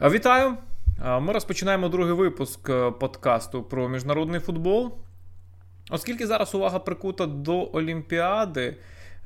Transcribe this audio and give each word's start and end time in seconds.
Вітаю! 0.00 0.56
Ми 1.20 1.32
розпочинаємо 1.32 1.88
другий 1.88 2.14
випуск 2.14 2.70
е, 2.70 2.90
подкасту 2.90 3.62
про 3.62 3.88
міжнародний 3.88 4.40
футбол. 4.40 4.94
Оскільки 5.90 6.26
зараз 6.26 6.54
увага 6.54 6.78
прикута 6.78 7.26
до 7.26 7.70
Олімпіади, 7.72 8.76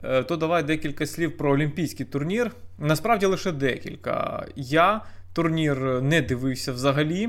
е, 0.05 0.23
то 0.23 0.37
давай 0.37 0.63
декілька 0.63 1.07
слів 1.07 1.37
про 1.37 1.51
олімпійський 1.51 2.07
турнір. 2.07 2.51
Насправді 2.79 3.27
лише 3.27 3.53
декілька. 3.53 4.47
Я 4.57 5.01
турнір 5.33 6.03
не 6.03 6.23
дивився 6.23 6.73
взагалі, 6.73 7.29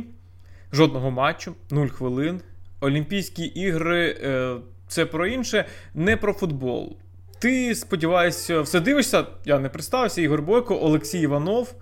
жодного 0.73 1.11
матчу, 1.11 1.55
0 1.69 1.87
хвилин. 1.87 2.41
Олімпійські 2.79 3.43
ігри 3.43 4.17
е, 4.23 4.55
це 4.87 5.05
про 5.05 5.27
інше, 5.27 5.65
не 5.93 6.17
про 6.17 6.33
футбол. 6.33 6.97
Ти, 7.39 7.75
сподіваюся, 7.75 8.61
все 8.61 8.79
дивишся? 8.79 9.25
Я 9.45 9.59
не 9.59 9.69
представився, 9.69 10.21
Ігор 10.21 10.41
Бойко, 10.41 10.79
Олексій 10.81 11.19
Іванов. 11.19 11.73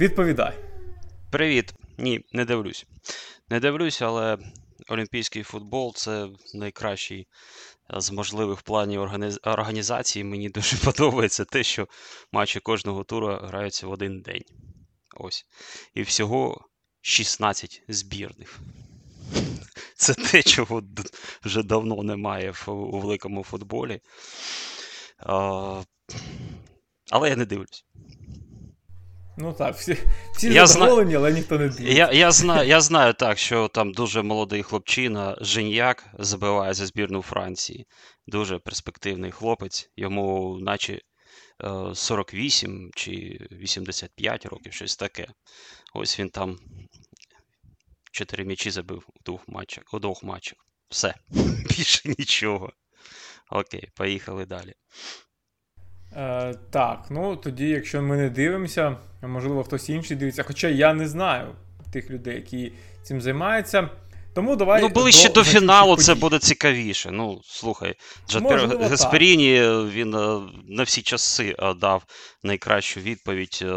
Відповідай. 0.00 0.65
Привіт. 1.36 1.74
Ні, 1.98 2.20
не 2.32 2.44
дивлюсь. 2.44 2.86
Не 3.50 3.60
дивлюсь, 3.60 4.02
але 4.02 4.38
олімпійський 4.88 5.42
футбол 5.42 5.94
це 5.94 6.28
найкращий 6.54 7.26
е, 7.94 8.00
з 8.00 8.10
можливих 8.10 8.62
планів 8.62 9.00
організації. 9.42 10.24
Мені 10.24 10.48
дуже 10.48 10.76
подобається 10.84 11.44
те, 11.44 11.62
що 11.62 11.88
матчі 12.32 12.60
кожного 12.60 13.04
тура 13.04 13.40
граються 13.44 13.86
в 13.86 13.90
один 13.90 14.20
день. 14.20 14.42
Ось. 15.16 15.46
І 15.94 16.02
всього 16.02 16.68
16 17.00 17.82
збірних. 17.88 18.60
Це 19.96 20.14
те, 20.14 20.42
чого 20.42 20.82
вже 21.44 21.62
давно 21.62 22.02
немає 22.02 22.54
у 22.66 23.00
великому 23.00 23.44
футболі. 23.44 24.00
Але 27.10 27.28
я 27.28 27.36
не 27.36 27.44
дивлюсь. 27.44 27.84
Ну 29.38 29.52
так, 29.52 29.76
всі 29.76 29.98
всі 30.36 30.52
я 30.52 30.66
задоволені, 30.66 31.10
зна... 31.10 31.18
але 31.18 31.32
ніхто 31.32 31.58
не 31.58 31.68
дивиться. 31.68 31.92
Я 31.92 32.12
я, 32.12 32.30
знаю 32.30 32.68
я 32.68 32.80
знаю 32.80 33.14
так, 33.14 33.38
що 33.38 33.68
там 33.68 33.92
дуже 33.92 34.22
молодий 34.22 34.62
хлопчина, 34.62 35.36
Женяк, 35.40 36.06
забиває 36.18 36.74
за 36.74 36.86
збірну 36.86 37.22
Франції. 37.22 37.86
Дуже 38.26 38.58
перспективний 38.58 39.30
хлопець, 39.30 39.90
йому 39.96 40.58
наче 40.60 41.00
48 41.94 42.90
чи 42.94 43.10
85 43.52 44.46
років, 44.46 44.72
щось 44.72 44.96
таке. 44.96 45.28
Ось 45.94 46.20
він 46.20 46.30
там 46.30 46.58
4 48.12 48.44
м'ячі 48.44 48.70
забив 48.70 49.04
у 49.08 49.24
двох 49.24 49.48
матчах. 49.48 49.84
У 49.92 49.98
двох 49.98 50.22
матчах. 50.22 50.58
Все. 50.88 51.14
Більше 51.68 52.08
нічого. 52.18 52.72
Окей, 53.50 53.88
поїхали 53.94 54.46
далі. 54.46 54.74
Е, 56.12 56.54
Так, 56.70 57.06
ну 57.10 57.36
тоді, 57.36 57.68
якщо 57.68 58.02
ми 58.02 58.16
не 58.16 58.30
дивимося, 58.30 58.96
можливо, 59.22 59.64
хтось 59.64 59.88
інший 59.88 60.16
дивиться. 60.16 60.42
Хоча 60.42 60.68
я 60.68 60.94
не 60.94 61.08
знаю 61.08 61.54
тих 61.92 62.10
людей, 62.10 62.34
які 62.34 62.72
цим 63.02 63.20
займаються. 63.20 63.88
Тому 64.36 64.56
давай. 64.56 64.82
Ну, 64.82 64.88
ближче 64.88 65.28
до, 65.28 65.34
до 65.34 65.44
фіналу 65.44 65.96
це 65.96 66.14
буде 66.14 66.38
цікавіше. 66.38 67.10
Ну, 67.10 67.40
слухай, 67.44 67.94
Джатер 68.28 68.78
Гасперіні 68.78 69.60
він 69.90 70.14
е, 70.14 70.40
на 70.68 70.82
всі 70.82 71.02
часи 71.02 71.56
е, 71.58 71.74
дав 71.74 72.04
найкращу 72.42 73.00
відповідь 73.00 73.58
е, 73.62 73.74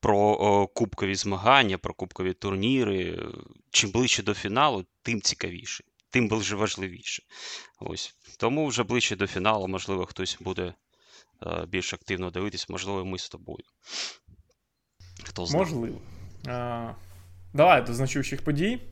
про 0.00 0.66
кубкові 0.66 1.14
змагання, 1.14 1.78
про 1.78 1.94
кубкові 1.94 2.32
турніри. 2.32 3.18
Чим 3.70 3.90
ближче 3.90 4.22
до 4.22 4.34
фіналу, 4.34 4.84
тим 5.02 5.20
цікавіше 5.20 5.84
тим 6.10 6.28
вже 6.28 6.56
важливіше. 6.56 7.22
Ось. 7.80 8.14
Тому 8.38 8.66
вже 8.66 8.82
ближче 8.82 9.16
до 9.16 9.26
фіналу, 9.26 9.68
можливо, 9.68 10.06
хтось 10.06 10.38
буде 10.40 10.74
е, 11.46 11.66
більш 11.68 11.94
активно 11.94 12.30
дивитись, 12.30 12.68
можливо, 12.68 13.04
ми 13.04 13.18
з 13.18 13.28
тобою. 13.28 13.64
Хто 15.24 15.46
знає. 15.46 15.64
Можливо. 15.64 16.00
А, 16.48 16.92
Давай 17.54 17.82
до 17.82 17.94
значущих 17.94 18.44
подій. 18.44 18.82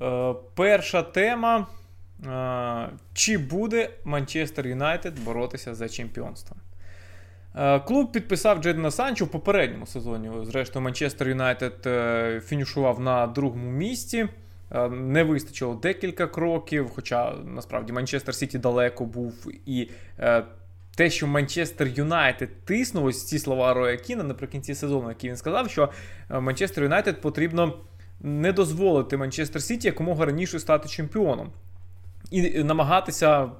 Е, 0.00 0.34
перша 0.56 1.02
тема. 1.02 1.66
Е, 2.26 2.90
чи 3.14 3.38
буде 3.38 3.90
Манчестер 4.04 4.66
Юнайтед 4.66 5.24
боротися 5.24 5.74
за 5.74 5.88
чемпіонство? 5.88 6.56
Е, 7.54 7.80
клуб 7.80 8.12
підписав 8.12 8.62
Джейдена 8.62 8.90
Санчо 8.90 9.24
в 9.24 9.28
попередньому 9.28 9.86
сезоні. 9.86 10.30
Зрештою, 10.44 10.84
Манчестер 10.84 11.28
Юнайтед 11.28 11.86
е, 11.86 12.42
фінішував 12.46 13.00
на 13.00 13.26
другому 13.26 13.70
місці. 13.70 14.28
Е, 14.74 14.88
не 14.88 15.22
вистачило 15.22 15.74
декілька 15.74 16.26
кроків, 16.26 16.90
хоча 16.94 17.34
насправді 17.44 17.92
Манчестер 17.92 18.34
Сіті 18.34 18.58
далеко 18.58 19.04
був. 19.04 19.46
І 19.66 19.90
е, 20.18 20.44
те, 20.96 21.10
що 21.10 21.26
Манчестер 21.26 21.88
Юнайтед 21.88 22.64
тиснув, 22.64 23.04
ось 23.04 23.26
ці 23.26 23.38
слова 23.38 23.74
Роя 23.74 23.96
Кіна 23.96 24.22
наприкінці 24.22 24.74
сезону, 24.74 25.08
які 25.08 25.28
він 25.28 25.36
сказав, 25.36 25.70
що 25.70 25.90
е, 26.30 26.40
Манчестер 26.40 26.84
Юнайтед 26.84 27.20
потрібно 27.20 27.78
не 28.20 28.52
дозволити 28.52 29.16
Манчестер 29.16 29.62
Сіті 29.62 29.88
якомога 29.88 30.24
раніше 30.24 30.58
стати 30.58 30.88
чемпіоном. 30.88 31.52
І 32.30 32.64
намагатися 32.64 33.50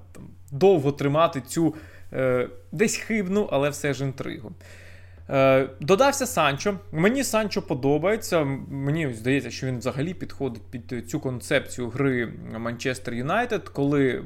довго 0.51 0.93
тримати 0.93 1.41
цю 1.41 1.75
е, 2.13 2.49
десь 2.73 2.97
хибну, 2.97 3.49
але 3.53 3.71
все 3.71 3.95
ж 3.95 4.05
інтригу. 4.05 4.53
Е, 5.33 5.69
Додався 5.81 6.27
Санчо. 6.27 6.79
Мені 6.93 7.25
Санчо 7.25 7.63
подобається. 7.63 8.45
Мені 8.69 9.13
здається, 9.15 9.51
що 9.51 9.67
він 9.67 9.79
взагалі 9.79 10.15
підходить 10.15 10.63
під 10.71 11.11
цю 11.11 11.21
концепцію 11.21 11.89
гри 11.89 12.33
Манчестер 12.59 13.15
Юнайтед, 13.15 13.69
коли 13.69 14.25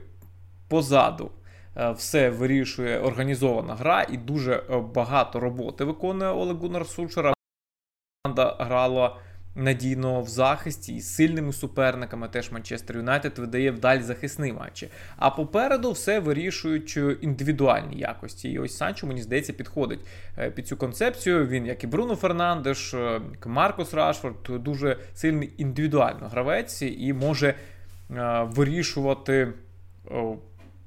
позаду 0.69 1.31
е, 1.77 1.91
все 1.91 2.31
вирішує 2.31 2.99
організована 2.99 3.75
гра 3.75 4.07
і 4.11 4.17
дуже 4.17 4.53
е, 4.55 4.79
багато 4.95 5.41
роботи 5.41 5.85
виконує 5.85 6.31
Олег 6.31 6.57
Гуннар 6.57 6.87
Сульшера. 6.87 7.35
Команда 8.25 8.57
грала 8.61 9.17
надійно 9.55 10.21
в 10.21 10.29
захисті 10.29 10.95
і 10.95 11.01
з 11.01 11.15
сильними 11.15 11.53
суперниками. 11.53 12.29
Теж 12.29 12.53
Манчестер 12.53 12.97
Юнайтед 12.97 13.39
видає 13.39 13.71
вдаль 13.71 14.01
захисні 14.01 14.53
матчі. 14.53 14.89
А 15.17 15.31
попереду 15.31 15.93
все 15.93 16.21
вирішують 16.21 16.99
індивідуальні 17.21 17.97
якості. 17.97 18.51
І 18.51 18.59
ось 18.59 18.77
Санчо, 18.77 19.07
мені 19.07 19.23
здається, 19.23 19.53
підходить 19.53 20.01
е, 20.39 20.51
під 20.51 20.69
цю 20.69 20.77
концепцію. 20.77 21.47
Він, 21.47 21.67
як 21.67 21.85
і 21.85 21.87
Бруно 21.87 22.17
Фернандеш, 22.17 22.95
е, 22.95 23.21
Маркус 23.47 23.95
Рашфорд, 23.95 24.37
дуже 24.49 24.97
сильний 25.15 25.53
індивідуально 25.57 26.29
гравець 26.29 26.83
і 26.83 27.13
може 27.13 27.49
е, 27.49 27.55
вирішувати 28.51 29.53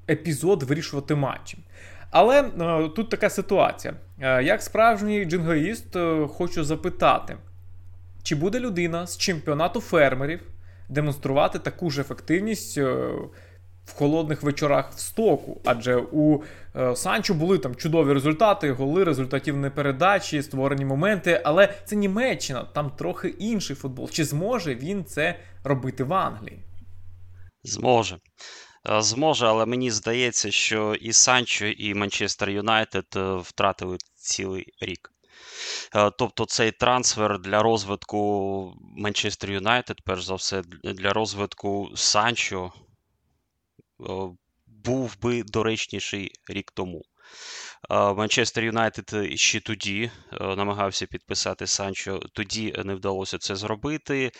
епізод, 0.08 0.62
вирішувати 0.62 1.14
матчі. 1.14 1.58
Але 2.10 2.40
е, 2.40 2.88
тут 2.88 3.10
така 3.10 3.30
ситуація. 3.30 3.94
Е, 4.20 4.42
як 4.42 4.62
справжній 4.62 5.24
джингоїст, 5.24 5.96
е, 5.96 6.26
хочу 6.26 6.64
запитати, 6.64 7.36
чи 8.28 8.34
буде 8.34 8.60
людина 8.60 9.06
з 9.06 9.18
чемпіонату 9.18 9.80
фермерів 9.80 10.40
демонструвати 10.88 11.58
таку 11.58 11.90
ж 11.90 12.00
ефективність 12.00 12.78
е, 12.78 12.84
в 13.84 13.92
холодних 13.92 14.42
вечорах 14.42 14.92
в 14.92 14.98
стоку? 14.98 15.60
Адже 15.64 15.96
у 15.96 16.42
е, 16.76 16.96
Санчо 16.96 17.34
були 17.34 17.58
там 17.58 17.74
чудові 17.74 18.12
результати, 18.12 18.72
голи, 18.72 19.04
результативні 19.04 19.70
передачі, 19.70 20.42
створені 20.42 20.84
моменти, 20.84 21.40
але 21.44 21.74
це 21.84 21.96
Німеччина, 21.96 22.64
там 22.64 22.90
трохи 22.90 23.28
інший 23.28 23.76
футбол. 23.76 24.10
Чи 24.10 24.24
зможе 24.24 24.74
він 24.74 25.04
це 25.04 25.38
робити 25.64 26.04
в 26.04 26.14
Англії? 26.14 26.64
Зможе. 27.62 28.18
Е, 28.90 29.02
зможе, 29.02 29.46
але 29.46 29.66
мені 29.66 29.90
здається, 29.90 30.50
що 30.50 30.94
і 30.94 31.12
Санчо, 31.12 31.66
і 31.66 31.94
Манчестер 31.94 32.50
Юнайтед 32.50 33.06
втратили 33.42 33.96
цілий 34.16 34.66
рік. 34.80 35.12
Е, 35.94 36.10
тобто 36.10 36.44
цей 36.44 36.70
трансфер 36.70 37.38
для 37.38 37.62
розвитку 37.62 38.74
Манчестер 38.96 39.50
Юнайтед, 39.50 40.00
перш 40.04 40.24
за 40.24 40.34
все, 40.34 40.62
для 40.84 41.12
розвитку 41.12 41.90
Санчо 41.94 42.72
е, 44.00 44.04
був 44.66 45.20
би 45.20 45.42
доречніший 45.42 46.32
рік 46.48 46.70
тому. 46.70 47.02
Е, 47.90 47.94
Манчестер 48.14 48.64
Юнайтед 48.64 49.38
ще 49.40 49.60
тоді 49.60 50.10
намагався 50.40 51.06
підписати 51.06 51.66
Санчо, 51.66 52.18
тоді 52.32 52.74
не 52.84 52.94
вдалося 52.94 53.38
це 53.38 53.56
зробити. 53.56 54.30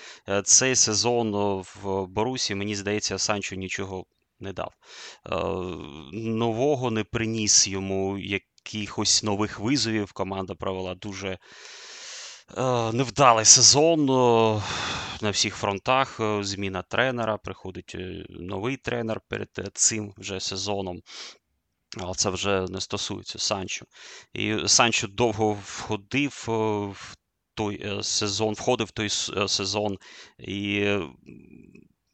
Цей 0.44 0.76
сезон 0.76 1.32
в 1.74 2.06
Борусі, 2.06 2.54
мені 2.54 2.74
здається, 2.74 3.18
Санчо 3.18 3.56
нічого 3.56 4.06
не 4.40 4.52
дав. 4.52 4.72
Нового 6.12 6.90
не 6.90 7.04
приніс 7.04 7.68
йому 7.68 8.18
якихось 8.74 9.22
нових 9.22 9.58
визовів. 9.58 10.12
Команда 10.12 10.54
провела 10.54 10.94
дуже 10.94 11.28
е, 11.28 12.92
невдалий 12.92 13.44
сезон 13.44 14.10
е, 14.10 14.62
на 15.22 15.30
всіх 15.30 15.54
фронтах. 15.54 16.20
Е, 16.20 16.42
зміна 16.42 16.82
тренера, 16.82 17.36
приходить 17.38 17.96
новий 18.28 18.76
тренер 18.76 19.20
перед 19.28 19.48
цим 19.72 20.14
вже 20.18 20.40
сезоном. 20.40 21.00
Але 21.96 22.14
це 22.14 22.30
вже 22.30 22.66
не 22.68 22.80
стосується 22.80 23.38
Санчо. 23.38 23.86
І 24.32 24.56
Санчо 24.66 25.06
довго 25.06 25.52
входив 25.64 26.44
в 27.00 27.16
той 27.54 28.02
сезон, 28.02 28.54
входив 28.54 28.86
в 28.86 28.90
той 28.90 29.08
сезон 29.48 29.98
і 30.38 30.86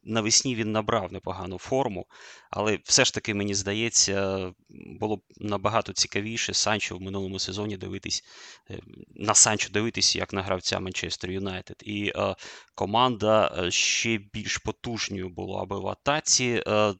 навесні 0.05 0.55
він 0.55 0.71
набрав 0.71 1.13
непогану 1.13 1.57
форму, 1.57 2.05
але 2.49 2.79
все 2.83 3.05
ж 3.05 3.13
таки, 3.13 3.33
мені 3.33 3.55
здається, 3.55 4.51
було 4.99 5.17
б 5.17 5.21
набагато 5.37 5.93
цікавіше 5.93 6.53
Санчо 6.53 6.97
в 6.97 7.01
минулому 7.01 7.39
сезоні 7.39 7.77
дивитись 7.77 8.23
е, 8.71 8.79
на 9.15 9.33
Санчо 9.33 9.69
дивитись 9.69 10.15
як 10.15 10.33
на 10.33 10.41
гравця 10.41 10.79
Манчестер 10.79 11.31
Юнайтед. 11.31 11.83
І 11.85 12.11
е, 12.15 12.35
команда 12.75 13.55
е, 13.57 13.71
ще 13.71 14.17
більш 14.33 14.57
потужною 14.57 15.29
була 15.29 15.65
би 15.65 15.79
в 15.79 15.87
атаці. 15.87 16.63
Е, 16.67 16.93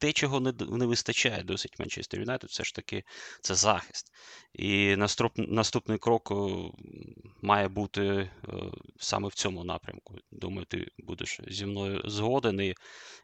те, 0.00 0.12
чого 0.12 0.40
не 0.40 0.52
не 0.70 0.86
вистачає 0.86 1.42
досить 1.42 1.78
Манчестер 1.78 2.20
Юнайтед, 2.20 2.50
все 2.50 2.64
ж 2.64 2.74
таки 2.74 3.04
це 3.40 3.54
захист. 3.54 4.12
І 4.52 4.96
наступ, 4.96 5.32
наступний 5.36 5.98
крок 5.98 6.32
має 7.42 7.68
бути 7.68 8.30
саме 8.98 9.28
в 9.28 9.34
цьому 9.34 9.64
напрямку. 9.64 10.14
Думаю, 10.30 10.64
ти 10.64 10.86
будеш 10.98 11.40
зі 11.48 11.66
мною 11.66 12.02
згоден. 12.04 12.60
І 12.60 12.74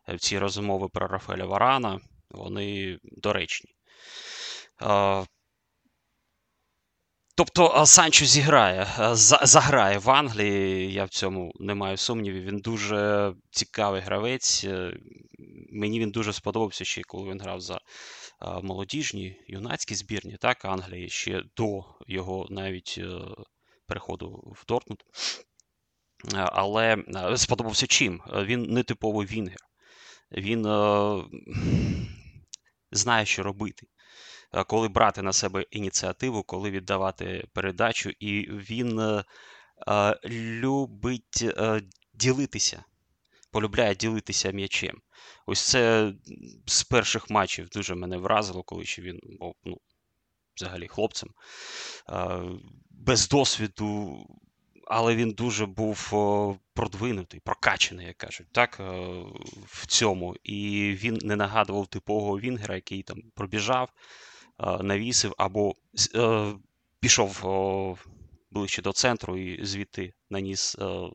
е, 0.08 0.18
ці 0.18 0.38
розмови 0.38 0.88
про 0.88 1.06
Рафаеля 1.06 1.44
Варана, 1.44 2.00
вони 2.30 2.98
доречні. 3.02 3.70
Тобто 7.36 7.86
Санчо 7.86 8.24
зіграє, 8.24 8.86
заграє 9.42 9.98
в 9.98 10.10
Англії, 10.10 10.92
я 10.92 11.04
в 11.04 11.08
цьому 11.08 11.52
не 11.60 11.74
маю 11.74 11.96
сумнівів. 11.96 12.44
Він 12.44 12.58
дуже 12.58 13.32
цікавий 13.50 14.00
гравець. 14.00 14.64
Е, 14.64 14.98
мені 15.72 16.00
він 16.00 16.10
дуже 16.10 16.32
сподобався 16.32 16.84
ще, 16.84 17.02
коли 17.02 17.30
він 17.30 17.40
грав 17.40 17.60
за 17.60 17.80
молодіжні 18.62 19.40
юнацькі 19.48 19.94
збірні 19.94 20.36
так, 20.36 20.64
Англії 20.64 21.08
ще 21.08 21.42
до 21.56 21.84
його 22.06 22.46
навіть 22.50 22.94
е, 22.98 23.18
переходу 23.86 24.54
в 24.56 24.64
Дортмунд. 24.68 25.00
Але 26.34 26.96
е, 26.96 27.36
сподобався 27.36 27.86
чим? 27.86 28.22
Він 28.34 28.62
не 28.62 28.82
типовий 28.82 29.26
Вінгер. 29.26 29.60
Він 30.32 30.62
знає, 32.92 33.26
що 33.26 33.42
робити. 33.42 33.86
Е, 34.52 34.64
коли 34.64 34.88
брати 34.88 35.22
на 35.22 35.32
себе 35.32 35.66
ініціативу, 35.70 36.42
коли 36.42 36.70
віддавати 36.70 37.46
передачу, 37.52 38.10
і 38.10 38.50
він 38.50 39.00
е, 39.00 39.24
е, 39.88 40.18
любить 40.30 41.44
ділитися, 42.14 42.84
полюбляє 43.50 43.94
ділитися 43.94 44.50
м'ячем. 44.50 45.00
Ось 45.46 45.60
це 45.60 46.12
з 46.66 46.82
перших 46.82 47.30
матчів 47.30 47.68
дуже 47.68 47.94
мене 47.94 48.16
вразило, 48.16 48.62
коли 48.62 48.84
ще 48.84 49.02
він 49.02 49.20
був 49.40 49.54
ну, 49.64 49.80
взагалі 50.56 50.88
хлопцем. 50.88 51.30
Без 52.90 53.28
досвіду, 53.28 54.18
але 54.88 55.16
він 55.16 55.30
дуже 55.30 55.66
був 55.66 56.10
продвинутий, 56.74 57.40
прокачаний, 57.40 58.06
як 58.06 58.16
кажуть, 58.16 58.46
так, 58.52 58.80
в 59.66 59.86
цьому. 59.86 60.36
І 60.44 60.92
він 60.98 61.18
не 61.22 61.36
нагадував 61.36 61.86
типового 61.86 62.38
Вінгера, 62.38 62.74
який 62.74 63.02
там 63.02 63.22
пробіжав, 63.34 63.90
навісив 64.58 65.34
або 65.38 65.74
е, 66.14 66.54
пішов 67.00 67.44
ближче 68.50 68.82
до 68.82 68.92
центру 68.92 69.36
і 69.36 69.64
звідти 69.64 70.12
наніс 70.30 70.76
е, 70.78 71.10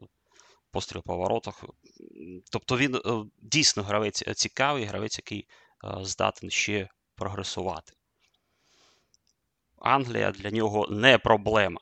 постріл 0.72 1.04
по 1.06 1.18
воротах. 1.18 1.64
Тобто 2.52 2.78
він 2.78 2.96
е, 2.96 3.00
дійсно 3.42 3.84
гравець 3.84 4.36
цікавий, 4.36 4.86
гравець, 4.86 5.18
який 5.18 5.48
здатен 6.02 6.50
ще 6.50 6.90
прогресувати. 7.16 7.94
Англія 9.78 10.32
для 10.32 10.50
нього 10.50 10.88
не 10.88 11.18
проблема. 11.18 11.80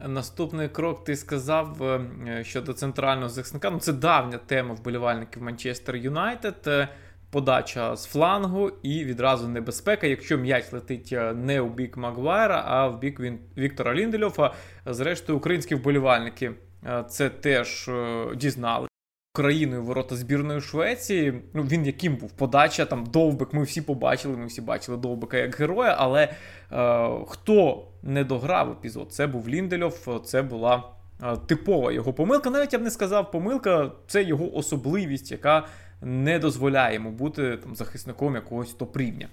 Наступний 0.00 0.68
крок 0.68 1.04
ти 1.04 1.16
сказав 1.16 2.00
щодо 2.42 2.72
центрального 2.72 3.28
захисника. 3.28 3.70
Ну, 3.70 3.78
це 3.78 3.92
давня 3.92 4.38
тема 4.38 4.74
вболівальників 4.74 5.42
Манчестер 5.42 5.96
Юнайтед 5.96 6.88
подача 7.34 7.96
з 7.96 8.06
флангу 8.06 8.70
і 8.82 9.04
відразу 9.04 9.48
небезпека, 9.48 10.06
якщо 10.06 10.38
м'яч 10.38 10.72
летить 10.72 11.08
е, 11.12 11.32
не 11.32 11.60
у 11.60 11.68
бік 11.68 11.96
Магуайра, 11.96 12.64
а 12.66 12.88
в 12.88 12.98
бік 12.98 13.20
Віктора 13.58 13.94
Лінделюфа. 13.94 14.54
Зрештою, 14.86 15.38
українські 15.38 15.74
вболівальники 15.74 16.52
е, 16.86 17.04
це 17.08 17.28
теж 17.28 17.88
е, 17.88 18.26
дізнали. 18.36 18.88
Україною 19.34 19.82
ворота 19.82 20.16
збірної 20.16 20.60
Швеції. 20.60 21.42
Ну 21.54 21.62
він 21.62 21.86
яким 21.86 22.16
був 22.16 22.32
подача 22.32 22.84
там 22.84 23.06
довбик. 23.06 23.52
Ми 23.52 23.62
всі 23.62 23.82
побачили. 23.82 24.36
Ми 24.36 24.46
всі 24.46 24.60
бачили 24.60 24.98
довбика 24.98 25.36
як 25.36 25.56
героя. 25.56 25.96
Але 25.98 26.22
е, 26.22 27.08
хто 27.28 27.88
не 28.02 28.24
дограв 28.24 28.70
епізод? 28.70 29.12
Це 29.12 29.26
був 29.26 29.48
Ліндельов, 29.48 30.22
це 30.24 30.42
була 30.42 30.82
е, 31.22 31.36
типова 31.36 31.92
його 31.92 32.12
помилка. 32.12 32.50
Навіть 32.50 32.72
я 32.72 32.78
б 32.78 32.82
не 32.82 32.90
сказав 32.90 33.30
помилка, 33.30 33.92
це 34.06 34.22
його 34.22 34.56
особливість, 34.56 35.32
яка 35.32 35.66
не 36.04 36.38
дозволяє 36.38 36.94
йому 36.94 37.10
бути 37.10 37.56
там, 37.56 37.76
захисником 37.76 38.34
якогось 38.34 38.74
топ-рівня. 38.74 39.28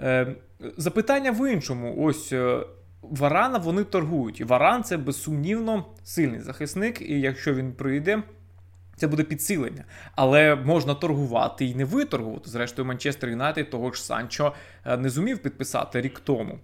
Е, 0.00 0.34
Запитання 0.76 1.30
в 1.30 1.52
іншому: 1.52 1.94
ось 1.98 2.32
е, 2.32 2.60
Варана 3.02 3.58
вони 3.58 3.84
торгують. 3.84 4.40
І 4.40 4.44
Варан 4.44 4.84
це 4.84 4.96
безсумнівно 4.96 5.86
сильний 6.04 6.40
захисник, 6.40 7.00
і 7.02 7.20
якщо 7.20 7.54
він 7.54 7.72
прийде. 7.72 8.22
Це 8.96 9.06
буде 9.06 9.22
підсилення, 9.22 9.84
але 10.14 10.54
можна 10.54 10.94
торгувати 10.94 11.64
і 11.64 11.74
не 11.74 11.84
виторгувати. 11.84 12.50
Зрештою, 12.50 12.86
Манчестер 12.88 13.30
Юнайтед 13.30 13.70
того 13.70 13.92
ж 13.92 14.04
Санчо 14.04 14.52
е, 14.84 14.96
не 14.96 15.10
зумів 15.10 15.38
підписати 15.38 16.00
рік 16.00 16.20
тому. 16.20 16.58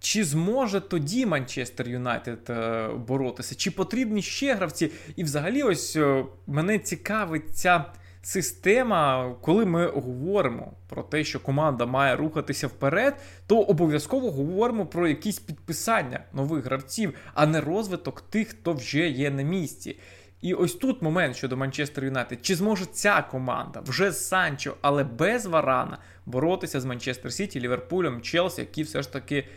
Чи 0.00 0.24
зможе 0.24 0.80
тоді 0.80 1.26
Манчестер 1.26 1.88
Юнайтед 1.88 2.38
е, 2.50 2.88
боротися? 2.88 3.54
Чи 3.54 3.70
потрібні 3.70 4.22
ще 4.22 4.54
гравці? 4.54 4.90
І 5.16 5.24
взагалі, 5.24 5.62
ось 5.62 5.98
мене 6.46 6.78
цікавить 6.78 7.56
ця 7.56 7.84
система, 8.26 9.34
коли 9.40 9.66
ми 9.66 9.86
говоримо 9.86 10.72
про 10.86 11.02
те, 11.02 11.24
що 11.24 11.40
команда 11.40 11.86
має 11.86 12.16
рухатися 12.16 12.66
вперед, 12.66 13.16
то 13.46 13.60
обов'язково 13.60 14.30
говоримо 14.30 14.86
про 14.86 15.08
якісь 15.08 15.38
підписання 15.38 16.20
нових 16.32 16.64
гравців, 16.64 17.14
а 17.34 17.46
не 17.46 17.60
розвиток 17.60 18.20
тих, 18.20 18.48
хто 18.48 18.72
вже 18.72 19.08
є 19.08 19.30
на 19.30 19.42
місці. 19.42 19.98
І 20.40 20.54
ось 20.54 20.74
тут 20.74 21.02
момент 21.02 21.36
щодо 21.36 21.56
Манчестер 21.56 22.04
Юнайтед. 22.04 22.38
Чи 22.42 22.56
зможе 22.56 22.86
ця 22.86 23.22
команда 23.22 23.80
вже 23.80 24.10
з 24.10 24.28
Санчо, 24.28 24.76
але 24.80 25.04
без 25.04 25.46
Варана 25.46 25.98
боротися 26.26 26.80
з 26.80 26.84
Манчестер 26.84 27.32
Сіті, 27.32 27.60
Ліверпулем, 27.60 28.20
Челсі, 28.20 28.60
які 28.60 28.82
все 28.82 29.02
ж 29.02 29.12
таки 29.12 29.48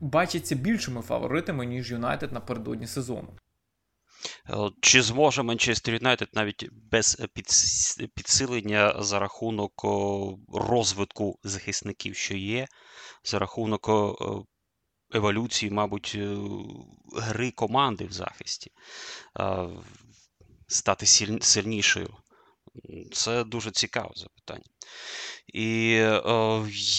бачаться 0.00 0.54
більшими 0.54 1.00
фаворитами, 1.00 1.66
ніж 1.66 1.90
Юнайтед 1.90 2.32
напередодні 2.32 2.86
сезону? 2.86 3.28
Е, 4.50 4.70
чи 4.80 5.02
зможе 5.02 5.42
Манчестер 5.42 5.94
Юнайтед 5.94 6.28
навіть 6.32 6.68
без 6.72 7.16
підсилення 8.14 9.02
за 9.02 9.18
рахунок 9.18 9.72
розвитку 10.52 11.38
захисників, 11.42 12.16
що 12.16 12.36
є, 12.36 12.66
за 13.24 13.38
рахунок 13.38 13.90
еволюції, 15.14 15.70
мабуть, 15.70 16.12
е, 16.16 16.36
гри 17.16 17.50
команди 17.50 18.04
в 18.04 18.12
захисті, 18.12 18.70
е, 19.40 19.68
стати 20.66 21.06
сильнішою? 21.40 22.16
Це 23.12 23.44
дуже 23.44 23.70
цікаве 23.70 24.10
запитання. 24.14 24.64
І 25.54 25.90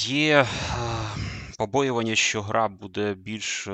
є 0.08 0.48
побоювання, 1.58 2.16
що 2.16 2.42
гра 2.42 2.68
буде 2.68 3.14
більш 3.14 3.68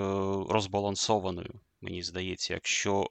розбалансованою 0.49 1.59
мені 1.81 2.03
здається, 2.03 2.53
якщо 2.53 3.07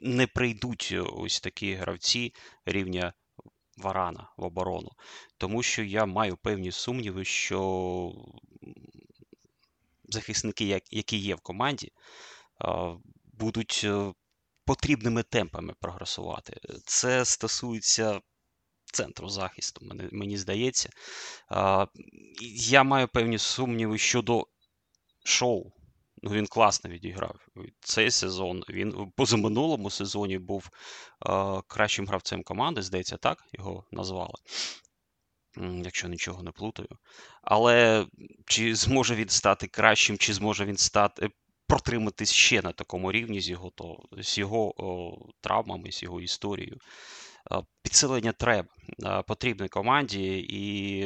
не 0.00 0.26
прийдуть 0.26 0.94
ось 1.12 1.40
такі 1.40 1.74
гравці 1.74 2.34
рівня 2.64 3.12
Варана 3.76 4.32
в 4.36 4.44
оборону. 4.44 4.90
Тому 5.38 5.62
що 5.62 5.82
я 5.82 6.06
маю 6.06 6.36
певні 6.36 6.72
сумніви, 6.72 7.24
що 7.24 8.12
захисники, 10.04 10.82
які 10.90 11.16
є 11.16 11.34
в 11.34 11.40
команді, 11.40 11.92
будуть 13.24 13.86
потрібними 14.64 15.22
темпами 15.22 15.74
прогресувати. 15.80 16.60
Це 16.84 17.24
стосується. 17.24 18.20
Центру 18.92 19.28
захисту, 19.28 19.86
мені 20.12 20.38
здається. 20.38 20.90
Я 22.66 22.82
маю 22.84 23.08
певні 23.08 23.38
сумніви 23.38 23.98
щодо 23.98 24.46
шоу 25.24 25.72
ну, 26.22 26.30
він 26.30 26.46
класно 26.46 26.90
відіграв. 26.90 27.46
Цей 27.80 28.10
сезон 28.10 28.62
він 28.70 28.90
в 28.90 29.12
позаминулому 29.16 29.90
сезоні 29.90 30.38
був 30.38 30.70
е, 31.26 31.62
кращим 31.66 32.06
гравцем 32.06 32.42
команди, 32.42 32.82
здається, 32.82 33.16
так 33.16 33.44
його 33.52 33.84
назвали. 33.92 34.34
Якщо 35.84 36.08
нічого 36.08 36.42
не 36.42 36.50
плутаю. 36.50 36.88
Але 37.42 38.06
чи 38.46 38.74
зможе 38.74 39.14
він 39.14 39.28
стати 39.28 39.66
кращим, 39.66 40.18
чи 40.18 40.34
зможе 40.34 40.64
він 40.64 40.76
стати 40.76 41.28
протриматись 41.66 42.32
ще 42.32 42.62
на 42.62 42.72
такому 42.72 43.12
рівні 43.12 43.40
з 43.40 43.48
його 43.48 43.70
то, 43.70 43.96
з 44.22 44.38
його 44.38 44.84
о, 44.84 45.16
травмами, 45.40 45.92
з 45.92 46.02
його 46.02 46.20
історією? 46.20 46.78
Підсилення 47.82 48.32
треба 48.32 48.68
потрібній 49.26 49.68
команді, 49.68 50.46
і 50.48 51.04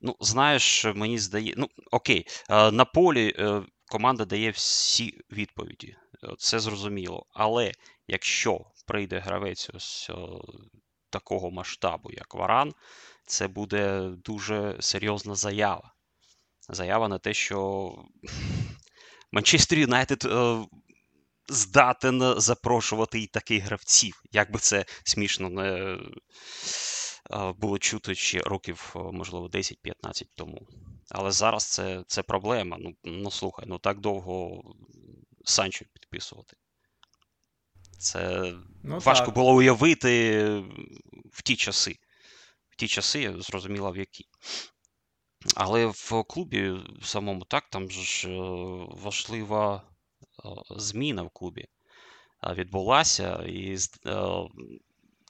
Ну, 0.00 0.16
знаєш, 0.20 0.84
мені 0.84 1.18
здається, 1.18 1.60
ну, 1.60 1.68
окей, 1.90 2.26
на 2.48 2.84
полі 2.84 3.34
е, 3.38 3.62
команда 3.88 4.24
дає 4.24 4.50
всі 4.50 5.20
відповіді. 5.32 5.96
Це 6.38 6.58
зрозуміло. 6.60 7.26
Але 7.32 7.72
якщо 8.06 8.60
прийде 8.86 9.18
гравець 9.18 9.70
ось 9.74 10.10
такого 11.10 11.50
масштабу, 11.50 12.10
як 12.12 12.34
Варан, 12.34 12.72
це 13.26 13.48
буде 13.48 14.10
дуже 14.24 14.76
серйозна 14.80 15.34
заява. 15.34 15.92
Заява 16.68 17.08
на 17.08 17.18
те, 17.18 17.34
що 17.34 17.92
Манчестер 19.32 19.78
Юнайтед 19.78 20.28
здатен 21.48 22.40
запрошувати 22.40 23.20
і 23.20 23.26
таких 23.26 23.64
гравців. 23.64 24.22
Як 24.32 24.52
би 24.52 24.58
це 24.58 24.84
смішно 25.04 25.50
не 25.50 25.98
було 27.30 27.78
чути 27.78 28.14
ще 28.14 28.40
років, 28.40 28.94
можливо, 29.12 29.46
10-15 29.46 30.26
тому. 30.34 30.68
Але 31.10 31.30
зараз 31.32 31.64
це 31.64 32.04
це 32.06 32.22
проблема. 32.22 32.76
Ну, 32.80 32.94
ну 33.04 33.30
слухай, 33.30 33.64
ну 33.68 33.78
так 33.78 34.00
довго 34.00 34.62
Санчо 35.44 35.84
підписувати. 35.92 36.56
Це 37.98 38.52
ну, 38.82 38.98
важко 38.98 39.26
так. 39.26 39.34
було 39.34 39.54
уявити 39.54 40.40
в 41.32 41.42
ті 41.42 41.56
часи. 41.56 41.96
В 42.70 42.76
ті 42.76 42.88
часи, 42.88 43.34
зрозуміло, 43.38 43.92
в 43.92 43.96
які. 43.96 44.24
Але 45.54 45.86
в 45.86 46.24
клубі 46.28 46.72
самому 47.02 47.44
так, 47.44 47.68
там 47.70 47.90
ж 47.90 48.28
е, 48.28 48.38
важлива 48.88 49.82
е, 50.44 50.48
зміна 50.70 51.22
в 51.22 51.30
клубі 51.30 51.66
відбулася, 52.54 53.42
і 53.46 53.74
е, 53.74 53.78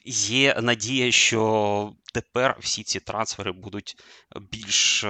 є 0.06 0.54
надія, 0.62 1.12
що 1.12 1.92
тепер 2.14 2.56
всі 2.60 2.82
ці 2.82 3.00
трансфери 3.00 3.52
будуть 3.52 3.96
більш 4.52 5.04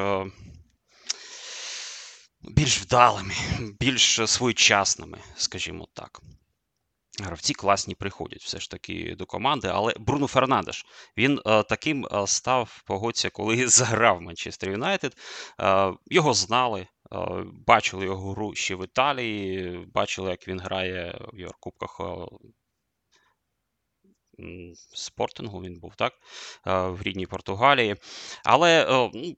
більш 2.41 2.83
вдалими, 2.83 3.35
більш 3.81 4.21
своєчасними, 4.27 5.19
скажімо 5.37 5.89
так. 5.95 6.21
Гравці 7.21 7.55
класні 7.55 7.95
приходять 7.95 8.43
все 8.43 8.61
ж 8.61 8.71
таки 8.71 9.15
до 9.19 9.27
команди, 9.27 9.71
але 9.75 9.95
Бруно 9.99 10.27
Фернандеш 10.27 10.87
він 11.17 11.41
е, 11.47 11.63
таким 11.63 12.07
е, 12.07 12.27
став 12.27 12.83
погодься, 12.87 13.31
коли 13.31 13.69
заграв 13.69 14.23
Манчестер 14.23 14.71
Юнайтед. 14.71 15.17
Е, 15.61 15.93
його 16.07 16.35
знали, 16.35 16.81
е, 16.81 16.87
бачили 17.67 18.05
його 18.05 18.33
гру 18.33 18.55
ще 18.55 18.75
в 18.75 18.85
Італії, 18.85 19.79
бачили, 19.95 20.31
як 20.31 20.49
він 20.49 20.61
грає 20.61 21.19
в 21.33 21.39
Єврокубках 21.39 22.01
е, 22.01 22.05
спортингу. 24.95 25.63
Він 25.63 25.79
був 25.79 25.95
так, 25.97 26.13
е, 26.67 26.81
в 26.89 27.03
рідній 27.03 27.27
Португалії. 27.27 27.97
Але 28.45 28.87
ну, 29.15 29.37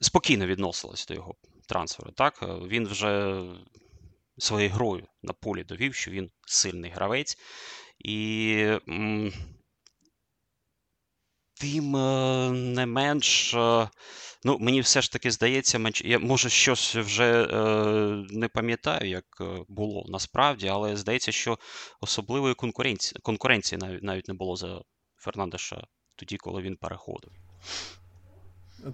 спокійно 0.00 0.46
відносилось 0.46 1.06
до 1.06 1.14
його 1.14 1.34
трансферу. 1.68 2.10
Так? 2.12 2.38
Він 2.42 2.88
вже 2.88 3.42
своєю 4.38 4.70
грою 4.70 5.06
на 5.22 5.32
полі 5.32 5.64
довів, 5.64 5.94
що 5.94 6.10
він 6.10 6.30
сильний 6.46 6.90
гравець. 6.90 7.38
І 7.98 8.66
тим 11.60 11.96
е, 11.96 12.50
не 12.50 12.86
менш, 12.86 13.54
е, 13.54 13.88
ну, 14.44 14.58
мені 14.60 14.80
все 14.80 15.02
ж 15.02 15.12
таки 15.12 15.30
здається, 15.30 15.80
я 16.04 16.18
може 16.18 16.48
щось 16.48 16.96
вже 16.96 17.44
е, 17.44 17.56
не 18.30 18.48
пам'ятаю, 18.48 19.10
як 19.10 19.24
було 19.68 20.04
насправді, 20.08 20.68
але 20.68 20.96
здається, 20.96 21.32
що 21.32 21.58
особливої 22.00 22.54
конкуренції 22.54 23.20
конкуренції 23.22 23.80
навіть, 24.02 24.28
не 24.28 24.34
було 24.34 24.56
за 24.56 24.80
Фернандеша 25.16 25.86
тоді, 26.16 26.36
коли 26.36 26.62
він 26.62 26.76
переходив. 26.76 27.30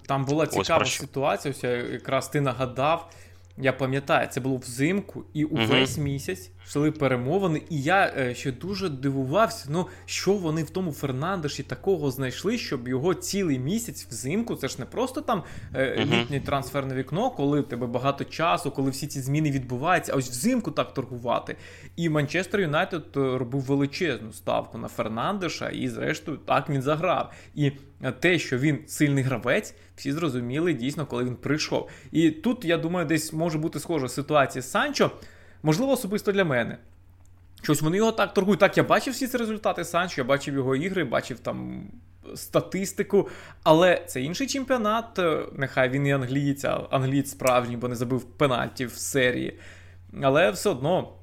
Там 0.07 0.25
була 0.25 0.47
цікава 0.47 0.85
ситуація, 0.85 1.51
ось 1.51 1.63
якраз 1.91 2.29
ти 2.29 2.41
нагадав. 2.41 3.11
Я 3.57 3.73
пам'ятаю, 3.73 4.27
це 4.27 4.39
було 4.39 4.57
взимку, 4.57 5.25
і 5.33 5.43
увесь 5.45 5.97
uh-huh. 5.97 6.01
місяць 6.01 6.51
йшли 6.65 6.91
перемовини, 6.91 7.61
і 7.69 7.81
я 7.81 8.13
е, 8.17 8.35
ще 8.35 8.51
дуже 8.51 8.89
дивувався, 8.89 9.65
ну 9.69 9.87
що 10.05 10.33
вони 10.33 10.63
в 10.63 10.69
тому 10.69 10.91
Фернандеші 10.91 11.63
такого 11.63 12.11
знайшли, 12.11 12.57
щоб 12.57 12.87
його 12.87 13.13
цілий 13.13 13.59
місяць 13.59 14.07
взимку. 14.09 14.55
Це 14.55 14.67
ж 14.67 14.75
не 14.79 14.85
просто 14.85 15.21
там 15.21 15.43
е, 15.75 16.05
літнє 16.05 16.39
трансферне 16.39 16.95
вікно, 16.95 17.31
коли 17.31 17.61
в 17.61 17.67
тебе 17.67 17.87
багато 17.87 18.23
часу, 18.23 18.71
коли 18.71 18.91
всі 18.91 19.07
ці 19.07 19.21
зміни 19.21 19.51
відбуваються, 19.51 20.13
а 20.13 20.15
ось 20.15 20.29
взимку 20.29 20.71
так 20.71 20.93
торгувати. 20.93 21.55
І 21.95 22.09
Манчестер 22.09 22.61
Юнайтед 22.61 23.03
е, 23.17 23.19
робив 23.19 23.61
величезну 23.61 24.33
ставку 24.33 24.77
на 24.77 24.87
Фернандеша, 24.87 25.69
і, 25.69 25.87
зрештою, 25.87 26.37
так 26.37 26.69
він 26.69 26.81
заграв. 26.81 27.31
І 27.55 27.71
те, 28.19 28.39
що 28.39 28.57
він 28.57 28.79
сильний 28.87 29.23
гравець, 29.23 29.75
всі 29.95 30.11
зрозуміли 30.11 30.73
дійсно, 30.73 31.05
коли 31.05 31.23
він 31.23 31.35
прийшов. 31.35 31.89
І 32.11 32.31
тут, 32.31 32.65
я 32.65 32.77
думаю, 32.77 33.05
десь 33.05 33.33
може 33.33 33.57
бути 33.57 33.79
схожа 33.79 34.09
ситуація 34.09 34.61
з 34.61 34.71
Санчо. 34.71 35.11
Можливо, 35.63 35.91
особисто 35.91 36.31
для 36.31 36.45
мене. 36.45 36.77
Щось 37.63 37.81
вони 37.81 37.97
його 37.97 38.11
так 38.11 38.33
торгують. 38.33 38.59
Так, 38.59 38.77
я 38.77 38.83
бачив 38.83 39.13
всі 39.13 39.27
ці 39.27 39.37
результати 39.37 39.85
Санчо, 39.85 40.21
я 40.21 40.25
бачив 40.25 40.53
його 40.55 40.75
ігри, 40.75 41.03
бачив 41.03 41.39
там 41.39 41.87
статистику. 42.35 43.29
Але 43.63 44.03
це 44.07 44.21
інший 44.21 44.47
чемпіонат. 44.47 45.19
Нехай 45.53 45.89
він 45.89 46.07
і 46.07 46.11
англієць, 46.11 46.65
а 46.65 46.87
англієць 46.91 47.31
справжній, 47.31 47.77
бо 47.77 47.87
не 47.87 47.95
забив 47.95 48.23
пенальтів 48.23 48.89
в 48.89 48.97
серії. 48.97 49.59
Але 50.21 50.51
все 50.51 50.69
одно. 50.69 51.13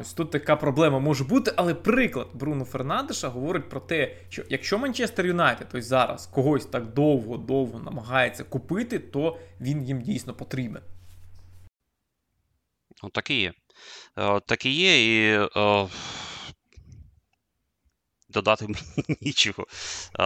Ось 0.00 0.12
тут 0.12 0.30
така 0.30 0.56
проблема 0.56 0.98
може 0.98 1.24
бути, 1.24 1.52
але 1.56 1.74
приклад 1.74 2.26
Бруно 2.34 2.64
Фернандеша 2.64 3.28
говорить 3.28 3.68
про 3.68 3.80
те, 3.80 4.16
що 4.28 4.42
якщо 4.48 4.78
Манчестер 4.78 5.26
Юнайтед 5.26 5.68
ось 5.72 5.86
зараз 5.86 6.26
когось 6.26 6.66
так 6.66 6.86
довго-довго 6.86 7.78
намагається 7.78 8.44
купити, 8.44 8.98
то 8.98 9.38
він 9.60 9.82
їм 9.82 10.00
дійсно 10.00 10.34
потрібен. 10.34 10.82
Ну, 13.02 13.10
так 13.10 13.30
і 13.30 13.40
є. 13.40 13.52
Е, 14.18 14.40
так 14.40 14.66
і 14.66 14.70
є, 14.70 15.04
і 15.06 15.48
е, 15.56 15.88
додати 18.28 18.64
мені 18.64 19.18
нічого. 19.20 19.66
Е, 20.18 20.24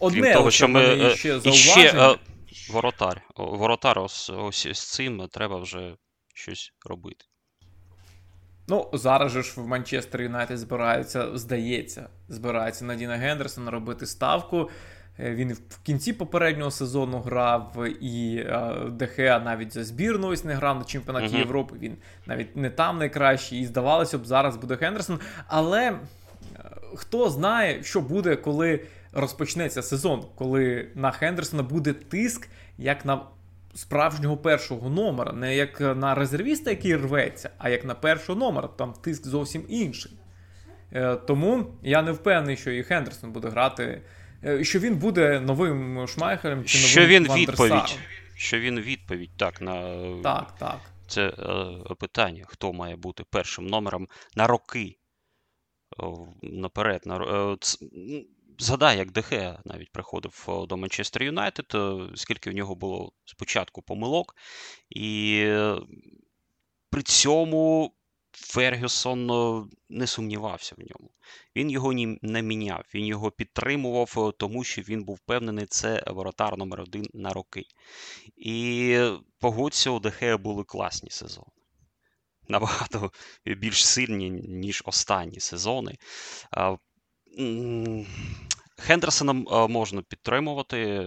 Одне, 0.00 0.20
крім 0.20 0.34
того, 0.34 0.50
що 0.50 0.68
ми 0.68 1.14
ще 1.16 1.52
ще 1.52 2.18
воротар. 2.70 3.22
Воротар 3.36 3.98
ось, 3.98 4.30
ось 4.30 4.68
з 4.72 4.92
цим 4.92 5.28
треба 5.28 5.56
вже 5.56 5.96
щось 6.34 6.72
робити. 6.86 7.24
Ну, 8.70 8.90
зараз 8.92 9.32
же 9.32 9.42
ж 9.42 9.60
в 9.60 9.66
Манчестер 9.66 10.22
Юнайтед 10.22 10.58
збираються, 10.58 11.38
здається, 11.38 12.08
збирається 12.28 12.84
Надіна 12.84 13.16
Гендерсон 13.16 13.68
робити 13.68 14.06
ставку. 14.06 14.70
Е, 15.20 15.34
він 15.34 15.52
в 15.52 15.82
кінці 15.82 16.12
попереднього 16.12 16.70
сезону 16.70 17.18
грав, 17.20 17.86
і 18.00 18.44
е, 18.46 18.74
ДХА 18.90 19.38
навіть 19.44 19.74
за 19.74 19.84
збірну 19.84 20.28
ось 20.28 20.44
не 20.44 20.54
грав 20.54 20.78
на 20.78 20.84
чемпіонаті 20.84 21.34
uh-huh. 21.34 21.38
Європи. 21.38 21.76
Він 21.80 21.96
навіть 22.26 22.56
не 22.56 22.70
там 22.70 22.98
найкращий, 22.98 23.60
і 23.60 23.66
здавалося 23.66 24.18
б, 24.18 24.26
зараз 24.26 24.56
буде 24.56 24.76
Хендерсон. 24.76 25.18
Але 25.46 25.90
е, 25.90 25.98
хто 26.94 27.30
знає, 27.30 27.82
що 27.82 28.00
буде, 28.00 28.36
коли 28.36 28.80
розпочнеться 29.12 29.82
сезон, 29.82 30.24
коли 30.34 30.88
на 30.94 31.10
Хендерсона 31.10 31.62
буде 31.62 31.92
тиск, 31.92 32.48
як 32.78 33.04
на 33.04 33.20
справжнього 33.74 34.36
першого 34.36 34.90
номера, 34.90 35.32
не 35.32 35.56
як 35.56 35.80
на 35.80 36.14
резервіста, 36.14 36.70
який 36.70 36.96
рветься, 36.96 37.50
а 37.58 37.68
як 37.68 37.84
на 37.84 37.94
першого 37.94 38.38
номера. 38.38 38.68
Там 38.68 38.92
тиск 38.92 39.26
зовсім 39.26 39.64
інший. 39.68 40.12
Тому 41.26 41.66
я 41.82 42.02
не 42.02 42.12
впевнений, 42.12 42.56
що 42.56 42.70
і 42.70 42.82
Хендерсон 42.82 43.32
буде 43.32 43.48
грати. 43.48 44.02
Е, 44.44 44.64
що 44.64 44.78
він 44.78 44.96
буде 44.96 45.40
новим 45.40 46.08
Шмайхером 46.08 46.64
чи 46.64 46.78
новим 46.78 46.90
Що 46.90 47.06
він 47.06 47.34
відповідь. 47.34 47.98
Що 48.36 48.58
він 48.58 48.80
відповідь 48.80 49.36
так 49.36 49.60
на 49.60 49.82
так, 50.22 50.54
так. 50.58 50.80
це 51.06 51.28
е, 51.28 51.94
питання, 51.94 52.44
хто 52.46 52.72
має 52.72 52.96
бути 52.96 53.24
першим 53.30 53.66
номером 53.66 54.08
на 54.34 54.46
роки 54.46 54.96
наперед. 56.42 57.02
На, 57.04 57.16
е, 57.16 57.56
Згадай, 58.60 58.98
як 58.98 59.10
Дехе 59.10 59.58
навіть 59.64 59.92
приходив 59.92 60.48
до 60.68 60.76
Манчестер 60.76 61.22
Юнайтед, 61.22 61.76
скільки 62.14 62.50
в 62.50 62.54
нього 62.54 62.74
було 62.74 63.12
спочатку 63.24 63.82
помилок, 63.82 64.36
і 64.90 65.44
при 66.90 67.02
цьому 67.02 67.92
Фергюсон 68.40 69.30
е, 69.30 69.66
не 69.88 70.06
сумнівався 70.06 70.74
в 70.78 70.80
ньому. 70.80 71.10
Він 71.56 71.70
його 71.70 71.92
не 72.22 72.42
міняв, 72.42 72.84
він 72.94 73.06
його 73.06 73.30
підтримував, 73.30 74.14
е, 74.16 74.32
тому 74.38 74.64
що 74.64 74.82
він 74.82 75.04
був 75.04 75.16
впевнений, 75.16 75.66
це 75.66 76.04
воротар 76.06 76.58
номер 76.58 76.80
один 76.80 77.06
на 77.14 77.32
роки. 77.32 77.64
І 78.36 78.98
погодься, 79.38 79.90
у 79.90 80.00
Дехея 80.00 80.38
були 80.38 80.64
класні 80.64 81.10
сезони. 81.10 81.46
Набагато 82.48 83.12
більш 83.46 83.86
сильні, 83.86 84.30
ніж 84.30 84.82
останні 84.86 85.40
сезони. 85.40 85.98
Хендерсона 88.76 89.32
е, 89.32 89.68
можна 89.68 90.02
підтримувати, 90.02 91.04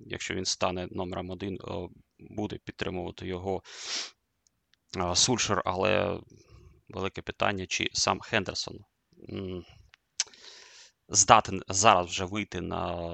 якщо 0.00 0.34
він 0.34 0.44
стане 0.44 0.88
номером 0.90 1.30
один, 1.30 1.58
буде 2.18 2.58
підтримувати 2.64 3.26
його 3.26 3.62
Сульшер, 5.14 5.62
але 5.64 6.20
велике 6.88 7.22
питання, 7.22 7.66
чи 7.66 7.90
сам 7.92 8.20
Хендерсон 8.20 8.84
здатен 11.08 11.62
зараз 11.68 12.06
вже 12.06 12.24
вийти 12.24 12.60
на 12.60 13.12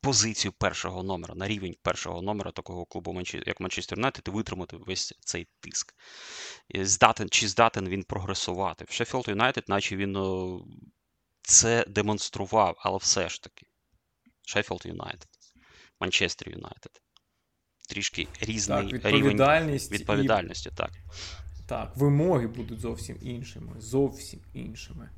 позицію 0.00 0.52
першого 0.52 1.02
номера, 1.02 1.34
на 1.34 1.48
рівень 1.48 1.76
першого 1.82 2.22
номера 2.22 2.50
такого 2.50 2.84
клубу, 2.84 3.22
як 3.46 3.60
Манчестер 3.60 3.98
Юнайтед, 3.98 4.24
і 4.28 4.30
витримати 4.30 4.76
весь 4.76 5.14
цей 5.20 5.48
тиск. 5.60 5.94
Здатен, 6.74 7.28
Чи 7.28 7.48
здатен 7.48 7.88
він 7.88 8.02
прогресувати? 8.02 8.84
В 8.88 8.92
Шеффілд 8.92 9.28
Юнайтед, 9.28 9.64
наче 9.68 9.96
він 9.96 10.16
це 11.42 11.84
демонстрував, 11.88 12.76
але 12.78 12.98
все 12.98 13.28
ж 13.28 13.42
таки. 13.42 13.66
Шеффілд 14.46 14.86
Юнайтед, 14.86 15.28
Манчестер 16.00 16.48
Юнайтед. 16.50 17.02
Трішки 17.90 18.28
різний 18.40 18.98
так, 18.98 19.12
рівень 19.12 19.78
відповідальності. 19.90 20.70
І... 20.72 20.76
так. 20.76 20.90
Так, 21.66 21.92
вимоги 21.96 22.46
будуть 22.46 22.80
зовсім 22.80 23.16
іншими. 23.22 23.72
Зовсім 23.78 24.40
іншими. 24.54 25.08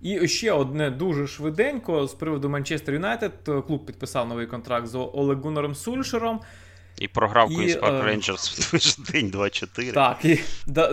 І 0.00 0.28
ще 0.28 0.52
одне 0.52 0.90
дуже 0.90 1.26
швиденько 1.26 2.06
з 2.06 2.14
приводу 2.14 2.48
Манчестер 2.48 2.94
Юнайтед. 2.94 3.32
Клуб 3.66 3.86
підписав 3.86 4.28
новий 4.28 4.46
контракт 4.46 4.86
з 4.86 4.98
Олегунором 4.98 5.74
Сульшером. 5.74 6.40
І 6.98 7.08
програв 7.08 7.50
Park 7.50 8.04
Rangers 8.04 9.02
в 9.02 9.12
день 9.12 9.30
2-4. 9.30 9.92
Так, 9.92 10.24
і 10.24 10.40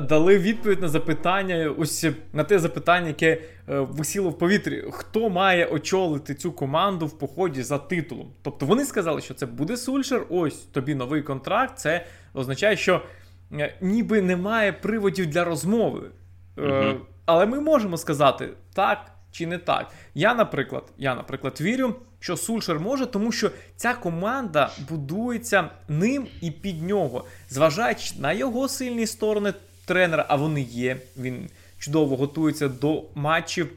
дали 0.02 0.38
відповідь 0.38 0.82
на 0.82 0.88
запитання, 0.88 1.74
ось 1.78 2.06
на 2.34 2.44
те 2.44 2.60
запитання, 2.60 3.08
яке 3.08 3.32
е, 3.32 3.80
висіло 3.80 4.30
в 4.30 4.38
повітрі. 4.38 4.84
Хто 4.92 5.30
має 5.30 5.66
очолити 5.66 6.36
цю 6.36 6.52
команду 6.52 7.06
в 7.08 7.20
поході 7.20 7.64
за 7.64 7.78
титулом? 7.78 8.34
Тобто 8.42 8.66
вони 8.66 8.86
сказали, 8.86 9.22
що 9.22 9.34
це 9.34 9.46
буде 9.46 9.78
Сульшер, 9.78 10.26
ось 10.30 10.56
тобі 10.56 10.96
новий 10.96 11.22
контракт. 11.22 11.80
Це 11.80 12.06
означає, 12.34 12.78
що 12.78 13.02
е, 13.54 13.76
ніби 13.82 14.22
немає 14.22 14.74
приводів 14.74 15.28
для 15.28 15.44
розмови. 15.44 16.02
Угу. 16.58 16.98
Але 17.26 17.46
ми 17.46 17.60
можемо 17.60 17.98
сказати 17.98 18.50
так 18.74 19.11
чи 19.32 19.48
не 19.48 19.58
так. 19.58 19.92
Я, 20.16 20.34
наприклад, 20.34 20.84
я, 20.98 21.16
наприклад, 21.16 21.62
вірю, 21.62 21.96
що 22.20 22.38
Сульшер 22.38 22.80
може, 22.80 23.06
тому 23.06 23.32
що 23.32 23.52
ця 23.76 23.94
команда 23.94 24.72
будується 24.90 25.70
ним 25.88 26.28
і 26.42 26.52
під 26.52 26.84
нього, 26.84 27.26
зважаючи 27.50 28.14
на 28.20 28.34
його 28.34 28.68
сильні 28.68 29.08
сторони 29.08 29.54
тренера, 29.86 30.26
а 30.30 30.36
вони 30.36 30.62
є. 30.62 30.98
Він 31.18 31.50
чудово 31.78 32.18
готується 32.18 32.68
до 32.68 33.04
матчів. 33.16 33.70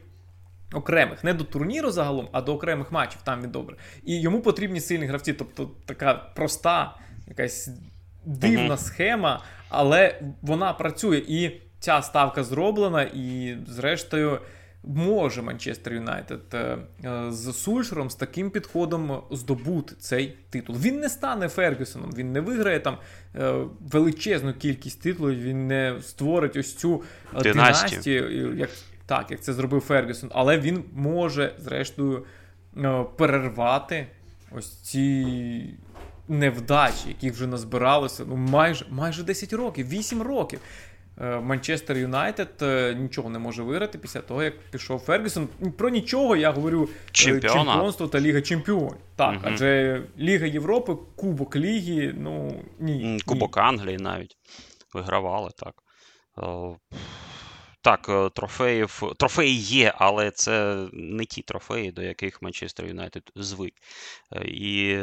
Окремих, 0.73 1.23
не 1.23 1.33
до 1.33 1.43
турніру 1.43 1.91
загалом, 1.91 2.29
а 2.31 2.41
до 2.41 2.53
окремих 2.53 2.91
матчів, 2.91 3.21
там 3.23 3.41
він 3.41 3.49
добре. 3.49 3.75
І 4.03 4.21
йому 4.21 4.41
потрібні 4.41 4.81
сильні 4.81 5.05
гравці. 5.05 5.33
Тобто 5.33 5.71
така 5.85 6.13
проста, 6.13 6.95
якась 7.27 7.69
дивна 8.25 8.73
uh-huh. 8.73 8.77
схема, 8.77 9.43
але 9.69 10.21
вона 10.41 10.73
працює. 10.73 11.17
І 11.27 11.61
ця 11.79 12.01
ставка 12.01 12.43
зроблена, 12.43 13.03
і, 13.03 13.57
зрештою, 13.67 14.39
може 14.87 15.41
Манчестер 15.41 15.93
Юнайтед 15.93 16.41
е, 16.53 16.77
е, 17.03 17.31
з 17.31 17.53
Сульшером 17.53 18.09
з 18.09 18.15
таким 18.15 18.49
підходом 18.49 19.21
здобути 19.31 19.95
цей 19.99 20.37
титул. 20.49 20.75
Він 20.79 20.99
не 20.99 21.09
стане 21.09 21.47
Фергюсоном, 21.47 22.11
він 22.17 22.31
не 22.31 22.41
виграє 22.41 22.79
там 22.79 22.97
е, 23.35 23.53
величезну 23.79 24.53
кількість 24.53 25.01
титулів, 25.01 25.41
він 25.41 25.67
не 25.67 25.95
створить 26.01 26.55
ось 26.55 26.75
цю 26.75 27.03
династію, 27.43 28.55
як 28.55 28.69
так, 29.05 29.31
як 29.31 29.41
це 29.41 29.53
зробив 29.53 29.81
Фергюсон, 29.81 30.29
але 30.33 30.59
він 30.59 30.83
може, 30.93 31.55
зрештою, 31.59 32.25
перервати 33.17 34.07
ось 34.51 34.77
ці. 34.81 35.73
Невдачі, 36.27 37.07
яких 37.07 37.33
вже 37.33 37.47
назбиралося 37.47 38.25
ну 38.27 38.35
майже 38.35 38.85
майже 38.89 39.23
10 39.23 39.53
років, 39.53 39.89
8 39.89 40.21
років. 40.21 40.59
Е, 41.21 41.39
Манчестер 41.39 41.97
Юнайтед 41.97 42.49
е, 42.61 42.95
нічого 42.95 43.29
не 43.29 43.39
може 43.39 43.63
виграти 43.63 43.97
після 43.97 44.21
того, 44.21 44.43
як 44.43 44.59
пішов 44.59 44.99
Фергюсон. 44.99 45.47
Про 45.77 45.89
нічого 45.89 46.35
я 46.35 46.51
говорю 46.51 46.89
е, 46.91 47.11
Чемпіона. 47.11 47.63
чемпіонство 47.63 48.07
та 48.07 48.19
Ліга 48.19 48.41
Чемпіонів. 48.41 48.97
Так, 49.15 49.31
угу. 49.31 49.41
адже 49.43 50.01
Ліга 50.19 50.45
Європи, 50.45 50.95
Кубок 51.15 51.55
Ліги, 51.55 52.15
ну 52.17 52.63
ні. 52.79 53.19
Кубок 53.25 53.57
ні. 53.57 53.63
Англії 53.63 53.97
навіть 53.97 54.37
вигравали 54.93 55.51
так. 55.57 55.73
Так, 57.81 58.33
трофеїв, 58.33 59.03
трофеї 59.17 59.55
є, 59.57 59.93
але 59.97 60.31
це 60.31 60.87
не 60.93 61.25
ті 61.25 61.41
трофеї, 61.41 61.91
до 61.91 62.01
яких 62.01 62.41
Манчестер 62.41 62.85
Юнайтед 62.85 63.31
звик. 63.35 63.73
І 64.45 64.97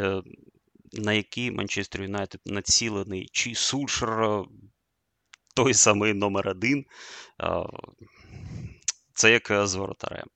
на 0.92 1.12
які 1.12 1.50
Манчестер 1.50 2.02
Юнайтед 2.02 2.40
націлений, 2.46 3.28
чи 3.32 3.54
Сульшер 3.54 4.44
той 5.54 5.74
самий 5.74 6.14
номер 6.14 6.48
один. 6.48 6.84
Це 9.14 9.32
як 9.32 9.50
е, 9.50 9.66
з 9.66 9.74
воротарем. 9.74 10.26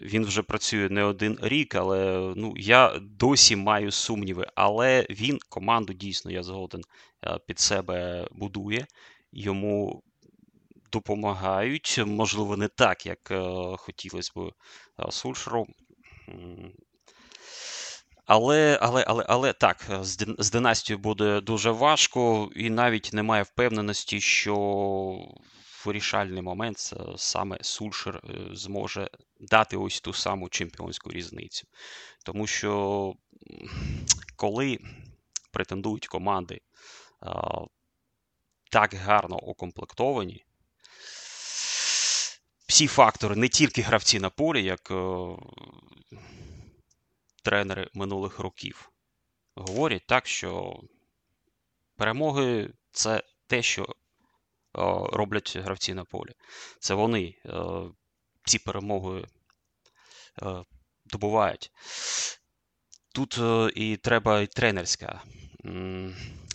Він 0.00 0.24
вже 0.24 0.42
працює 0.42 0.88
не 0.88 1.04
один 1.04 1.38
рік, 1.42 1.74
але 1.74 2.32
ну, 2.36 2.54
я 2.56 2.98
досі 3.02 3.56
маю 3.56 3.90
сумніви. 3.90 4.46
Але 4.54 5.06
він 5.10 5.38
команду 5.48 5.92
дійсно, 5.92 6.30
я 6.30 6.42
згоден, 6.42 6.82
е, 7.24 7.38
під 7.46 7.58
себе 7.58 8.28
будує. 8.32 8.86
Йому 9.32 10.02
допомагають. 10.92 12.00
Можливо, 12.06 12.56
не 12.56 12.68
так, 12.68 13.06
як 13.06 13.30
е, 13.30 13.42
хотілося 13.76 14.32
б 14.36 14.52
Сульшеру. 15.10 15.66
Але 18.30 18.78
але, 18.82 19.04
але, 19.06 19.24
але 19.28 19.52
так, 19.52 19.86
з, 20.00 20.26
з 20.38 20.50
династією 20.50 20.98
буде 20.98 21.40
дуже 21.40 21.70
важко, 21.70 22.50
і 22.56 22.70
навіть 22.70 23.10
немає 23.12 23.42
впевненості, 23.42 24.20
що 24.20 24.56
вирішальний 25.84 26.42
момент 26.42 26.94
саме 27.16 27.58
Сульшер 27.62 28.16
е, 28.16 28.48
зможе 28.52 29.10
дати 29.40 29.76
ось 29.76 30.00
ту 30.00 30.12
саму 30.12 30.48
чемпіонську 30.48 31.10
різницю. 31.10 31.66
Тому 32.24 32.46
що 32.46 33.14
коли 34.36 34.78
претендують 35.52 36.06
команди 36.06 36.60
так 38.70 38.94
гарно 38.94 39.36
укомплектовані, 39.36 40.44
всі 42.66 42.86
фактори, 42.86 43.36
не 43.36 43.48
тільки 43.48 43.82
гравці 43.82 44.20
на 44.20 44.30
полі, 44.30 44.64
як 44.64 44.90
е, 44.90 44.94
тренери 47.42 47.90
минулих 47.94 48.38
років 48.38 48.90
говорять 49.54 50.06
так, 50.06 50.26
що 50.26 50.80
перемоги 51.96 52.72
це 52.92 53.22
те, 53.46 53.62
що 53.62 53.94
роблять 55.12 55.56
гравці 55.56 55.94
на 55.94 56.04
полі. 56.04 56.32
Це 56.80 56.94
вони 56.94 57.34
ці 58.44 58.58
перемоги 58.58 59.24
добувають. 61.04 61.72
Тут 63.14 63.38
і 63.76 63.96
треба 63.96 64.40
і 64.40 64.46
тренерська 64.46 65.22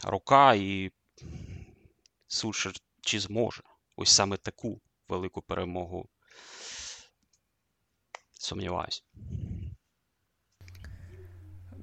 рука, 0.04 0.54
і 0.54 0.92
Сульшер 2.28 2.74
чи 3.02 3.20
зможе 3.20 3.64
ось 3.96 4.10
саме 4.10 4.38
таку 4.38 4.82
велику 5.08 5.42
перемогу. 5.42 6.10
Сумніваюсь. 8.32 9.04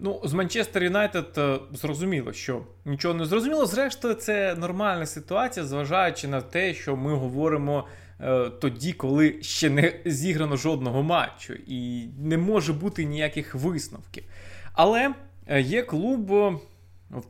Ну, 0.04 0.20
з 0.24 0.32
Манчестер 0.32 0.84
Юнайтед 0.84 1.34
е, 1.38 1.58
зрозуміло, 1.72 2.32
що 2.32 2.62
нічого 2.84 3.14
не 3.14 3.24
зрозуміло. 3.24 3.66
Зрештою, 3.66 4.14
це 4.14 4.54
нормальна 4.54 5.06
ситуація, 5.06 5.66
зважаючи 5.66 6.28
на 6.28 6.40
те, 6.40 6.74
що 6.74 6.96
ми 6.96 7.14
говоримо 7.14 7.86
е, 8.20 8.50
тоді, 8.50 8.92
коли 8.92 9.42
ще 9.42 9.70
не 9.70 9.92
зіграно 10.04 10.56
жодного 10.56 11.02
матчу, 11.02 11.54
і 11.66 12.08
не 12.18 12.38
може 12.38 12.72
бути 12.72 13.04
ніяких 13.04 13.54
висновків. 13.54 14.24
Але 14.72 15.14
е, 15.46 15.60
є 15.60 15.82
клуб 15.82 16.32
е, 16.32 16.52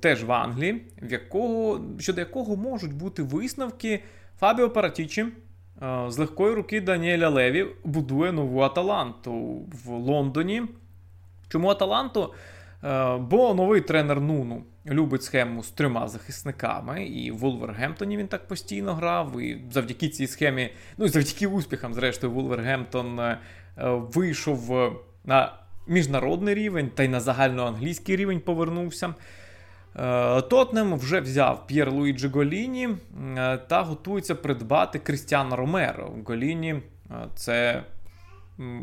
теж 0.01 0.25
в 0.25 0.33
Англії, 0.33 0.87
в 1.03 1.13
якого, 1.13 1.81
щодо 1.99 2.21
якого 2.21 2.57
можуть 2.57 2.95
бути 2.95 3.23
висновки 3.23 4.03
Фабіо 4.41 4.71
Паратічі. 4.71 5.27
З 6.09 6.19
легкої 6.19 6.55
руки 6.55 6.81
Даніеля 6.81 7.29
Леві 7.29 7.67
будує 7.85 8.33
нову 8.33 8.61
Аталанту 8.61 9.33
в 9.85 9.91
Лондоні. 9.91 10.63
Чому 11.49 11.69
Аталанту? 11.69 12.35
Е, 12.85 13.16
бо 13.16 13.55
новий 13.55 13.81
тренер 13.81 14.21
Нуну 14.21 14.64
любить 14.87 15.23
схему 15.23 15.62
з 15.62 15.71
трьома 15.71 16.09
захисниками, 16.09 17.05
і 17.05 17.31
в 17.31 17.38
Вулвергемптоні 17.38 18.16
він 18.16 18.29
так 18.29 18.49
постійно 18.49 18.95
грав. 18.95 19.40
І 19.40 19.64
завдяки 19.71 20.09
цій 20.09 20.27
схемі, 20.27 20.71
ну 20.99 21.05
і 21.05 21.09
завдяки 21.09 21.47
успіхам, 21.47 21.95
зрештою, 21.95 22.33
Вулвергемптон 22.33 23.21
е, 23.21 23.38
вийшов 23.87 24.92
на 25.25 25.53
міжнародний 25.87 26.55
рівень 26.55 26.90
та 26.95 27.03
й 27.03 27.09
на 27.09 27.21
загальноанглійський 27.21 28.16
рівень 28.16 28.40
повернувся. 28.40 29.14
Е, 29.97 30.42
Тоттенем 30.43 30.95
вже 30.97 31.21
взяв 31.21 31.66
П'єр 31.66 31.92
Луїджі 31.92 32.29
Голіні 32.29 32.88
та 33.68 33.83
готується 33.83 34.35
придбати 34.35 34.99
Крістіана 34.99 35.57
Ромеро. 35.57 36.12
Голіні 36.27 36.83
це 37.35 37.83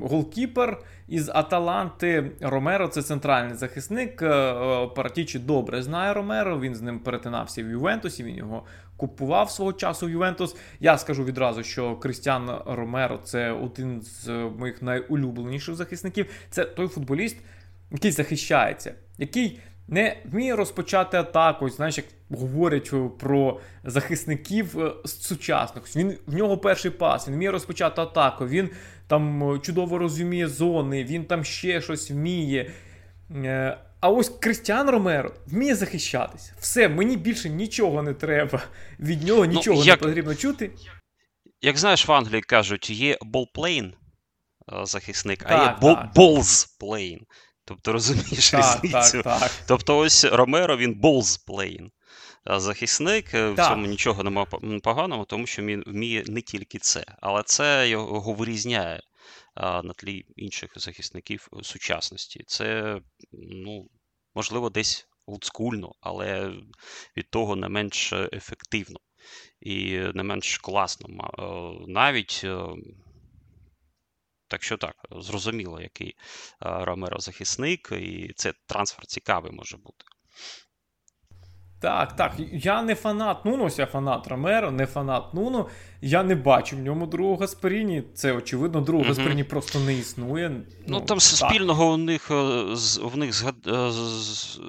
голкіпер 0.01 0.81
із 1.07 1.29
Аталанти 1.29 2.31
Ромеро 2.41 2.87
це 2.87 3.01
центральний 3.01 3.55
захисник. 3.55 4.21
Е, 4.21 4.25
е, 4.25 4.87
Паратічі 4.87 5.39
добре 5.39 5.83
знає 5.83 6.13
Ромеро. 6.13 6.59
Він 6.59 6.75
з 6.75 6.81
ним 6.81 6.99
перетинався 6.99 7.63
в 7.63 7.67
Ювентусі. 7.67 8.23
Він 8.23 8.35
його 8.35 8.63
купував 8.97 9.51
свого 9.51 9.73
часу 9.73 10.05
в 10.05 10.09
Ювентус. 10.09 10.55
Я 10.79 10.97
скажу 10.97 11.23
відразу, 11.23 11.63
що 11.63 11.95
Крістіан 11.95 12.49
Ромеро 12.65 13.17
це 13.17 13.51
один 13.51 14.01
з 14.01 14.29
моїх 14.57 14.81
найулюбленіших 14.81 15.75
захисників. 15.75 16.25
Це 16.49 16.65
той 16.65 16.87
футболіст, 16.87 17.37
який 17.91 18.11
захищається, 18.11 18.93
який 19.17 19.59
не 19.89 20.17
вміє 20.25 20.55
розпочати 20.55 21.17
атаку. 21.17 21.69
Знаєш, 21.69 21.97
як 21.97 22.05
говорять 22.29 22.91
про 23.19 23.59
захисників 23.83 24.79
е, 24.79 24.93
сучасних. 25.05 25.95
Він 25.95 26.17
в 26.27 26.35
нього 26.35 26.57
перший 26.57 26.91
пас, 26.91 27.27
він 27.27 27.35
вміє 27.35 27.51
розпочати 27.51 28.01
атаку. 28.01 28.47
Він 28.47 28.69
там 29.07 29.53
е, 29.53 29.59
чудово 29.59 29.97
розуміє 29.97 30.47
зони, 30.47 31.03
він 31.03 31.25
там 31.25 31.43
ще 31.43 31.81
щось 31.81 32.11
вміє. 32.11 32.71
Е, 33.35 33.77
а 33.99 34.09
ось 34.09 34.29
Кристіан 34.29 34.89
Ромеро 34.89 35.33
вміє 35.47 35.75
захищатись. 35.75 36.53
Все, 36.59 36.89
мені 36.89 37.17
більше 37.17 37.49
нічого 37.49 38.01
не 38.03 38.13
треба. 38.13 38.61
Від 38.99 39.23
нього 39.23 39.45
ну, 39.45 39.51
нічого 39.51 39.79
ну, 39.79 39.85
як, 39.85 40.01
не 40.01 40.07
потрібно 40.07 40.35
чути. 40.35 40.71
Як 41.61 41.77
знаєш, 41.77 42.07
в 42.07 42.11
Англії 42.11 42.41
кажуть, 42.41 42.89
є 42.89 43.17
болплейн 43.21 43.93
захисник, 44.83 45.43
так, 45.43 45.77
а 45.81 45.87
є 45.87 46.09
болзплейн. 46.15 47.19
Тобто 47.69 47.93
розумієш 47.93 48.51
так, 48.51 48.83
різницю. 48.83 49.21
Так, 49.23 49.39
так. 49.39 49.51
Тобто, 49.67 49.97
ось 49.97 50.25
Ромеро 50.25 50.77
він 50.77 50.95
болзплейн. 50.99 51.91
Захисник, 52.45 53.33
в 53.33 53.55
цьому 53.55 53.87
нічого 53.87 54.23
немає 54.23 54.47
поганого, 54.83 55.25
тому 55.25 55.47
що 55.47 55.61
він 55.61 55.83
вміє 55.87 56.23
не 56.27 56.41
тільки 56.41 56.79
це, 56.79 57.05
але 57.21 57.43
це 57.43 57.89
його 57.89 58.33
вирізняє 58.33 59.01
на 59.55 59.93
тлі 59.97 60.25
інших 60.35 60.71
захисників 60.75 61.47
сучасності. 61.63 62.43
Це, 62.47 62.99
ну, 63.31 63.87
можливо, 64.35 64.69
десь 64.69 65.07
олдскульно, 65.25 65.91
але 66.01 66.53
від 67.17 67.29
того 67.29 67.55
не 67.55 67.69
менш 67.69 68.13
ефективно 68.13 68.99
і 69.61 69.99
не 70.13 70.23
менш 70.23 70.57
класно. 70.57 71.31
Навіть. 71.87 72.45
Е, 74.49 74.51
так 74.51 74.63
що 74.63 74.77
так, 74.77 74.95
зрозуміло, 75.11 75.81
який 75.81 76.15
Ромеро 76.59 77.19
захисник, 77.19 77.91
і 77.91 78.33
це 78.35 78.53
трансфер 78.67 79.05
цікавий 79.05 79.51
може 79.51 79.77
бути. 79.77 80.05
Так, 81.81 82.15
так. 82.15 82.33
Я 82.53 82.81
не 82.81 82.95
фанат 82.95 83.45
Нуно, 83.45 83.63
ось 83.63 83.79
я 83.79 83.85
фанат 83.85 84.27
Ромеро, 84.27 84.71
не 84.71 84.85
фанат 84.85 85.33
Нуно. 85.33 85.69
Я 86.01 86.23
не 86.23 86.35
бачу 86.35 86.75
в 86.75 86.79
ньому 86.79 87.07
другого 87.07 87.37
Гасперіні. 87.37 88.03
Це 88.13 88.33
очевидно, 88.33 88.81
другого 88.81 89.09
угу. 89.09 89.15
Гасперіні 89.17 89.43
просто 89.43 89.79
не 89.79 89.93
існує. 89.93 90.49
Ну, 90.49 90.65
ну 90.87 91.01
там 91.01 91.17
так. 91.17 91.21
спільного 91.21 91.93
у 91.93 91.97
них 91.97 92.31
е, 92.31 92.33
в 93.03 93.17
них 93.17 93.33
з, 93.33 93.45
е, 93.67 93.91
з, 93.91 94.59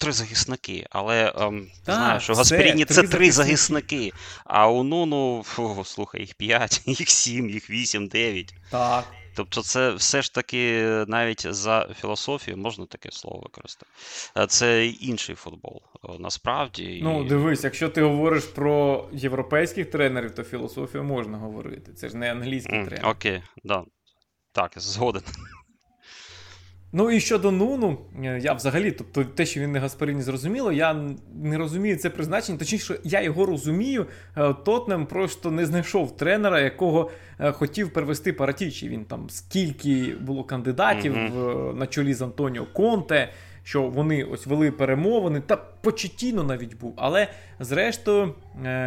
три 0.00 0.12
захисники, 0.12 0.86
але 0.90 1.32
ем, 1.36 1.66
так, 1.84 1.94
знаєш, 1.94 2.30
у 2.30 2.34
Гасперіні 2.34 2.84
це 2.84 3.02
три 3.02 3.30
захисники. 3.30 4.12
А 4.44 4.68
у 4.68 4.82
Нуну, 4.82 5.42
фу, 5.46 5.82
слухай, 5.84 6.20
їх 6.20 6.34
п'ять, 6.34 6.82
їх 6.86 7.10
сім, 7.10 7.50
їх 7.50 7.70
вісім, 7.70 8.06
дев'ять. 8.08 8.54
Так. 8.70 9.04
Тобто, 9.34 9.62
це 9.62 9.90
все 9.94 10.22
ж 10.22 10.34
таки 10.34 10.82
навіть 11.08 11.54
за 11.54 11.88
філософію 12.00 12.56
можна 12.56 12.86
таке 12.86 13.08
слово 13.12 13.40
використати. 13.40 13.92
Е, 14.36 14.46
це 14.46 14.86
інший 14.86 15.34
футбол 15.34 15.82
насправді. 16.18 17.00
Ну, 17.02 17.24
дивись, 17.24 17.64
якщо 17.64 17.88
ти 17.88 18.02
говориш 18.02 18.44
про 18.44 19.08
європейських 19.12 19.90
тренерів, 19.90 20.34
то 20.34 20.42
філософію 20.42 21.04
можна 21.04 21.38
говорити. 21.38 21.92
Це 21.92 22.08
ж 22.08 22.16
не 22.16 22.30
англійський 22.30 22.78
mm, 22.78 22.88
тренер. 22.88 23.08
Окей, 23.08 23.42
да. 23.64 23.84
Так, 24.52 24.72
згоден. 24.76 25.22
Ну 26.92 27.10
і 27.10 27.20
щодо 27.20 27.50
Нуну, 27.50 27.98
е, 28.24 28.40
я 28.42 28.52
взагалі, 28.52 28.90
тобто 28.90 29.24
те, 29.24 29.46
що 29.46 29.60
він 29.60 29.72
не 29.72 29.78
Гасперині 29.78 30.22
зрозуміло, 30.22 30.72
я 30.72 30.96
не 31.42 31.58
розумію 31.58 31.96
це 31.96 32.10
призначення. 32.10 32.58
Точніше, 32.58 32.98
я 33.04 33.22
його 33.22 33.46
розумію. 33.46 34.06
Е, 34.36 34.54
Тотнем 34.64 35.06
просто 35.06 35.50
не 35.50 35.66
знайшов 35.66 36.16
тренера, 36.16 36.60
якого 36.60 37.10
е, 37.38 37.52
хотів 37.52 37.92
перевести 37.92 38.32
Паратічі. 38.32 38.88
Він 38.88 39.04
там 39.04 39.30
скільки 39.30 40.14
було 40.20 40.44
кандидатів 40.44 41.14
mm-hmm. 41.14 41.74
на 41.74 41.86
чолі 41.86 42.14
з 42.14 42.22
Антоніо 42.22 42.66
Конте 42.72 43.28
що 43.62 43.82
вони 43.82 44.24
ось 44.24 44.46
вели 44.46 44.70
перемовини, 44.70 45.40
та 45.40 45.56
почетіно 45.56 46.42
навіть 46.42 46.78
був. 46.78 46.94
Але 46.96 47.28
зрештою 47.60 48.34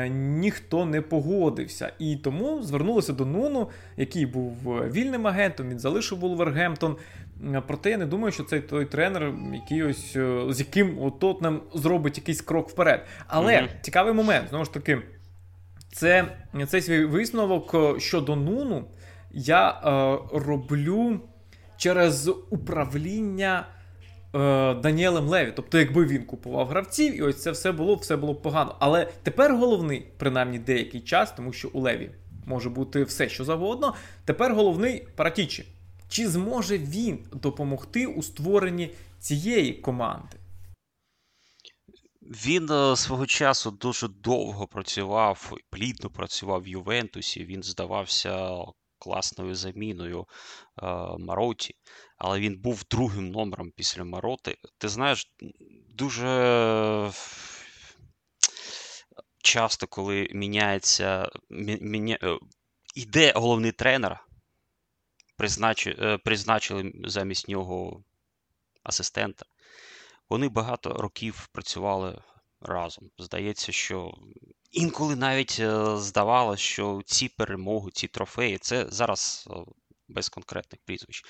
ніхто 0.10 0.86
не 0.86 1.02
погодився. 1.02 1.92
І 2.00 2.16
тому 2.16 2.64
звернулися 2.64 3.14
до 3.14 3.26
Нуну, 3.26 3.70
який 3.98 4.26
був 4.26 4.54
вільним 4.92 5.28
агентом, 5.28 5.70
він 5.70 5.80
залишив 5.80 6.20
Вулвергемптон. 6.20 6.96
Проте 7.68 7.90
я 7.90 7.98
не 7.98 8.06
думаю, 8.06 8.32
що 8.32 8.44
цей 8.44 8.62
той 8.62 8.86
тренер, 8.86 9.34
який 9.54 9.84
ось, 9.84 10.16
е, 10.16 10.46
з 10.50 10.60
яким 10.60 11.12
Тотнем 11.20 11.62
зробить 11.74 12.18
якийсь 12.18 12.42
крок 12.42 12.70
вперед. 12.70 13.06
Але 13.28 13.54
mm 13.54 13.68
цікавий 13.82 14.14
момент, 14.14 14.50
знову 14.50 14.66
ж 14.66 14.74
таки, 14.74 15.02
це 15.92 16.38
цей 16.68 16.82
свій 16.82 17.06
висновок 17.06 17.74
е, 17.74 18.00
щодо 18.00 18.36
Нуну 18.36 18.86
я 19.32 19.70
е, 19.70 20.38
роблю 20.40 21.20
через 21.78 22.28
управління 22.50 23.68
е, 24.36 24.74
Даніелем 24.74 25.28
Леві. 25.28 25.54
Тобто, 25.56 25.80
якби 25.80 26.06
він 26.06 26.24
купував 26.24 26.68
гравців, 26.68 27.18
і 27.18 27.22
ось 27.22 27.42
це 27.42 27.52
все 27.52 27.72
було, 27.72 27.96
все 27.96 28.16
було 28.16 28.36
погано. 28.36 28.76
Але 28.80 29.08
тепер 29.24 29.56
головний, 29.56 30.06
принаймні 30.18 30.60
деякий 30.60 31.02
час, 31.02 31.32
тому 31.32 31.54
що 31.54 31.70
у 31.74 31.80
Леві 31.80 32.10
може 32.46 32.70
бути 32.70 33.04
все, 33.04 33.30
що 33.30 33.44
завгодно. 33.44 33.94
Тепер 34.26 34.54
головний 34.54 35.08
Паратічі. 35.16 35.66
Чи 36.14 36.30
зможе 36.30 36.78
він 36.78 37.26
допомогти 37.32 38.06
у 38.08 38.24
створенні 38.24 38.96
цієї 39.20 39.74
команди? 39.74 40.38
Він 42.22 42.72
е, 42.72 42.96
свого 42.96 43.26
часу 43.26 43.72
дуже 43.72 44.08
довго 44.08 44.68
працював, 44.68 45.54
плідно 45.70 46.10
працював 46.10 46.62
в 46.64 46.68
Ювентусі. 46.68 47.46
Він 47.46 47.64
здавався 47.64 48.58
класною 49.00 49.56
заміною 49.56 50.20
е, 50.22 50.86
Мароті, 51.20 51.76
але 52.18 52.40
він 52.40 52.62
був 52.62 52.84
другим 52.92 53.32
номером 53.32 53.72
після 53.76 54.04
Мароти. 54.04 54.58
Ти 54.78 54.90
знаєш, 54.90 55.34
дуже 55.90 57.12
часто, 59.44 59.88
коли 59.88 60.30
міняється, 60.34 61.30
міня... 61.50 62.18
Е, 62.24 62.38
іде 62.96 63.34
головний 63.36 63.72
тренер, 63.72 64.26
призначили, 65.36 65.96
е, 66.00 66.18
призначили 66.18 66.92
замість 67.06 67.48
нього 67.48 68.04
асистента. 68.84 69.46
Вони 70.30 70.50
багато 70.50 70.94
років 70.94 71.48
працювали 71.52 72.22
разом. 72.62 73.10
Здається, 73.18 73.72
що 73.72 74.14
інколи 74.72 75.16
навіть 75.16 75.58
е, 75.60 75.98
здавалося, 75.98 76.64
що 76.64 77.02
ці 77.06 77.30
перемоги, 77.30 77.92
ці 77.94 78.08
трофеї 78.08 78.58
це 78.58 78.86
зараз 78.90 79.50
е, 79.52 79.54
без 80.08 80.30
конкретних 80.30 80.82
прізвищ. 80.86 81.26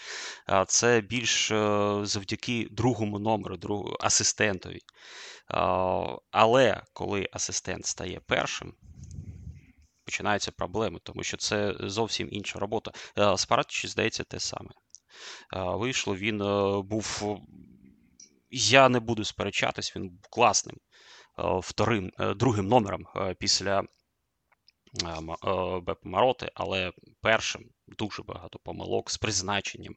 Це 0.68 1.02
більш 1.02 1.48
завдяки 2.10 2.68
другому 2.72 3.20
номеру, 3.20 3.58
другу 3.58 3.98
асистентові. 4.00 4.80
Але 6.32 6.82
коли 6.94 7.30
асистент 7.34 7.86
стає 7.86 8.22
першим, 8.26 8.74
починаються 10.06 10.52
проблеми, 10.52 11.00
тому 11.04 11.24
що 11.24 11.38
це 11.38 11.76
зовсім 11.80 12.28
інша 12.32 12.60
робота. 12.60 12.92
Спарадчі, 13.38 13.88
здається, 13.88 14.24
те 14.24 14.40
саме. 14.40 14.70
Вийшло, 15.54 16.16
він 16.16 16.38
був. 16.88 17.40
Я 18.52 18.90
не 18.90 19.00
буду 19.00 19.24
сперечатись, 19.24 19.96
він 19.96 20.10
був 20.10 20.28
класним 20.30 20.78
Е, 21.40 21.60
вторим, 21.60 22.12
е, 22.20 22.34
другим 22.34 22.68
номером 22.68 23.06
е, 23.16 23.36
після 23.40 23.84
Беп 25.82 25.98
Мароти, 26.04 26.52
але 26.54 26.92
першим 27.22 27.64
дуже 27.88 28.24
багато 28.24 28.60
помилок 28.60 29.12
з 29.12 29.18
призначенням 29.18 29.96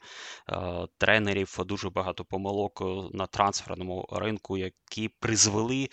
тренерів, 0.98 1.58
дуже 1.58 1.90
багато 1.90 2.24
помилок 2.24 2.82
на 3.14 3.26
трансферному 3.26 4.08
ринку, 4.12 4.56
які 4.56 5.08
призвели 5.08 5.88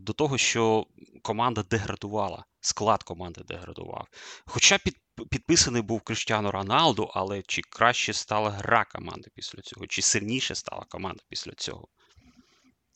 до 0.00 0.12
того, 0.16 0.38
що 0.38 0.86
команда 1.22 1.62
деградувала, 1.62 2.44
склад 2.66 3.02
команди 3.02 3.40
деградував. 3.44 4.08
Хоча 4.46 4.78
під, 4.78 4.96
підписаний 5.30 5.82
був 5.82 6.00
Криштіану 6.00 6.50
Роналду, 6.50 7.10
але 7.14 7.42
чи 7.42 7.62
краще 7.62 8.12
стала 8.12 8.50
гра 8.50 8.84
команди 8.84 9.30
після 9.34 9.62
цього, 9.62 9.86
чи 9.86 10.02
сильніше 10.02 10.54
стала 10.54 10.84
команда 10.88 11.22
після 11.28 11.52
цього? 11.52 11.88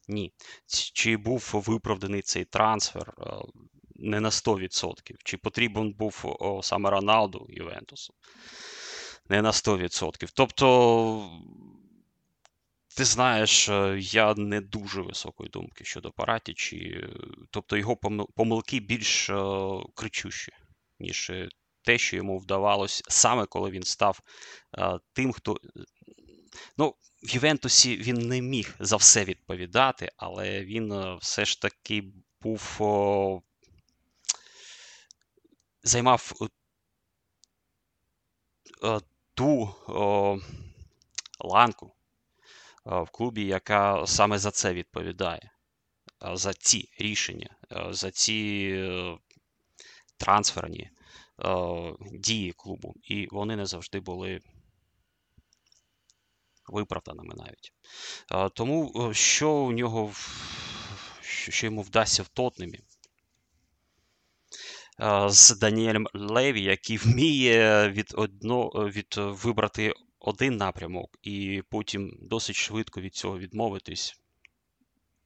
Ні. 0.09 0.33
Чи 0.95 1.17
був 1.17 1.51
виправданий 1.67 2.23
цей 2.23 2.45
трансфер? 2.45 3.15
Е, 3.19 3.25
не 3.95 4.21
на 4.21 4.31
100%. 4.31 5.15
Чи 5.25 5.37
потрібен 5.37 5.93
був 5.93 6.37
саме 6.63 6.91
Роналду 6.91 7.47
Ювентусу? 7.49 8.15
Не 9.29 9.43
на 9.43 9.51
100%. 9.51 10.31
Тобто, 10.35 11.31
ти 13.01 13.05
знаєш, 13.05 13.69
е, 13.69 13.99
я 14.01 14.35
не 14.35 14.61
дуже 14.61 15.03
високої 15.03 15.51
думки 15.51 15.85
щодо 15.85 16.13
Параті, 16.13 16.55
чи... 16.55 17.09
тобто 17.51 17.77
його 17.77 17.97
помилки 18.37 18.81
більш 18.81 19.31
е, 19.31 19.35
кричущі, 19.95 20.53
ніж 20.99 21.33
те, 21.83 21.99
що 21.99 22.17
йому 22.17 22.39
вдавалось 22.39 23.03
саме 23.09 23.47
коли 23.47 23.71
він 23.71 23.83
став 23.83 24.21
тим, 25.13 25.33
хто. 25.33 25.57
Ну, 26.79 26.95
в 27.23 27.35
Ювентусі 27.35 27.97
він 27.97 28.17
не 28.17 28.41
міг 28.41 28.75
за 28.81 28.97
все 28.97 29.25
відповідати, 29.25 30.13
але 30.17 30.65
він 30.65 30.93
е, 30.93 31.17
все 31.21 31.45
ж 31.45 31.61
таки 31.61 32.05
був 32.41 32.81
займав 35.83 36.33
е, 38.85 39.01
ту 39.35 39.75
ланку 41.45 41.93
в 42.91 43.11
клубі, 43.11 43.47
яка 43.47 44.07
саме 44.07 44.39
за 44.39 44.51
це 44.51 44.75
відповідає, 44.75 45.51
за 46.33 46.55
ці 46.55 46.89
рішення, 46.99 47.57
за 47.91 48.11
ці 48.11 48.75
трансферні 50.17 50.91
дії 52.13 52.53
клубу. 52.53 52.95
І 53.03 53.29
вони 53.31 53.57
не 53.57 53.67
завжди 53.67 54.01
були 54.01 54.41
виправданими 56.67 57.35
навіть. 57.35 57.73
Тому 58.55 59.11
що 59.15 59.51
у 59.51 59.73
нього 59.73 60.13
що 61.21 61.67
йому 61.67 61.83
вдасться 61.83 62.23
в 62.23 62.29
Тотнемі? 62.29 62.81
З 65.27 65.59
Даніелем 65.59 66.07
Леві, 66.15 66.63
який 66.63 66.97
вміє 66.97 67.89
від 67.89 68.13
одно, 68.17 68.69
від 68.69 69.15
вибрати 69.17 69.95
один 70.21 70.57
напрямок, 70.57 71.19
і 71.23 71.63
потім 71.71 72.19
досить 72.23 72.57
швидко 72.57 73.01
від 73.01 73.15
цього 73.15 73.39
відмовитись. 73.39 74.21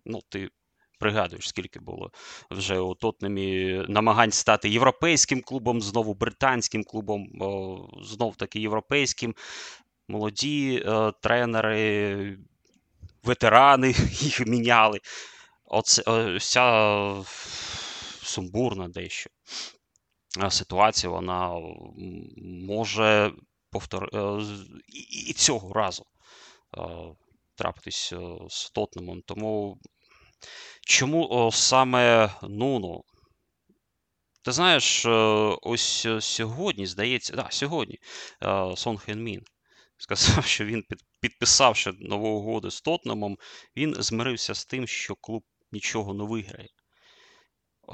Ну, 0.04 0.22
ти 0.28 0.50
пригадуєш, 0.98 1.48
скільки 1.48 1.80
було 1.80 2.10
вже 2.50 2.78
у 2.78 2.94
Тотнемі 2.94 3.82
намагань 3.88 4.32
стати 4.32 4.68
європейським 4.68 5.40
клубом, 5.42 5.80
знову 5.80 6.14
британським 6.14 6.84
клубом, 6.84 7.28
знов 8.02 8.36
таки 8.36 8.60
європейським. 8.60 9.34
Молоді 10.08 10.82
е, 10.86 11.12
тренери, 11.22 12.38
ветерани 13.22 13.88
їх 14.10 14.46
міняли. 14.46 15.00
Оце 15.64 16.02
ця 16.40 17.24
сумбурна 18.22 18.88
дещо 18.88 19.30
ситуація, 20.50 21.10
вона 21.10 21.60
може 22.66 23.32
повтор... 23.74 24.08
Е, 24.14 24.42
і 25.28 25.32
цього 25.32 25.72
разу 25.72 26.06
е, 26.78 26.80
трапитись 27.54 28.12
е, 28.12 28.18
з 28.48 28.70
Тотнемом. 28.70 29.22
Тому 29.26 29.78
чому 30.86 31.50
саме 31.52 32.30
Нуну? 32.42 33.04
Ти 34.42 34.52
знаєш, 34.52 35.06
ось 35.62 36.06
сьогодні, 36.20 36.86
здається, 36.86 37.36
да, 37.36 37.46
сьогодні 37.50 37.98
Сон 38.76 38.98
Хен 38.98 39.22
Мін 39.22 39.42
сказав, 39.98 40.44
що 40.44 40.64
він 40.64 40.84
підписавши 41.20 41.92
нову 41.98 42.28
угоду 42.28 42.70
з 42.70 42.80
Тотнемом, 42.80 43.38
він 43.76 43.94
змирився 43.98 44.54
з 44.54 44.64
тим, 44.64 44.86
що 44.86 45.14
клуб 45.14 45.42
нічого 45.72 46.14
не 46.14 46.24
виграє. 46.24 46.68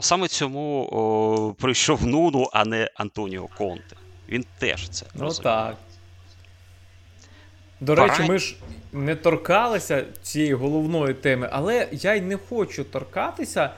Саме 0.01 0.29
цьому 0.29 0.89
о, 0.93 1.55
прийшов 1.55 2.07
Нуну, 2.07 2.51
а 2.53 2.65
не 2.65 2.91
Антоніо 2.95 3.49
Конте. 3.49 4.10
Він 4.31 4.45
теж 4.59 4.89
це. 4.89 5.07
Ну 5.15 5.25
розуміє. 5.25 5.55
так. 5.55 5.77
До 7.81 7.95
Пора... 7.95 8.07
речі, 8.07 8.23
ми 8.23 8.39
ж 8.39 8.57
не 8.93 9.17
торкалися 9.17 10.05
цієї 10.23 10.55
головної 10.55 11.15
теми, 11.15 11.49
але 11.53 11.89
я 11.93 12.15
й 12.15 12.21
не 12.21 12.37
хочу 12.37 12.85
торкатися 12.85 13.71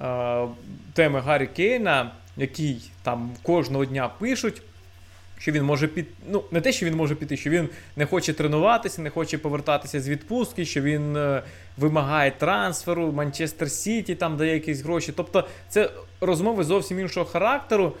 е, 0.00 0.46
теми 0.92 1.20
Гаррі 1.20 1.46
Кейна, 1.46 2.10
який 2.36 2.90
там 3.02 3.30
кожного 3.42 3.84
дня 3.84 4.08
пишуть 4.08 4.62
що 5.40 5.52
він 5.52 5.64
може 5.64 5.88
піти. 5.88 6.10
Ну, 6.28 6.44
не 6.50 6.60
те, 6.60 6.72
що 6.72 6.86
він 6.86 6.94
може 6.94 7.14
піти, 7.14 7.36
що 7.36 7.50
він 7.50 7.68
не 7.96 8.06
хоче 8.06 8.32
тренуватися, 8.32 9.02
не 9.02 9.10
хоче 9.10 9.38
повертатися 9.38 10.00
з 10.00 10.08
відпустки, 10.08 10.64
що 10.64 10.80
він 10.80 11.16
е, 11.16 11.42
вимагає 11.76 12.30
трансферу, 12.30 13.12
Манчестер 13.12 13.70
Сіті 13.70 14.14
там 14.14 14.36
дає 14.36 14.54
якісь 14.54 14.80
гроші. 14.82 15.12
Тобто 15.16 15.48
це 15.68 15.90
розмови 16.20 16.64
зовсім 16.64 17.00
іншого 17.00 17.26
характеру. 17.26 17.92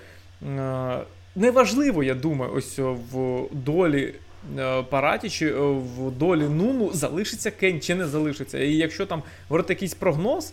Е, 0.58 0.98
неважливо, 1.36 2.02
я 2.02 2.14
думаю, 2.14 2.52
ось 2.54 2.78
в 2.78 3.42
долі. 3.52 4.14
Е, 4.58 4.82
Параті 4.82 5.30
чи 5.30 5.46
е, 5.46 5.60
в 5.96 6.10
долі 6.10 6.42
Нуну 6.42 6.90
залишиться 6.92 7.50
Кен 7.50 7.80
чи 7.80 7.94
не 7.94 8.06
залишиться. 8.06 8.58
І 8.58 8.74
якщо 8.74 9.06
там 9.06 9.22
говорити 9.48 9.72
якийсь 9.72 9.94
прогноз, 9.94 10.52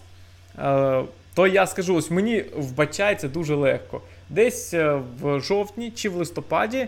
е, 0.59 1.03
то 1.33 1.47
я 1.47 1.67
скажу: 1.67 1.95
ось 1.95 2.11
мені 2.11 2.45
вбачається 2.57 3.27
дуже 3.27 3.55
легко. 3.55 4.01
Десь 4.29 4.73
е, 4.73 5.01
в 5.21 5.39
жовтні 5.39 5.91
чи 5.91 6.09
в 6.09 6.15
листопаді 6.15 6.87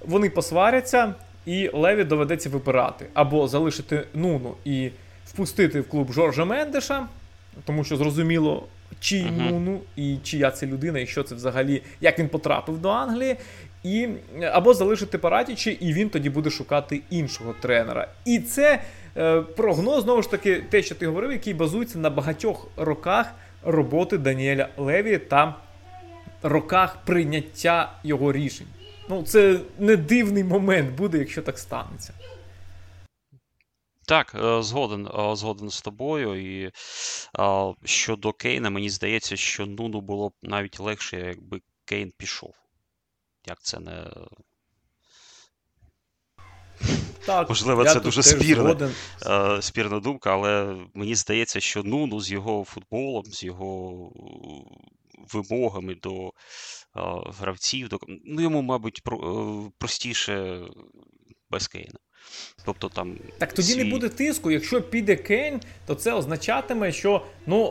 вони 0.00 0.30
посваряться, 0.30 1.14
і 1.46 1.70
Леві 1.72 2.04
доведеться 2.04 2.48
вибирати 2.48 3.06
або 3.14 3.48
залишити 3.48 4.04
Нуну 4.14 4.54
і 4.64 4.90
впустити 5.26 5.80
в 5.80 5.88
клуб 5.88 6.12
Жоржа 6.12 6.44
Мендеша, 6.44 7.06
тому 7.64 7.84
що 7.84 7.96
зрозуміло, 7.96 8.66
чий 9.00 9.22
uh-huh. 9.22 9.50
Нуну 9.50 9.80
і 9.96 10.16
чия 10.22 10.50
це 10.50 10.66
людина, 10.66 10.98
і 10.98 11.06
що 11.06 11.22
це 11.22 11.34
взагалі, 11.34 11.82
як 12.00 12.18
він 12.18 12.28
потрапив 12.28 12.78
до 12.78 12.88
Англії. 12.88 13.36
І, 13.82 14.08
Або 14.52 14.74
залишити 14.74 15.18
Паратічі, 15.18 15.70
і 15.70 15.92
він 15.92 16.08
тоді 16.08 16.30
буде 16.30 16.50
шукати 16.50 17.00
іншого 17.10 17.54
тренера. 17.60 18.08
І 18.24 18.38
це 18.38 18.82
е, 19.16 19.40
прогноз, 19.40 20.02
знову 20.02 20.22
ж 20.22 20.30
таки, 20.30 20.62
те, 20.70 20.82
що 20.82 20.94
ти 20.94 21.06
говорив, 21.06 21.32
який 21.32 21.54
базується 21.54 21.98
на 21.98 22.10
багатьох 22.10 22.66
роках 22.76 23.34
роботи 23.62 24.18
Даніеля 24.18 24.68
Леві 24.76 25.18
та 25.18 25.54
роках 26.42 26.96
прийняття 27.04 27.92
його 28.04 28.32
рішень. 28.32 28.66
Ну, 29.10 29.22
це 29.22 29.58
не 29.78 29.96
дивний 29.96 30.44
момент 30.44 30.90
буде, 30.90 31.18
якщо 31.18 31.42
так 31.42 31.58
станеться. 31.58 32.12
Так, 34.08 34.34
е, 34.34 34.62
згоден 34.62 35.06
е, 35.06 35.36
згоден 35.36 35.70
з 35.70 35.82
тобою. 35.82 36.62
І 36.64 36.72
щодо 37.84 38.32
Кейна, 38.32 38.70
мені 38.70 38.90
здається, 38.90 39.36
що 39.36 39.66
Нуну 39.66 40.00
було 40.00 40.28
б 40.28 40.32
навіть 40.42 40.80
легше, 40.80 41.20
якби 41.20 41.60
Кейн 41.84 42.12
пішов. 42.16 42.54
Як 43.46 43.62
це 43.62 43.80
не. 43.80 44.10
Так, 47.26 47.48
Можливо, 47.48 47.84
це 47.84 48.00
дуже 48.00 48.22
спірна, 48.22 48.90
е, 49.26 49.62
спірна 49.62 50.00
думка, 50.00 50.32
але 50.32 50.76
мені 50.94 51.14
здається, 51.14 51.60
що 51.60 51.82
Нуну 51.82 52.20
з 52.20 52.30
його 52.30 52.64
футболом, 52.64 53.24
з 53.24 53.42
його 53.44 53.92
вимогами 55.32 55.94
до 55.94 56.32
гравців. 57.38 57.88
До... 57.88 57.98
Ну, 58.08 58.40
йому, 58.42 58.62
мабуть, 58.62 59.02
простіше 59.78 60.66
без 61.50 61.68
Кейна. 61.68 61.98
Тобто 62.64 62.88
там 62.88 63.16
Так 63.38 63.52
тоді 63.52 63.72
свій... 63.72 63.84
не 63.84 63.90
буде 63.90 64.08
тиску. 64.08 64.50
Якщо 64.50 64.82
піде 64.82 65.16
Кейн, 65.16 65.60
то 65.86 65.94
це 65.94 66.12
означатиме, 66.12 66.92
що 66.92 67.24
ну, 67.46 67.64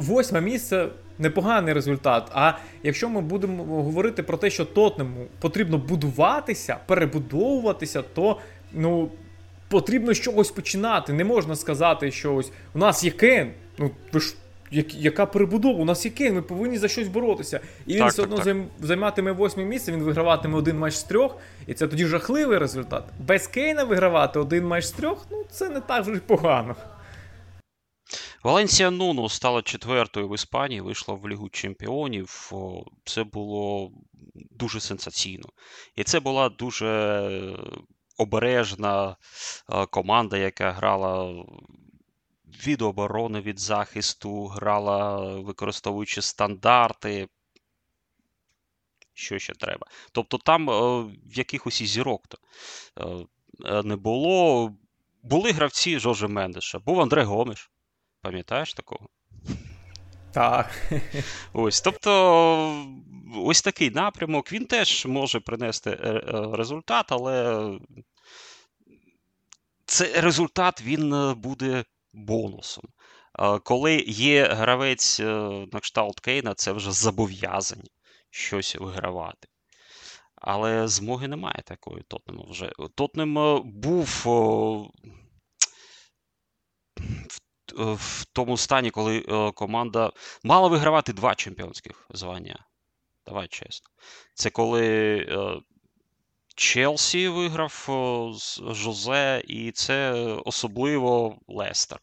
восьме 0.00 0.40
місце 0.40 0.88
непоганий 1.18 1.74
результат. 1.74 2.30
А 2.32 2.52
якщо 2.82 3.08
ми 3.08 3.20
будемо 3.20 3.64
говорити 3.64 4.22
про 4.22 4.36
те, 4.36 4.50
що 4.50 4.64
Тотнему 4.64 5.26
потрібно 5.40 5.78
будуватися, 5.78 6.76
перебудовуватися, 6.86 8.02
то 8.02 8.40
ну, 8.72 9.10
потрібно 9.68 10.14
з 10.14 10.20
чогось 10.20 10.50
починати. 10.50 11.12
Не 11.12 11.24
можна 11.24 11.56
сказати, 11.56 12.10
що 12.10 12.34
ось 12.34 12.52
у 12.74 12.78
нас 12.78 13.04
є 13.04 13.10
Кейн. 13.10 13.50
Ну, 13.78 13.90
ви 14.12 14.20
ж 14.20 14.34
яка 14.98 15.26
перебудова? 15.26 15.80
У 15.80 15.84
нас 15.84 16.04
є 16.04 16.10
Кейн, 16.10 16.34
ми 16.34 16.42
повинні 16.42 16.78
за 16.78 16.88
щось 16.88 17.08
боротися. 17.08 17.60
І 17.86 17.92
він 17.92 17.98
так, 17.98 18.12
все 18.12 18.22
одно 18.22 18.38
так, 18.38 18.56
займатиме 18.80 19.32
восьме 19.32 19.64
місце, 19.64 19.92
він 19.92 20.02
виграватиме 20.02 20.58
один 20.58 20.78
матч 20.78 20.94
з 20.94 21.02
трьох, 21.02 21.36
і 21.66 21.74
це 21.74 21.88
тоді 21.88 22.06
жахливий 22.06 22.58
результат. 22.58 23.04
Без 23.20 23.46
Кейна 23.46 23.84
вигравати 23.84 24.38
один 24.38 24.66
матч 24.66 24.84
з 24.84 24.90
трьох, 24.90 25.26
ну 25.30 25.44
це 25.50 25.68
не 25.68 25.80
так 25.80 26.06
вже 26.06 26.20
погано. 26.20 26.76
Валенсія 28.44 28.90
Нуну 28.90 29.28
стала 29.28 29.62
четвертою 29.62 30.28
в 30.28 30.34
Іспанії, 30.34 30.80
вийшла 30.80 31.14
в 31.14 31.28
Лігу 31.28 31.48
Чемпіонів. 31.48 32.52
Це 33.04 33.24
було 33.24 33.90
дуже 34.34 34.80
сенсаційно. 34.80 35.48
І 35.96 36.04
це 36.04 36.20
була 36.20 36.48
дуже 36.48 37.30
обережна 38.18 39.16
команда, 39.90 40.36
яка 40.36 40.72
грала 40.72 41.44
від 42.66 42.82
оборони, 42.82 43.40
від 43.40 43.60
захисту, 43.60 44.46
грала, 44.46 45.16
використовуючи 45.40 46.22
стандарти. 46.22 47.28
Що 49.14 49.38
ще 49.38 49.52
треба? 49.54 49.86
Тобто 50.12 50.38
там 50.38 50.70
е, 50.70 51.02
в 51.02 51.38
якихось 51.38 51.80
і 51.80 51.86
зірок 51.86 52.26
то 52.26 52.38
е, 53.00 53.26
е, 53.64 53.82
не 53.82 53.96
було. 53.96 54.72
Були 55.22 55.52
гравці 55.52 55.98
Жоржа 55.98 56.28
Мендеша, 56.28 56.78
був 56.78 57.00
Андре 57.00 57.24
Гомеш. 57.24 57.70
Пам'ятаєш 58.22 58.74
такого? 58.74 59.08
Так. 60.32 60.92
Ось, 61.52 61.80
Тобто, 61.80 62.86
ось 63.36 63.62
такий 63.62 63.90
напрямок. 63.90 64.52
Він 64.52 64.66
теж 64.66 65.06
може 65.06 65.40
принести 65.40 65.94
результат, 66.52 67.12
але 67.12 67.70
цей 69.84 70.20
результат 70.20 70.82
він 70.82 71.34
буде 71.36 71.84
бонусом. 72.14 72.84
Коли 73.64 74.04
є 74.06 74.46
гравець 74.46 75.20
е, 75.20 75.24
на 75.72 75.80
кшталт 75.80 76.20
Кейна, 76.20 76.54
це 76.54 76.72
вже 76.72 76.92
зобов'язані 76.92 77.90
щось 78.30 78.76
вигравати. 78.76 79.48
Але 80.36 80.88
змоги 80.88 81.28
немає 81.28 81.62
такої 81.64 82.02
Тотнему 82.02 82.46
вже. 82.50 82.72
Тотнем 82.94 83.38
е, 83.38 83.60
був 83.64 84.22
в 87.76 88.24
тому 88.32 88.56
стані, 88.56 88.90
коли 88.90 89.18
е, 89.28 89.52
команда 89.52 90.12
мала 90.44 90.68
вигравати 90.68 91.12
два 91.12 91.34
чемпіонських 91.34 92.06
звання. 92.10 92.66
Давай 93.26 93.48
чесно. 93.48 93.90
Це 94.34 94.50
коли 94.50 95.26
Челсі 96.54 97.28
виграв 97.28 97.88
з 98.38 98.60
Жозе, 98.74 99.42
і 99.46 99.72
це 99.72 100.12
особливо 100.44 101.38
Лестер. 101.48 101.98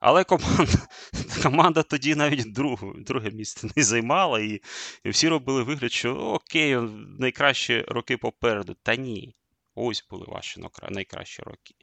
Але 0.00 0.24
команда 0.24 0.88
команда 1.42 1.82
тоді 1.82 2.14
навіть 2.14 2.52
другу, 2.52 2.94
друге 2.98 3.30
місце 3.30 3.68
не 3.76 3.82
займала, 3.82 4.40
і, 4.40 4.62
і 5.04 5.10
всі 5.10 5.28
робили 5.28 5.62
вигляд, 5.62 5.92
що 5.92 6.14
окей, 6.16 6.76
найкращі 7.18 7.84
роки 7.88 8.16
попереду. 8.16 8.76
Та 8.82 8.96
ні. 8.96 9.34
Ось 9.74 10.06
були 10.10 10.24
ваші 10.28 10.60
найкращі 10.90 11.42
роки. 11.42 11.74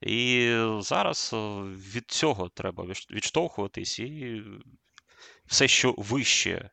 І 0.00 0.50
зараз 0.80 1.30
від 1.94 2.10
цього 2.10 2.48
треба 2.48 2.84
відштовхуватись, 3.10 3.98
і 3.98 4.42
все, 5.46 5.68
що 5.68 5.94
вище 5.98 6.70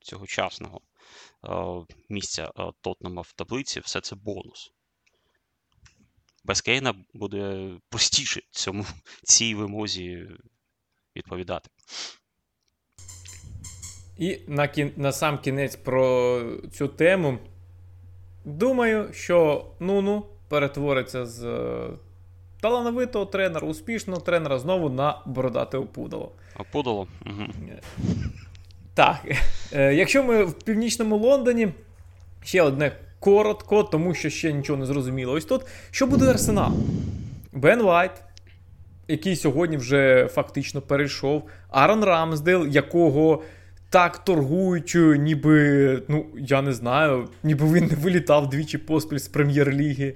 цьогочасного 0.00 0.80
місця 2.08 2.50
Тотнема 2.80 3.22
в 3.22 3.32
таблиці, 3.32 3.80
все 3.80 4.00
це 4.00 4.16
бонус. 4.16 4.72
Без 6.44 6.60
Кейна 6.60 6.94
буде 7.14 7.70
простіше 7.88 8.40
цьому, 8.50 8.86
цій 9.22 9.54
вимозі 9.54 10.28
відповідати. 11.16 11.70
І 14.18 14.38
на 14.46 14.68
кін... 14.68 14.92
на 14.96 15.12
сам 15.12 15.38
кінець 15.38 15.76
про 15.76 16.40
цю 16.72 16.88
тему. 16.88 17.38
Думаю, 18.44 19.12
що 19.12 19.66
Нуну 19.80 20.26
перетвориться 20.48 21.26
з 21.26 21.44
е, 21.44 21.88
талановитого 22.60 23.26
тренера, 23.26 23.66
успішного 23.66 24.20
тренера 24.20 24.58
знову 24.58 24.88
на 24.88 25.22
бородате 25.26 25.78
опудало. 25.78 26.32
Опудало? 26.58 27.08
Угу. 27.26 27.44
Так. 28.96 29.16
Е, 29.72 29.94
якщо 29.94 30.24
ми 30.24 30.44
в 30.44 30.52
північному 30.52 31.16
Лондоні, 31.16 31.68
ще 32.44 32.62
одне 32.62 32.92
коротко, 33.20 33.82
тому 33.82 34.14
що 34.14 34.30
ще 34.30 34.52
нічого 34.52 34.78
не 34.78 34.86
зрозуміло. 34.86 35.32
Ось 35.32 35.44
тут, 35.44 35.62
що 35.90 36.06
буде 36.06 36.26
Арсенал? 36.26 36.72
Бен 37.52 37.82
Вайт, 37.82 38.10
який 39.08 39.36
сьогодні 39.36 39.76
вже 39.76 40.28
фактично 40.32 40.80
перейшов, 40.80 41.42
Аарон 41.68 42.04
Рамсдейл, 42.04 42.66
якого 42.66 43.42
так 43.90 44.18
торгують, 44.18 44.96
ніби, 45.18 46.02
ну, 46.08 46.26
я 46.38 46.62
не 46.62 46.72
знаю, 46.72 47.28
ніби 47.42 47.72
він 47.72 47.86
не 47.86 47.94
вилітав 47.96 48.50
двічі 48.50 48.78
поспіль 48.78 49.18
з 49.18 49.28
прем'єр-ліги. 49.28 50.14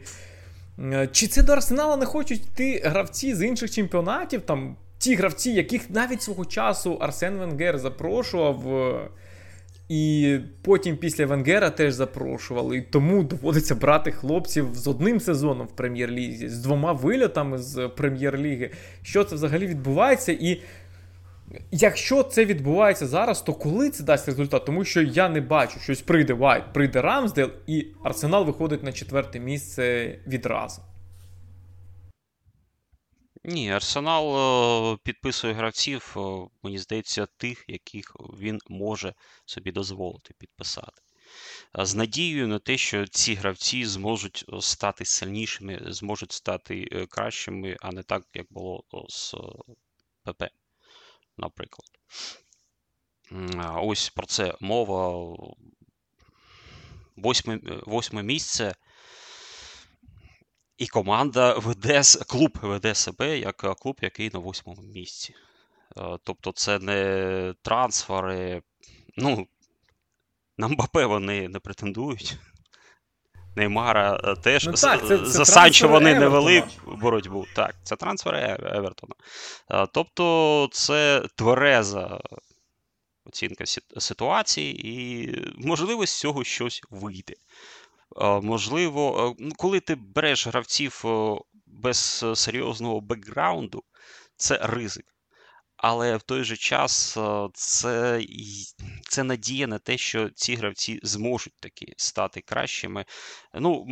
Е, 0.79 1.09
чи 1.13 1.27
це 1.27 1.43
до 1.43 1.53
Арсенала 1.53 1.97
не 1.97 2.07
хочуть 2.07 2.47
йти 2.47 2.83
гравці 2.85 3.35
з 3.35 3.47
інших 3.47 3.71
чемпіонатів? 3.71 4.41
Там 4.41 4.77
Ті 5.01 5.15
гравці, 5.15 5.51
яких 5.51 5.91
навіть 5.91 6.23
свого 6.23 6.45
часу 6.45 6.95
Арсен 7.01 7.39
Венгер 7.39 7.79
запрошував. 7.79 8.77
Е, 8.77 9.09
і 9.89 10.39
потім 10.63 10.97
після 10.97 11.27
Венгера 11.27 11.71
теж 11.71 11.95
запрошували. 11.95 12.77
І 12.77 12.83
тому 12.83 13.23
доводиться 13.23 13.75
брати 13.75 14.13
хлопців 14.13 14.69
з 14.75 14.87
одним 14.87 15.21
сезоном 15.21 15.67
в 15.67 15.77
прем'єр-лізі, 15.77 16.49
з 16.49 16.59
двома 16.59 16.93
вильотами 16.93 17.59
з 17.59 17.89
прем'єр-ліги. 17.89 18.71
Що 19.03 19.25
це 19.25 19.35
взагалі 19.35 19.67
відбувається? 19.67 20.33
І 20.33 20.63
якщо 21.71 22.23
це 22.23 22.45
відбувається 22.45 23.07
зараз, 23.07 23.43
то 23.43 23.55
коли 23.55 23.91
це 23.91 24.05
дасть 24.05 24.27
результат? 24.27 24.65
Тому 24.65 24.85
що 24.85 25.03
я 25.03 25.29
не 25.29 25.41
бачу, 25.41 25.81
щось 25.81 26.01
прийде 26.01 26.33
Вайт, 26.33 26.65
прийде 26.73 27.03
Рамсдейл, 27.03 27.51
і 27.67 27.87
Арсенал 28.05 28.45
виходить 28.45 28.83
на 28.83 28.93
четверте 28.93 29.41
місце 29.41 30.17
відразу. 30.27 30.83
Ні, 33.45 33.71
Арсенал 33.71 34.37
е, 34.95 34.99
підписує 35.03 35.55
гравців, 35.55 36.15
е, 36.17 36.21
мені 36.63 36.79
здається, 36.79 37.27
тих, 37.27 37.65
яких 37.69 38.17
він 38.39 38.61
може 38.69 39.15
собі 39.45 39.73
дозволити 39.73 40.35
підписати. 40.39 41.03
З 41.75 41.95
надією 41.95 42.49
на 42.49 42.59
те, 42.59 42.79
що 42.79 43.07
ці 43.07 43.35
гравці 43.35 43.87
зможуть 43.87 44.45
е, 44.49 44.61
стати 44.61 45.05
сильнішими, 45.05 45.81
зможуть 45.87 46.33
стати 46.33 47.07
кращими, 47.11 47.77
а 47.81 47.93
не 47.93 48.03
так, 48.03 48.23
як 48.35 48.47
було 48.51 48.85
з 49.09 49.35
ПП, 50.25 50.43
наприклад. 51.37 51.89
Ось 53.83 54.11
про 54.11 54.27
це 54.27 54.55
мова. 54.61 55.37
Восьме, 57.17 57.61
восьме 57.87 58.23
місце. 58.23 58.75
І 60.81 60.87
команда 60.87 61.55
веде 61.55 62.03
клуб 62.29 62.59
веде 62.63 62.95
себе 62.95 63.39
як 63.39 63.65
е, 63.65 63.75
клуб, 63.75 63.97
який 64.03 64.31
на 64.35 64.39
восьмому 64.39 64.83
місці. 64.83 65.35
Е, 65.97 66.19
тобто 66.25 66.53
це 66.53 66.79
не 66.79 67.55
трансфери. 67.63 68.63
Ну, 69.17 69.47
на 70.59 70.69
Мбапе 70.69 71.07
вони 71.07 71.49
не 71.49 71.59
претендують. 71.59 72.37
Неймара 73.57 74.21
е, 74.25 74.35
теж 74.35 74.67
ну, 74.67 74.73
так, 74.73 75.01
це, 75.01 75.19
це 75.19 75.27
за 75.27 75.45
Санчо 75.45 75.89
вони 75.89 76.15
не 76.15 76.29
вели 76.29 76.63
боротьбу. 76.87 77.47
Так, 77.57 77.75
це 77.83 77.97
трансфери 77.97 78.57
Евертона. 78.61 79.15
Тобто, 79.93 80.69
це 80.73 81.23
твереза 81.35 82.21
оцінка 83.25 83.65
ситуації, 83.99 84.89
і 84.89 85.35
можливо 85.57 86.07
з 86.07 86.19
цього 86.19 86.45
щось 86.45 86.83
вийде. 86.91 87.35
Можливо, 88.43 89.35
ну, 89.39 89.53
коли 89.57 89.81
ти 89.81 89.95
береш 89.95 90.47
гравців 90.47 91.05
без 91.67 92.21
е, 92.25 92.37
серйозного 92.37 93.01
бекграунду, 93.01 93.85
це 94.37 94.59
ризик. 94.63 95.07
Але 95.77 96.17
в 96.17 96.23
той 96.23 96.45
же 96.45 96.57
час 96.57 97.19
це 97.55 98.23
це 99.09 99.23
надія 99.25 99.67
на 99.67 99.79
те, 99.79 99.99
що 99.99 100.31
ці 100.31 100.55
гравці 100.55 101.01
зможуть 101.03 101.57
таки 101.61 101.95
стати 101.97 102.41
кращими. 102.41 103.05
Ну, 103.55 103.87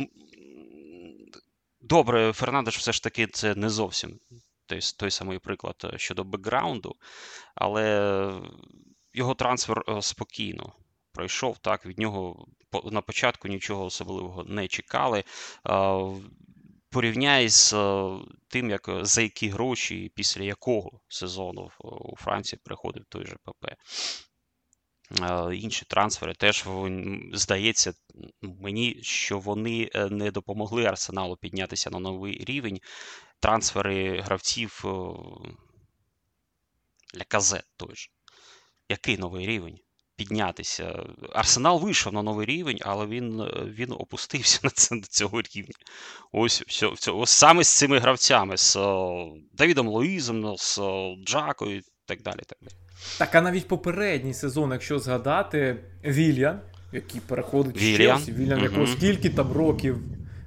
Добре, 1.81 2.33
Фернандеш 2.33 2.77
все 2.77 2.91
ж 2.91 3.03
таки 3.03 3.27
це 3.27 3.55
не 3.55 3.69
зовсім 3.69 4.19
той, 4.65 4.79
той 4.97 5.11
самий 5.11 5.39
приклад 5.39 5.75
е, 5.93 5.97
щодо 5.97 6.23
бекграунду, 6.23 6.95
але 7.55 8.41
його 9.13 9.33
трансфер 9.35 9.83
е, 9.89 10.01
спокійно 10.01 10.73
пройшов. 11.11 11.57
Так, 11.57 11.85
від 11.85 11.99
нього 11.99 12.47
на 12.83 13.01
початку 13.01 13.47
нічого 13.47 13.85
особливого 13.85 14.43
не 14.43 14.67
чекали. 14.67 15.23
Порівняй 16.89 17.49
з 17.49 17.73
тим, 18.47 18.69
як 18.69 18.89
за 19.01 19.21
які 19.21 19.49
гроші 19.49 20.11
після 20.15 20.43
якого 20.43 21.01
сезону 21.07 21.69
у 21.79 22.15
Франції 22.15 22.59
приходив 22.63 23.05
той 23.09 23.25
же 23.25 23.35
ПП. 23.43 23.75
Інші 25.53 25.85
трансфери 25.85 26.33
теж 26.33 26.65
здається 27.33 27.93
мені, 28.41 28.99
що 29.01 29.39
вони 29.39 29.89
е, 29.93 30.09
не 30.09 30.31
допомогли 30.31 30.85
Арсеналу 30.85 31.37
піднятися 31.37 31.89
на 31.89 31.99
новий 31.99 32.43
рівень. 32.45 32.79
Трансфери 33.39 34.21
гравців 34.21 34.81
для 37.13 37.23
казет 37.27 37.65
той 37.77 37.95
же. 37.95 38.09
Який 38.89 39.17
новий 39.17 39.47
рівень? 39.47 39.79
Піднятися. 40.19 41.03
Арсенал 41.33 41.79
вийшов 41.79 42.13
на 42.13 42.23
новий 42.23 42.45
рівень, 42.45 42.77
але 42.81 43.05
він 43.05 43.41
він 43.77 43.91
опустився 43.91 44.59
на 44.63 44.69
це, 44.69 44.95
до 44.95 45.07
цього 45.07 45.41
рівня. 45.41 45.73
Ось 46.31 46.63
все, 46.67 46.87
все, 46.87 47.11
ось 47.11 47.29
саме 47.29 47.63
з 47.63 47.77
цими 47.77 47.99
гравцями, 47.99 48.57
з 48.57 48.77
Давідом 49.53 49.87
Луїзом, 49.87 50.55
з 50.57 50.79
Джакою 51.25 51.77
і 51.77 51.81
так 52.05 52.21
далі. 52.21 52.41
Так, 52.47 52.57
далі. 52.61 52.73
так, 53.17 53.35
а 53.35 53.41
навіть 53.41 53.67
попередній 53.67 54.33
сезон, 54.33 54.71
якщо 54.71 54.99
згадати, 54.99 55.83
Вільян, 56.05 56.61
який 56.91 57.21
переходить 57.21 57.77
в 57.77 57.97
Челсі, 57.97 58.31
Вільян, 58.31 58.63
якого 58.63 58.87
скільки 58.87 59.29
там 59.29 59.51
років 59.51 59.97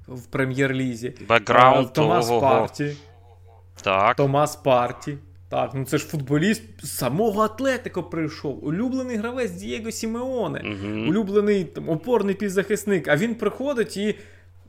в 0.08 0.26
прем'єр-лізі, 0.26 1.14
Бекграунд 1.28 1.92
Томас. 1.92 2.28
Парті. 2.28 2.96
Так. 3.82 4.16
Томас 4.16 4.56
Парті. 4.56 5.18
Так, 5.52 5.70
ну 5.74 5.84
це 5.84 5.98
ж 5.98 6.06
футболіст 6.06 6.62
з 6.82 6.90
самого 6.90 7.42
Атлетико 7.42 8.02
прийшов. 8.02 8.64
Улюблений 8.64 9.16
гравець 9.16 9.50
Дієго 9.50 9.90
Сімеоне, 9.90 10.58
uh 10.58 11.08
улюблений 11.08 11.64
там, 11.64 11.88
опорний 11.88 12.34
півзахисник. 12.34 13.08
А 13.08 13.16
він 13.16 13.34
приходить 13.34 13.96
і 13.96 14.14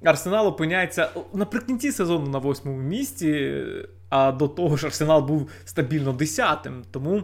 Арсенал 0.04 0.48
опиняється 0.48 1.10
наприкінці 1.34 1.92
сезону 1.92 2.28
на 2.28 2.38
восьмому 2.38 2.78
місці, 2.78 3.62
а 4.10 4.32
до 4.32 4.48
того 4.48 4.78
ж 4.78 4.88
Арсенал 4.88 5.28
був 5.28 5.50
стабільно 5.66 6.14
десятим. 6.14 6.84
Тому, 6.92 7.24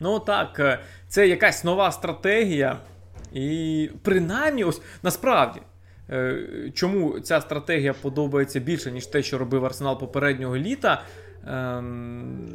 ну 0.00 0.18
так, 0.18 0.60
е, 0.60 0.78
це 1.08 1.28
якась 1.28 1.64
нова 1.64 1.92
стратегія. 1.92 2.78
І 3.32 3.90
принаймні, 4.02 4.64
ось 4.64 4.82
насправді. 5.02 5.60
Е, 6.10 6.38
чому 6.74 7.20
ця 7.20 7.40
стратегія 7.40 7.92
подобається 7.92 8.60
більше, 8.60 8.90
ніж 8.90 9.06
те, 9.06 9.22
що 9.22 9.38
робив 9.38 9.64
Арсенал 9.64 10.00
попереднього 10.00 10.56
літа? 10.56 11.02
Ем, 11.46 12.48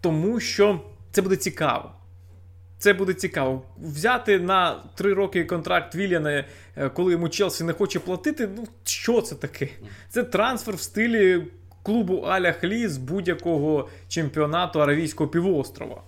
тому 0.00 0.40
що 0.40 0.80
це 1.10 1.22
буде 1.22 1.36
цікаво. 1.36 1.90
Це 2.78 2.92
буде 2.92 3.14
цікаво. 3.14 3.62
Взяти 3.78 4.38
на 4.38 4.76
три 4.94 5.14
роки 5.14 5.44
контракт 5.44 5.94
Вільяна, 5.94 6.44
е, 6.76 6.88
коли 6.88 7.12
йому 7.12 7.28
Челсі 7.28 7.64
не 7.64 7.72
хоче 7.72 8.00
платити. 8.00 8.48
Ну, 8.56 8.66
що 8.84 9.22
це 9.22 9.34
таке? 9.34 9.68
Це 10.08 10.22
трансфер 10.22 10.74
в 10.74 10.80
стилі 10.80 11.42
клубу 11.82 12.16
Аля 12.18 12.52
Хлі 12.52 12.88
з 12.88 12.96
будь-якого 12.96 13.88
чемпіонату 14.08 14.82
Аравійського 14.82 15.30
півострова. 15.30 16.02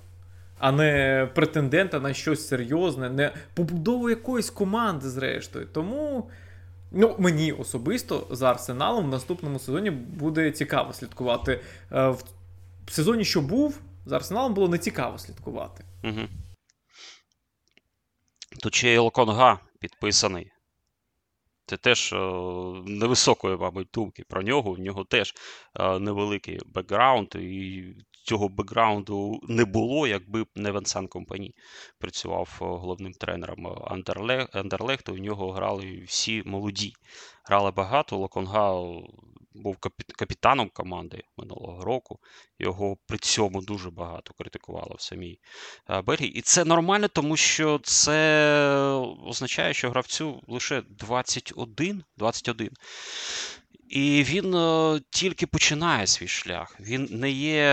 а 0.59 0.73
не 0.73 1.29
претендента 1.35 2.01
на 2.01 2.14
щось 2.14 2.49
серйозне, 2.49 3.11
не 3.11 3.33
побудову 3.55 4.11
якоїсь 4.11 4.51
команди, 4.51 5.09
зрештою. 5.09 5.66
Тому. 5.73 6.31
Ну, 6.93 7.16
мені 7.18 7.53
особисто 7.53 8.26
за 8.30 8.51
арсеналом 8.51 9.05
в 9.05 9.09
наступному 9.09 9.59
сезоні 9.59 9.91
буде 9.91 10.51
цікаво 10.51 10.93
слідкувати. 10.93 11.61
Е, 11.93 12.09
в 12.86 12.93
сезоні, 12.93 13.24
що 13.24 13.41
був, 13.41 13.80
за 14.07 14.16
арсеналом 14.16 14.55
було 14.55 14.68
не 14.68 14.78
цікаво 14.78 15.18
слідкувати. 15.18 15.84
Угу. 16.05 16.28
Тут 18.62 18.74
ще 18.74 18.95
й 18.95 18.99
Локонга 18.99 19.61
підписаний. 19.80 20.53
Це 21.66 21.76
теж 21.76 22.14
невисокої, 22.86 23.57
мабуть, 23.57 23.88
думки 23.95 24.24
про 24.28 24.43
нього. 24.43 24.72
В 24.72 24.78
нього 24.78 25.05
теж 25.05 25.34
невеликий 26.01 26.61
бекграунд, 26.66 27.34
і 27.34 27.84
цього 28.31 28.49
бекграунду 28.49 29.41
не 29.49 29.64
було, 29.64 30.07
якби 30.07 30.47
не 30.55 30.70
Венсан 30.70 31.09
Компані 31.09 31.55
працював 31.99 32.57
головним 32.61 33.12
тренером 33.12 33.66
Андерлехту. 34.53 35.14
У 35.14 35.18
нього 35.18 35.53
грали 35.53 36.03
всі 36.07 36.43
молоді. 36.47 36.93
Грали 37.45 37.70
багато. 37.70 38.16
Локонга 38.16 38.74
був 39.55 39.76
капітаном 40.18 40.70
команди 40.74 41.22
минулого 41.37 41.85
року. 41.85 42.18
Його 42.59 42.97
при 43.07 43.18
цьому 43.18 43.62
дуже 43.62 43.91
багато 43.91 44.35
критикувало 44.35 44.95
в 44.99 45.01
самій 45.01 45.41
Бельгії. 46.05 46.33
І 46.33 46.41
це 46.41 46.64
нормально, 46.64 47.09
тому 47.09 47.37
що 47.37 47.81
це 47.83 48.74
означає, 49.26 49.74
що 49.74 49.91
гравцю 49.91 50.43
лише 50.49 50.83
21. 50.83 52.05
21. 52.16 52.70
І 53.91 54.24
він 54.24 54.55
тільки 55.11 55.47
починає 55.47 56.07
свій 56.07 56.28
шлях. 56.28 56.76
Він 56.80 57.09
не 57.11 57.30
є 57.30 57.70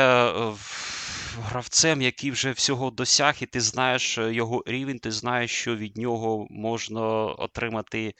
гравцем, 1.41 2.01
який 2.01 2.31
вже 2.31 2.51
всього 2.51 2.91
досяг, 2.91 3.35
і 3.41 3.45
ти 3.45 3.61
знаєш 3.61 4.17
його 4.17 4.63
рівень, 4.67 4.99
ти 4.99 5.11
знаєш, 5.11 5.51
що 5.51 5.75
від 5.75 5.97
нього 5.97 6.47
можна 6.49 7.01
отримати 7.25 8.13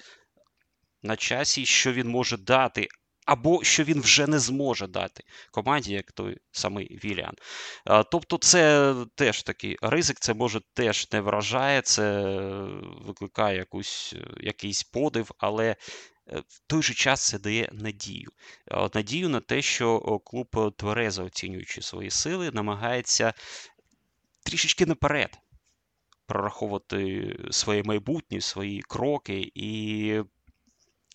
на 1.04 1.16
часі, 1.16 1.66
що 1.66 1.94
він 1.94 2.10
може 2.10 2.38
дати 2.38 2.88
або 3.26 3.64
що 3.64 3.84
він 3.84 4.02
вже 4.02 4.28
не 4.28 4.40
зможе 4.40 4.88
дати 4.88 5.24
команді, 5.52 5.94
як 5.94 6.12
той 6.12 6.38
самий 6.52 7.00
Віліан. 7.04 7.34
Тобто, 8.12 8.38
це 8.38 8.96
теж 9.16 9.44
такий 9.44 9.78
ризик, 9.82 10.20
це 10.20 10.34
може 10.34 10.62
теж 10.74 11.12
не 11.12 11.22
вражає, 11.22 11.82
це 11.82 12.22
викликає 13.02 13.58
якусь, 13.58 14.16
якийсь 14.40 14.84
подив, 14.84 15.32
але. 15.38 15.76
Е, 16.30 16.40
в 16.48 16.60
той 16.68 16.84
же 16.84 16.94
час 16.94 17.28
це 17.28 17.40
дає 17.40 17.70
надію. 17.72 18.32
Надію 18.94 19.30
на 19.30 19.40
те, 19.40 19.62
що 19.62 20.00
клуб 20.26 20.74
тверезо 20.78 21.26
оцінюючи 21.26 21.82
свої 21.82 22.10
сили, 22.10 22.52
намагається 22.52 23.34
трішечки 24.44 24.86
наперед 24.86 25.38
прораховувати 26.28 27.36
своє 27.52 27.84
майбутнє, 27.84 28.42
свої 28.42 28.82
кроки. 28.82 29.52
І 29.56 30.22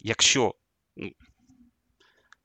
якщо 0.00 0.54
ну, 0.96 1.10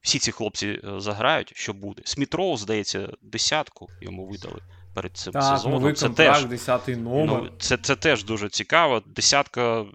всі 0.01 0.19
ці 0.19 0.31
хлопці 0.31 0.67
е, 0.67 0.99
заграють, 0.99 1.51
що 1.55 1.73
буде. 1.73 2.01
Смітроу, 2.05 2.57
здається, 2.57 3.09
десятку 3.21 3.87
йому 4.01 4.27
видали 4.27 4.61
перед 4.95 5.17
цим 5.17 5.33
так, 5.33 5.43
сезоном. 5.43 5.79
Новий 5.79 5.93
це 5.93 6.05
контракт, 6.05 6.39
теж, 6.39 6.49
десятий 6.49 6.95
номер. 6.95 7.43
Ну, 7.43 7.57
це, 7.59 7.77
це 7.77 7.95
теж 7.95 8.23
дуже 8.23 8.49
цікаво. 8.49 9.03
Десятка. 9.05 9.85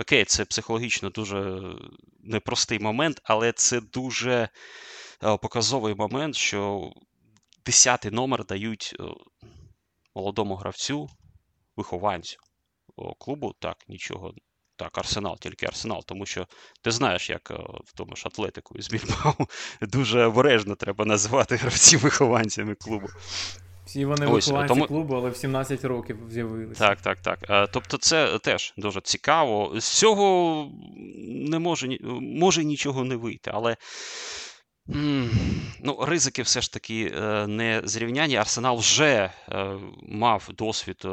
Окей, 0.00 0.24
це 0.24 0.44
психологічно 0.44 1.10
дуже 1.10 1.62
непростий 2.20 2.78
момент, 2.78 3.20
але 3.24 3.52
це 3.52 3.80
дуже 3.80 4.48
е, 5.24 5.36
показовий 5.36 5.94
момент, 5.94 6.36
що 6.36 6.92
десятий 7.66 8.10
номер 8.10 8.44
дають 8.44 8.96
е, 9.00 9.04
молодому 10.14 10.54
гравцю, 10.54 11.08
вихованцю 11.76 12.38
клубу. 13.18 13.54
Так, 13.58 13.76
нічого 13.88 14.34
так, 14.76 14.98
Арсенал, 14.98 15.38
тільки 15.38 15.66
Арсенал, 15.66 16.04
тому 16.06 16.26
що 16.26 16.46
ти 16.82 16.90
знаєш, 16.90 17.30
як 17.30 17.50
е, 17.50 17.54
в 17.84 17.92
тому 17.94 18.16
ж 18.16 18.22
Атлетику 18.26 18.78
із 18.78 18.88
Більбау 18.88 19.34
дуже 19.80 20.24
обережно 20.24 20.74
треба 20.74 21.04
називати 21.04 21.56
гравців 21.56 22.00
вихованцями 22.00 22.74
клубу. 22.74 23.08
Всі 23.90 24.04
вони 24.04 24.26
Ось, 24.26 24.46
вихованці 24.46 24.74
тому... 24.74 24.86
клубу, 24.86 25.14
але 25.14 25.30
в 25.30 25.36
17 25.36 25.84
років 25.84 26.18
з'явилися. 26.30 26.88
Так, 26.88 27.00
так, 27.00 27.20
так. 27.20 27.38
Е, 27.50 27.66
тобто, 27.72 27.96
це 27.96 28.38
теж 28.38 28.74
дуже 28.76 29.00
цікаво. 29.00 29.80
З 29.80 29.98
цього 29.98 30.70
не 31.26 31.58
може 31.58 31.98
може 32.20 32.64
нічого 32.64 33.04
не 33.04 33.16
вийти, 33.16 33.50
але. 33.54 33.76
Ну, 35.82 35.98
Ризики 36.00 36.42
все 36.42 36.60
ж 36.60 36.72
таки 36.72 37.12
е, 37.16 37.46
не 37.46 37.82
зрівняння. 37.84 38.40
Арсенал 38.40 38.78
вже 38.78 39.32
мав 40.02 40.48
досвід 40.54 41.06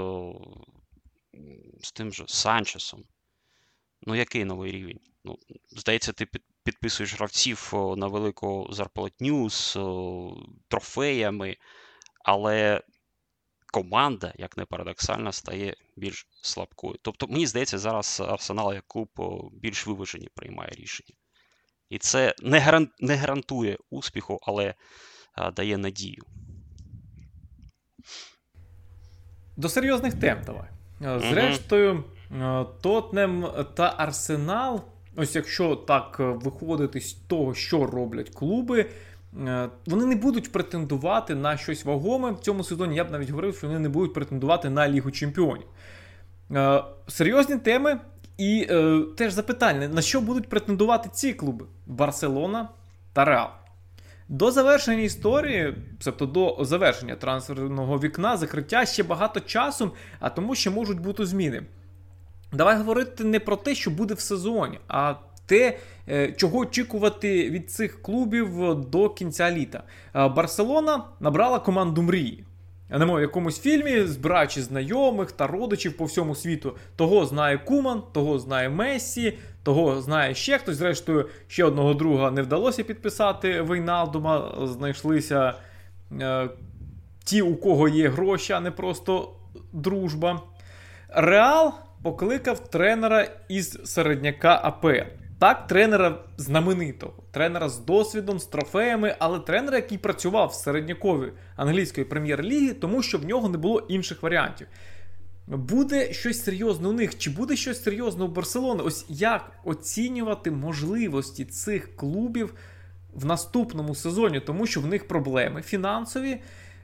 з 1.81 1.91
тим 1.91 2.13
же 2.13 2.23
Санчесом. 2.27 3.03
Ну, 4.01 4.15
який 4.15 4.45
новий 4.45 4.71
рівень? 4.71 4.99
Ну, 5.23 5.37
Здається, 5.69 6.13
ти 6.13 6.27
підписуєш 6.63 7.15
гравців 7.15 7.73
на 7.73 8.07
велику 8.07 8.67
зарплатню 8.71 9.49
з 9.49 9.77
трофеями, 10.67 11.57
але 12.27 12.81
команда, 13.73 14.33
як 14.37 14.57
не 14.57 14.65
парадоксально, 14.65 15.31
стає 15.31 15.75
більш 15.95 16.27
слабкою. 16.41 16.95
Тобто, 17.01 17.27
мені 17.27 17.47
здається, 17.47 17.77
зараз 17.77 18.23
Арсенал 18.27 18.73
як 18.73 18.83
клуб 18.87 19.09
більш 19.53 19.87
виважені 19.87 20.29
приймає 20.35 20.71
рішення. 20.71 21.15
І 21.89 21.97
це 21.97 22.35
не 22.43 22.59
гаран... 22.59 22.89
не 22.99 23.15
гарантує 23.15 23.77
успіху, 23.89 24.39
але 24.41 24.73
а, 25.33 25.51
дає 25.51 25.77
надію. 25.77 26.23
До 29.57 29.69
серйозних 29.69 30.13
тем 30.13 30.41
давай. 30.45 30.69
Зрештою. 31.19 32.03
Mm-hmm. 32.31 32.61
Е, 32.61 32.65
Тотнем 32.81 33.47
та 33.73 33.93
Арсенал, 33.97 34.81
ось 35.15 35.35
якщо 35.35 35.75
так 35.75 36.17
е, 36.19 36.23
виходити 36.23 37.01
з 37.01 37.13
того, 37.13 37.53
що 37.53 37.85
роблять 37.85 38.29
клуби, 38.29 38.81
е, 38.81 38.87
вони 39.85 40.05
не 40.05 40.15
будуть 40.15 40.51
претендувати 40.51 41.35
на 41.35 41.57
щось 41.57 41.85
вагоме. 41.85 42.31
В 42.31 42.39
цьому 42.39 42.63
сезоні 42.63 42.95
я 42.95 43.03
б 43.03 43.11
навіть 43.11 43.29
говорив, 43.29 43.55
що 43.55 43.67
вони 43.67 43.79
не 43.79 43.89
будуть 43.89 44.13
претендувати 44.13 44.69
на 44.69 44.89
Лігу 44.89 45.11
Чемпіонів. 45.11 45.67
Серйозні 47.07 47.57
теми. 47.57 47.99
І 48.37 48.67
е, 48.69 49.01
теж 49.17 49.33
запитання: 49.33 49.87
на 49.87 50.01
що 50.01 50.21
будуть 50.21 50.49
претендувати 50.49 51.09
ці 51.13 51.33
клуби? 51.33 51.65
Барселона 51.85 52.69
та 53.13 53.25
Реал. 53.25 53.47
До 54.29 54.51
завершення 54.51 55.01
історії, 55.01 55.75
тобто 56.03 56.25
до 56.25 56.57
завершення 56.61 57.15
трансферного 57.15 57.99
вікна, 57.99 58.37
закриття 58.37 58.85
ще 58.85 59.03
багато 59.03 59.39
часу, 59.39 59.91
а 60.19 60.29
тому 60.29 60.55
ще 60.55 60.69
можуть 60.69 60.99
бути 60.99 61.25
зміни. 61.25 61.63
Давай 62.53 62.77
говорити 62.77 63.23
не 63.23 63.39
про 63.39 63.55
те, 63.55 63.75
що 63.75 63.91
буде 63.91 64.13
в 64.13 64.19
сезоні, 64.19 64.79
а 64.87 65.15
те, 65.47 65.77
е, 66.09 66.31
чого 66.31 66.57
очікувати 66.57 67.49
від 67.49 67.71
цих 67.71 68.01
клубів 68.01 68.75
до 68.75 69.09
кінця 69.09 69.51
літа. 69.51 69.83
Е, 70.15 70.27
Барселона 70.27 71.03
набрала 71.19 71.59
команду 71.59 72.01
мрії. 72.01 72.43
А 72.89 72.97
не 72.97 73.05
в 73.05 73.21
якомусь 73.21 73.59
фільмі, 73.59 74.01
збираючи 74.01 74.61
знайомих 74.61 75.31
та 75.31 75.47
родичів 75.47 75.97
по 75.97 76.05
всьому 76.05 76.35
світу. 76.35 76.75
Того 76.95 77.25
знає 77.25 77.57
Куман, 77.57 78.03
того 78.13 78.39
знає 78.39 78.69
Мессі, 78.69 79.37
того 79.63 80.01
знає 80.01 80.35
ще 80.35 80.57
хтось. 80.57 80.75
Зрештою, 80.75 81.29
ще 81.47 81.63
одного 81.63 81.93
друга 81.93 82.31
не 82.31 82.41
вдалося 82.41 82.83
підписати 82.83 83.61
Вейналдума. 83.61 84.55
Знайшлися 84.63 85.53
е, 86.21 86.49
ті, 87.23 87.41
у 87.41 87.55
кого 87.55 87.87
є 87.87 88.09
гроші, 88.09 88.53
а 88.53 88.59
не 88.59 88.71
просто 88.71 89.33
дружба. 89.73 90.41
Реал 91.09 91.73
покликав 92.03 92.69
тренера 92.69 93.27
із 93.49 93.79
середняка 93.83 94.59
АПЛ. 94.63 95.16
Так, 95.39 95.67
тренера 95.67 96.23
знаменитого, 96.37 97.13
тренера 97.31 97.69
з 97.69 97.79
досвідом, 97.79 98.39
з 98.39 98.45
трофеями, 98.45 99.15
але 99.19 99.39
тренера, 99.39 99.75
який 99.75 99.97
працював 99.97 100.47
в 100.49 100.53
середнякові 100.53 101.31
англійської 101.55 102.05
прем'єр-ліги, 102.05 102.73
тому 102.73 103.01
що 103.01 103.17
в 103.17 103.25
нього 103.25 103.49
не 103.49 103.57
було 103.57 103.79
інших 103.79 104.23
варіантів. 104.23 104.67
Буде 105.47 106.13
щось 106.13 106.43
серйозне 106.43 106.87
у 106.87 106.93
них, 106.93 107.17
чи 107.17 107.29
буде 107.29 107.55
щось 107.55 107.83
серйозне 107.83 108.25
у 108.25 108.27
Барселони? 108.27 108.83
Ось 108.83 109.05
як 109.09 109.51
оцінювати 109.63 110.51
можливості 110.51 111.45
цих 111.45 111.95
клубів 111.95 112.53
в 113.13 113.25
наступному 113.25 113.95
сезоні, 113.95 114.39
тому 114.39 114.67
що 114.67 114.81
в 114.81 114.87
них 114.87 115.07
проблеми 115.07 115.61
фінансові 115.61 116.39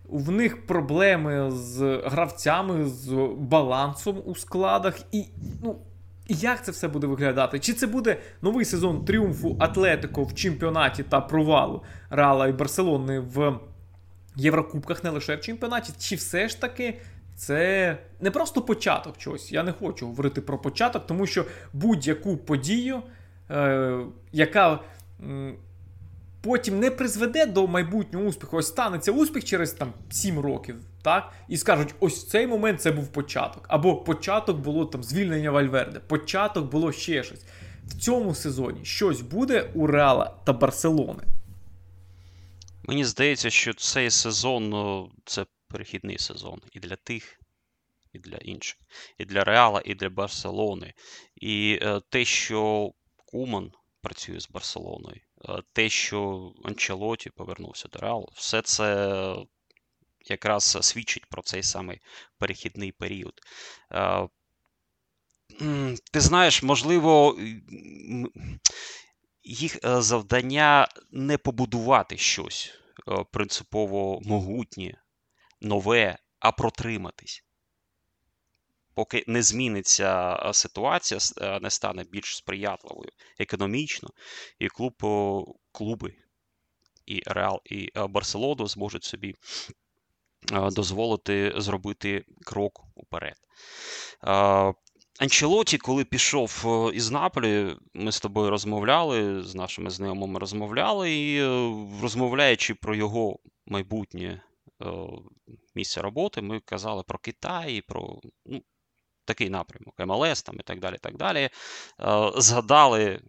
в 0.10 0.32
них 0.32 0.68
проблеми 0.68 1.51
з 1.51 2.01
гравцями, 2.06 2.86
з 2.86 3.30
балансом 3.38 4.22
у 4.26 4.36
складах. 4.36 4.99
І 5.12 5.26
ну, 5.64 5.76
як 6.28 6.66
це 6.66 6.72
все 6.72 6.88
буде 6.88 7.08
виглядати? 7.08 7.60
Чи 7.60 7.74
це 7.74 7.88
буде 7.88 8.18
новий 8.42 8.66
сезон 8.66 9.06
тріумфу 9.06 9.58
Атлетико 9.60 10.24
в 10.24 10.36
чемпіонаті 10.36 11.04
та 11.04 11.22
провалу 11.22 11.84
Реала 12.10 12.48
і 12.48 12.52
Барселони 12.52 13.20
в 13.20 13.60
Єврокубках, 14.36 15.04
не 15.04 15.10
лише 15.10 15.36
в 15.36 15.42
чемпіонаті? 15.42 15.94
Чи 16.00 16.16
все 16.16 16.50
ж 16.50 16.62
таки 16.62 17.00
це 17.36 17.98
не 18.20 18.32
просто 18.32 18.62
початок 18.62 19.18
чогось? 19.18 19.52
Я 19.52 19.64
не 19.64 19.72
хочу 19.72 20.08
говорити 20.08 20.42
про 20.42 20.58
початок, 20.58 21.08
тому 21.08 21.28
що 21.28 21.46
будь-яку 21.74 22.38
подію, 22.38 23.02
е, 23.52 24.00
яка 24.32 24.80
потім 26.42 26.80
не 26.80 26.92
призведе 26.92 27.46
до 27.46 27.68
майбутнього 27.68 28.26
успіху. 28.26 28.58
Ось 28.58 28.68
станеться 28.68 29.12
успіх 29.12 29.44
через 29.44 29.72
там 29.72 29.94
7 30.10 30.40
років. 30.40 30.76
Так? 31.04 31.34
І 31.47 31.58
скажуть, 31.58 31.95
ось 31.99 32.28
цей 32.28 32.47
момент 32.47 32.82
це 32.82 32.91
був 32.91 33.08
початок. 33.08 33.66
Або 33.68 33.95
початок 33.95 34.58
було 34.58 34.86
там 34.86 35.04
звільнення 35.04 35.51
Вальверде, 35.51 35.99
початок 35.99 36.72
було 36.72 36.91
ще 36.91 37.24
щось. 37.24 37.45
В 37.86 37.99
цьому 37.99 38.36
сезоні 38.36 38.86
щось 38.86 39.22
буде 39.22 39.72
у 39.74 39.88
Реала 39.88 40.38
та 40.45 40.54
Барселони. 40.54 41.24
Мені 42.84 43.06
здається, 43.06 43.49
що 43.49 43.74
цей 43.74 44.12
сезон 44.12 44.70
ну, 44.70 45.12
це 45.26 45.45
перехідний 45.68 46.20
сезон 46.20 46.62
і 46.72 46.80
для 46.80 46.95
тих, 46.95 47.39
і 48.14 48.20
для 48.20 48.38
інших, 48.38 48.80
і 49.18 49.26
для 49.26 49.43
Реала, 49.43 49.82
і 49.86 49.95
для 49.95 50.10
Барселони. 50.10 50.93
І 51.36 51.80
е, 51.82 52.01
те, 52.10 52.26
що 52.26 52.91
Куман 53.26 53.72
працює 54.01 54.39
з 54.39 54.49
Барселоною, 54.49 55.22
е, 55.49 55.62
те, 55.74 55.89
що 55.89 56.51
Анчелоті 56.64 57.30
повернувся 57.30 57.88
до 57.88 57.99
Реалу, 57.99 58.30
все 58.34 58.62
це 58.62 59.36
якраз 60.26 60.78
свідчить 60.82 61.26
про 61.26 61.42
цей 61.42 61.64
самий 61.64 62.02
перехідний 62.38 62.92
період. 62.92 63.34
Е, 63.92 64.28
ти 66.12 66.20
знаєш, 66.22 66.64
можливо, 66.64 67.38
їх 69.44 69.78
е, 69.86 70.02
завдання 70.02 70.88
не 71.12 71.38
побудувати 71.38 72.18
щось 72.18 72.74
е, 73.08 73.26
принципово 73.32 74.22
могутнє, 74.22 75.02
нове, 75.62 76.18
а 76.40 76.52
протриматись. 76.52 77.44
Поки 78.96 79.24
не 79.28 79.44
зміниться 79.44 80.40
ситуація, 80.54 81.20
не 81.62 81.70
стане 81.70 82.04
більш 82.04 82.38
сприятливою 82.38 83.10
економічно, 83.40 84.10
і 84.60 84.68
клуб, 84.68 84.94
клуби 85.72 86.16
і 87.06 87.24
Реал, 87.26 87.62
і 87.66 87.92
Барселону 87.96 88.68
зможуть 88.68 89.04
собі 89.04 89.36
дозволити 90.52 91.54
зробити 91.58 92.26
крок 92.46 92.82
уперед. 92.96 93.36
Анчелоті, 95.20 95.78
коли 95.78 96.06
пішов 96.06 96.64
е, 96.66 96.96
із 96.96 97.12
Наполі, 97.12 97.76
ми 97.94 98.12
з 98.12 98.20
тобою 98.20 98.50
розмовляли, 98.50 99.44
з 99.44 99.56
нашими 99.56 99.89
знайомими 99.89 100.39
розмовляли, 100.39 101.14
і 101.14 101.41
е, 101.41 101.74
розмовляючи 102.02 102.76
про 102.76 102.96
його 102.96 103.39
майбутнє 103.66 104.44
е, 104.82 104.86
місце 105.76 106.02
роботи, 106.02 106.41
ми 106.41 106.60
казали 106.60 107.04
про 107.04 107.20
Китай, 107.20 107.82
про 107.82 108.20
ну, 108.46 108.62
такий 109.26 109.50
напрямок, 109.50 109.96
МЛС 110.00 110.44
там 110.44 110.56
і 110.60 110.64
так 110.64 110.80
далі. 110.80 110.98
так 111.02 111.18
далі. 111.18 111.50
Згадали 112.38 113.22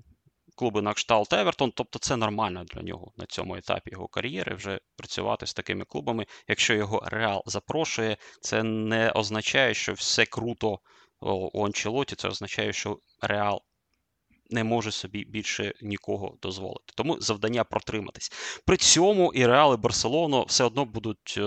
клуби 0.54 0.82
на 0.82 0.94
кшталт 0.94 1.32
Евертон, 1.32 1.72
тобто 1.74 1.98
це 1.98 2.16
нормально 2.16 2.64
для 2.64 2.82
нього 2.82 3.12
на 3.16 3.26
цьому 3.26 3.56
етапі 3.56 3.90
його 3.90 4.08
кар'єри 4.08 4.54
вже 4.54 4.80
працювати 4.96 5.46
з 5.46 5.54
такими 5.54 5.84
клубами. 5.84 6.26
Якщо 6.48 6.74
його 6.74 7.02
Реал 7.06 7.42
запрошує, 7.46 8.16
це 8.40 8.62
не 8.62 9.10
означає, 9.10 9.74
що 9.74 9.92
все 9.92 10.26
круто 10.26 10.78
у 11.52 11.66
Анчелоті, 11.66 12.16
це 12.16 12.28
означає, 12.28 12.72
що 12.72 12.98
Реал 13.22 13.62
не 14.50 14.64
може 14.64 14.90
собі 14.92 15.24
більше 15.24 15.74
нікого 15.82 16.38
дозволити. 16.42 16.92
Тому 16.94 17.20
завдання 17.20 17.64
протриматись. 17.64 18.32
При 18.66 18.76
цьому 18.76 19.32
і 19.32 19.46
Реал, 19.46 19.74
і 19.74 19.76
Барселону 19.76 20.44
все 20.48 20.64
одно 20.64 20.84
будуть. 20.84 21.38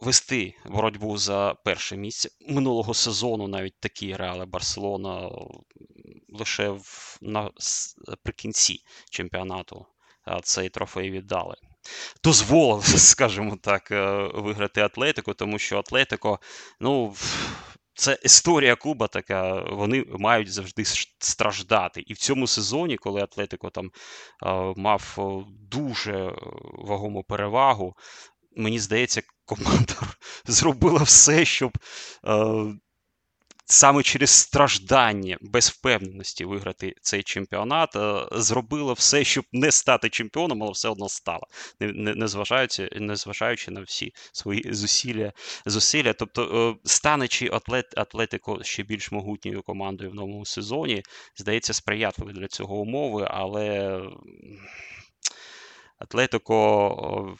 Вести 0.00 0.54
боротьбу 0.66 1.16
за 1.16 1.54
перше 1.64 1.96
місце 1.96 2.28
минулого 2.48 2.94
сезону, 2.94 3.48
навіть 3.48 3.80
такі 3.80 4.16
реали 4.16 4.46
Барселона 4.46 5.30
лише 6.28 6.68
в, 6.68 7.18
наприкінці 8.06 8.80
чемпіонату 9.10 9.86
цей 10.42 10.68
трофей 10.68 11.10
віддали. 11.10 11.56
Дозволив, 12.24 12.84
скажімо 12.98 13.58
так, 13.62 13.90
е, 13.90 14.30
виграти 14.34 14.80
Атлетико, 14.80 15.34
тому 15.34 15.58
що 15.58 15.78
Атлетико, 15.78 16.38
ну, 16.80 17.14
це 17.94 18.18
історія 18.22 18.76
клуба 18.76 19.06
така, 19.06 19.62
вони 19.62 20.04
мають 20.08 20.52
завжди 20.52 20.84
страждати. 21.18 22.00
І 22.00 22.12
в 22.12 22.18
цьому 22.18 22.46
сезоні, 22.46 22.96
коли 22.96 23.20
Атлетико 23.20 23.70
там 23.70 23.90
мав 24.76 25.18
дуже 25.70 26.34
вагому 26.72 27.24
перевагу, 27.24 27.96
мені 28.56 28.78
здається, 28.78 29.22
команда 29.44 29.94
зробила 30.46 31.02
все, 31.02 31.44
щоб 31.44 31.78
саме 33.72 34.02
через 34.02 34.30
страждання, 34.30 35.38
без 35.40 35.68
впевненості 35.68 36.44
виграти 36.44 36.94
цей 37.02 37.22
чемпіонат, 37.22 37.96
е, 37.96 38.28
зробила 38.32 38.92
все, 38.92 39.24
щоб 39.24 39.44
не 39.52 39.72
стати 39.72 40.08
чемпіоном, 40.10 40.62
але 40.62 40.72
все 40.72 40.88
одно 40.88 41.08
стала, 41.08 41.46
незважаючи 41.94 42.88
не 42.92 43.16
зважаючи 43.16 43.70
на 43.70 43.80
всі 43.80 44.12
свої 44.32 44.74
зусилля. 44.74 45.32
зусилля. 45.66 46.12
Тобто, 46.12 46.76
е, 46.84 46.88
станучи 46.88 47.50
атлет, 47.52 47.98
Атлетико 47.98 48.62
ще 48.62 48.82
більш 48.82 49.12
могутньою 49.12 49.62
командою 49.62 50.10
в 50.10 50.14
новому 50.14 50.46
сезоні, 50.46 51.02
здається, 51.36 51.72
сприятливі 51.72 52.32
для 52.32 52.46
цього 52.46 52.76
умови, 52.76 53.26
але 53.30 54.00
Атлетико 55.98 57.36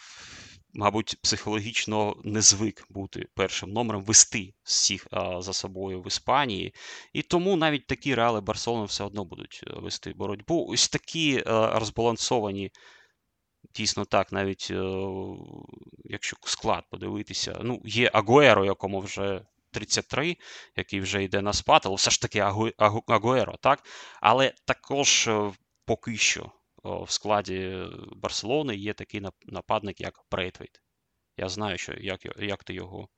мабуть, 0.74 1.16
психологічно 1.22 2.16
не 2.24 2.40
звик 2.40 2.86
бути 2.90 3.26
першим 3.34 3.72
номером, 3.72 4.04
вести 4.04 4.54
всіх 4.62 5.06
за 5.38 5.52
собою 5.52 6.02
в 6.02 6.06
Іспанії. 6.06 6.74
І 7.12 7.22
тому 7.22 7.56
навіть 7.56 7.86
такі 7.86 8.14
реали 8.14 8.40
Барселони 8.40 8.84
все 8.84 9.04
одно 9.04 9.24
будуть 9.24 9.60
е, 9.66 9.80
вести 9.80 10.12
боротьбу. 10.12 10.66
Ось 10.70 10.88
такі 10.88 11.36
е, 11.36 11.42
розбалансовані. 11.74 12.70
Дійсно 13.74 14.04
так, 14.04 14.32
навіть 14.32 14.68
е, 14.70 14.82
якщо 16.04 16.36
склад 16.44 16.84
подивитися, 16.90 17.60
ну, 17.62 17.82
є 17.84 18.10
Агуеро, 18.12 18.64
якому 18.64 19.00
вже 19.00 19.42
33, 19.70 20.36
який 20.76 21.00
вже 21.00 21.24
йде 21.24 21.42
на 21.42 21.52
спад, 21.52 21.82
але 21.84 21.94
все 21.94 22.10
ж 22.10 22.20
таки 22.22 22.38
Агуеро, 23.06 23.56
так? 23.60 23.84
Але 24.20 24.54
також 24.64 25.30
поки 25.84 26.16
що 26.16 26.52
в 26.84 27.10
складі 27.10 27.86
Барселони 28.16 28.76
є 28.76 28.92
такий 28.92 29.22
нападник, 29.46 30.00
як 30.00 30.14
Брейтвейт. 30.30 30.80
Я 31.36 31.48
знаю, 31.48 31.78
що 31.78 31.92
як 32.00 32.20
як 32.38 32.64
ти 32.64 32.74
його 32.74 33.08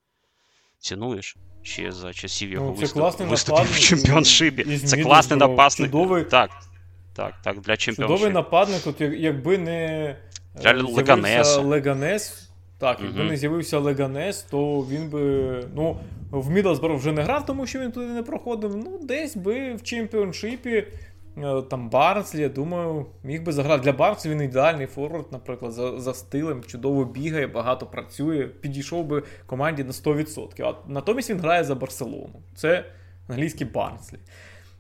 цінуєш 0.79 1.37
ще 1.63 1.93
за 1.93 2.13
часів 2.13 2.51
його 2.51 2.67
ну, 2.67 2.73
виступ, 2.73 3.21
виступів 3.21 3.73
в 3.73 3.79
чемпіоншипі. 3.79 4.79
Це 4.79 5.03
класний 5.03 5.39
нападник. 5.39 5.91
Чудовий, 5.91 6.25
так, 6.25 6.51
так, 7.15 7.35
так, 7.45 7.61
для 7.61 7.77
чемпіоншипу. 7.77 8.15
Чудовий 8.15 8.35
нападник, 8.35 8.87
от 8.87 9.01
якби 9.01 9.59
не 9.59 10.17
для 10.55 10.83
Леганеса. 10.83 11.61
Леганес. 11.61 12.49
Так, 12.79 13.01
якби 13.03 13.21
угу. 13.21 13.31
не 13.31 13.37
з'явився 13.37 13.79
Леганес, 13.79 14.43
то 14.43 14.81
він 14.81 15.11
би. 15.11 15.65
Ну, 15.75 16.01
в 16.31 16.51
Мідлсборо 16.51 16.97
вже 16.97 17.13
не 17.13 17.23
грав, 17.23 17.47
тому 17.47 17.67
що 17.67 17.81
він 17.81 17.93
туди 17.93 18.07
не 18.07 18.23
проходив. 18.23 18.77
Ну, 18.77 18.99
десь 19.03 19.37
би 19.37 19.75
в 19.75 19.83
чемпіоншипі 19.83 20.71
Е, 20.71 21.12
там 21.71 21.91
Барнслі, 21.91 22.41
я 22.41 22.49
думаю, 22.49 23.07
міг 23.23 23.43
би 23.43 23.53
заграти. 23.53 23.83
Для 23.83 23.93
Барнслі 23.93 24.31
він 24.31 24.43
ідеальний 24.43 24.87
форвард, 24.87 25.27
наприклад, 25.33 25.73
за 25.73 26.01
за 26.01 26.15
стилем, 26.15 26.63
чудово 26.65 27.05
бігає, 27.05 27.47
багато 27.47 27.87
працює, 27.87 28.47
підійшов 28.47 29.07
би 29.07 29.23
команді 29.47 29.85
на 29.85 29.93
100%. 29.93 30.63
А 30.63 30.93
натомість 30.93 31.31
він 31.31 31.41
грає 31.41 31.65
за 31.65 31.75
Барселону. 31.75 32.43
Це 32.55 32.85
англійський 33.29 33.67
Барнслі. 33.67 34.19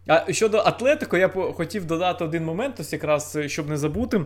А 0.06 0.32
щодо 0.32 0.58
Атлетико, 0.58 1.16
я 1.16 1.28
хотів 1.28 1.86
додати 1.86 2.24
один 2.24 2.44
момент, 2.44 2.80
ось 2.80 2.92
якраз 2.92 3.38
щоб 3.46 3.68
не 3.68 3.76
забути. 3.76 4.24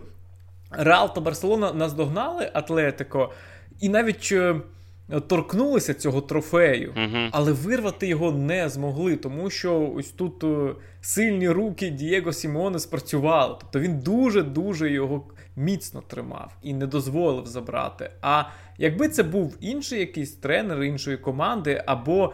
Реал 0.71 1.15
та 1.15 1.21
Барселона 1.21 1.73
наздогнали 1.73 2.51
Атлетико, 2.55 3.33
і 3.81 3.89
навіть 3.89 4.29
е, 4.33 4.61
торкнулися 5.09 5.95
цього 5.95 6.21
трофею, 6.21 6.93
uh 6.97 7.29
але 7.33 7.53
вирвати 7.53 8.07
його 8.07 8.33
не 8.33 8.69
змогли, 8.69 9.17
тому 9.17 9.51
що 9.51 9.93
ось 9.97 10.11
тут 10.11 10.45
е, 10.45 10.75
сильні 11.01 11.49
руки 11.49 11.91
Дієго 11.91 12.33
Сімоне 12.33 12.79
спрацювали. 12.79 13.57
Тобто 13.61 13.81
він 13.81 13.99
дуже-дуже 13.99 14.91
його 14.91 15.27
міцно 15.57 16.03
тримав 16.07 16.57
і 16.63 16.75
не 16.75 16.87
дозволив 16.87 17.47
забрати. 17.47 18.11
А 18.23 18.45
якби 18.79 19.09
це 19.09 19.23
був 19.23 19.57
інший 19.61 20.01
якийсь 20.01 20.33
тренер 20.33 20.83
іншої 20.83 21.17
команди, 21.17 21.83
або 21.87 22.33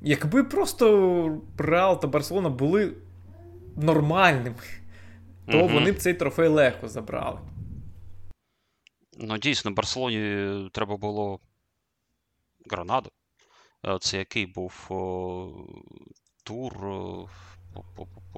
якби 0.00 0.44
просто 0.44 1.38
Реал 1.58 2.00
та 2.00 2.06
Барселона 2.06 2.48
були 2.48 2.92
нормальними, 3.76 4.56
то 5.46 5.58
uh 5.58 5.72
вони 5.72 5.92
б 5.92 5.98
цей 5.98 6.14
трофей 6.14 6.48
легко 6.48 6.88
забрали. 6.88 7.38
Ну, 9.18 9.38
дійсно, 9.38 9.70
Барселоні 9.70 10.68
треба 10.72 10.96
було 10.96 11.40
Гранаду. 12.70 13.10
Е, 13.86 13.98
це 14.00 14.18
який 14.18 14.46
був 14.46 14.86
о, 14.90 15.50
тур. 16.44 16.74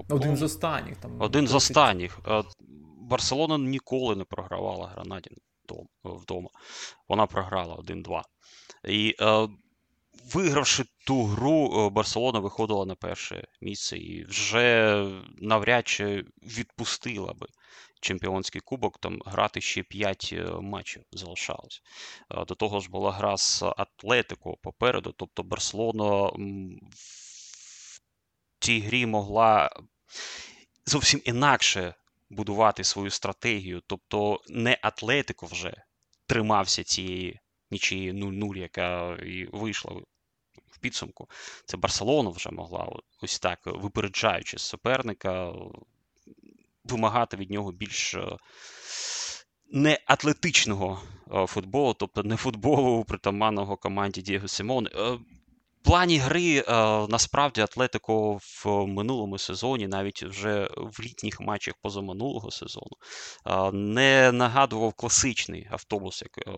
Один 0.09 0.37
з 0.37 0.43
останніх. 0.43 0.97
Там, 0.97 1.21
Один 1.21 1.47
з 1.47 1.55
останніх. 1.55 2.19
Е, 2.27 2.43
Барселона 3.01 3.59
ніколи 3.59 4.17
не 4.17 4.25
програвала 4.25 4.87
Гранаді 4.87 5.31
вдома. 6.05 6.49
Вона 7.09 7.27
програла 7.27 7.75
1-2. 7.77 8.23
І 8.89 9.15
е, 9.21 9.49
вигравши 10.35 10.85
ту 11.07 11.25
гру, 11.25 11.91
Барселона 11.91 12.39
виходила 12.39 12.87
на 12.87 12.95
перше 12.95 13.49
місце 13.61 13.99
і 13.99 14.25
вже 14.25 15.05
навряд 15.37 15.89
чи 15.89 16.25
відпустила 16.43 17.35
би 17.35 17.47
чемпіонський 18.01 18.61
кубок, 18.61 18.99
там 18.99 19.19
грати 19.27 19.61
ще 19.61 19.83
5 19.83 20.35
матчів 20.61 21.03
залишалось. 21.13 21.83
До 22.31 22.55
того 22.55 22.81
ж 22.81 22.91
була 22.91 23.13
гра 23.13 23.37
з 23.37 23.63
Атлетико 23.63 24.57
попереду, 24.57 25.15
тобто 25.17 25.43
Барселона 25.43 26.31
в 26.91 28.01
цій 28.61 28.81
грі 28.81 29.07
могла 29.07 29.71
зовсім 30.87 31.23
інакше 31.25 31.95
будувати 32.31 32.85
свою 32.85 33.11
стратегію. 33.11 33.83
Тобто 33.87 34.41
не 34.49 34.79
Атлетико 34.83 35.47
вже 35.47 35.83
тримався 36.27 36.85
цієї 36.85 37.41
нічиєї 37.71 38.13
0-0, 38.13 38.57
яка 38.57 39.17
і 39.17 39.45
вийшла 39.53 39.93
в 40.67 40.79
підсумку. 40.79 41.31
Це 41.65 41.77
Барселона 41.77 42.31
вже 42.31 42.51
могла 42.51 42.89
ось 43.23 43.39
так, 43.39 43.61
випереджаючи 43.65 44.59
суперника, 44.59 45.53
вимагати 46.91 47.37
від 47.37 47.51
нього 47.51 47.73
більш 47.73 48.15
е, 48.15 48.37
не 49.73 49.99
атлетичного 50.07 51.03
е, 51.35 51.47
футболу, 51.47 51.95
тобто 51.95 52.23
не 52.23 52.37
футболу 52.37 53.05
притаманного 53.05 53.77
команді 53.77 54.23
Дієго 54.23 54.49
Симоне. 54.49 54.91
Е, 54.95 55.19
плані 55.85 56.19
гри 56.19 56.65
насправді 57.09 57.61
Атлетико 57.61 58.41
в 58.65 58.87
минулому 58.87 59.39
сезоні, 59.39 59.89
навіть 59.89 60.23
вже 60.23 60.69
в 60.77 61.03
літніх 61.03 61.41
матчах 61.41 61.75
позаминулого 61.83 62.51
сезону, 62.51 62.97
не 63.73 64.33
нагадував 64.33 64.93
класичний 64.93 65.69
автобус, 65.71 66.23
як 66.23 66.57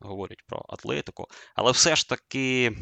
говорять 0.00 0.42
про 0.46 0.64
Атлетико, 0.68 1.26
але 1.54 1.72
все 1.72 1.96
ж 1.96 2.08
таки. 2.08 2.72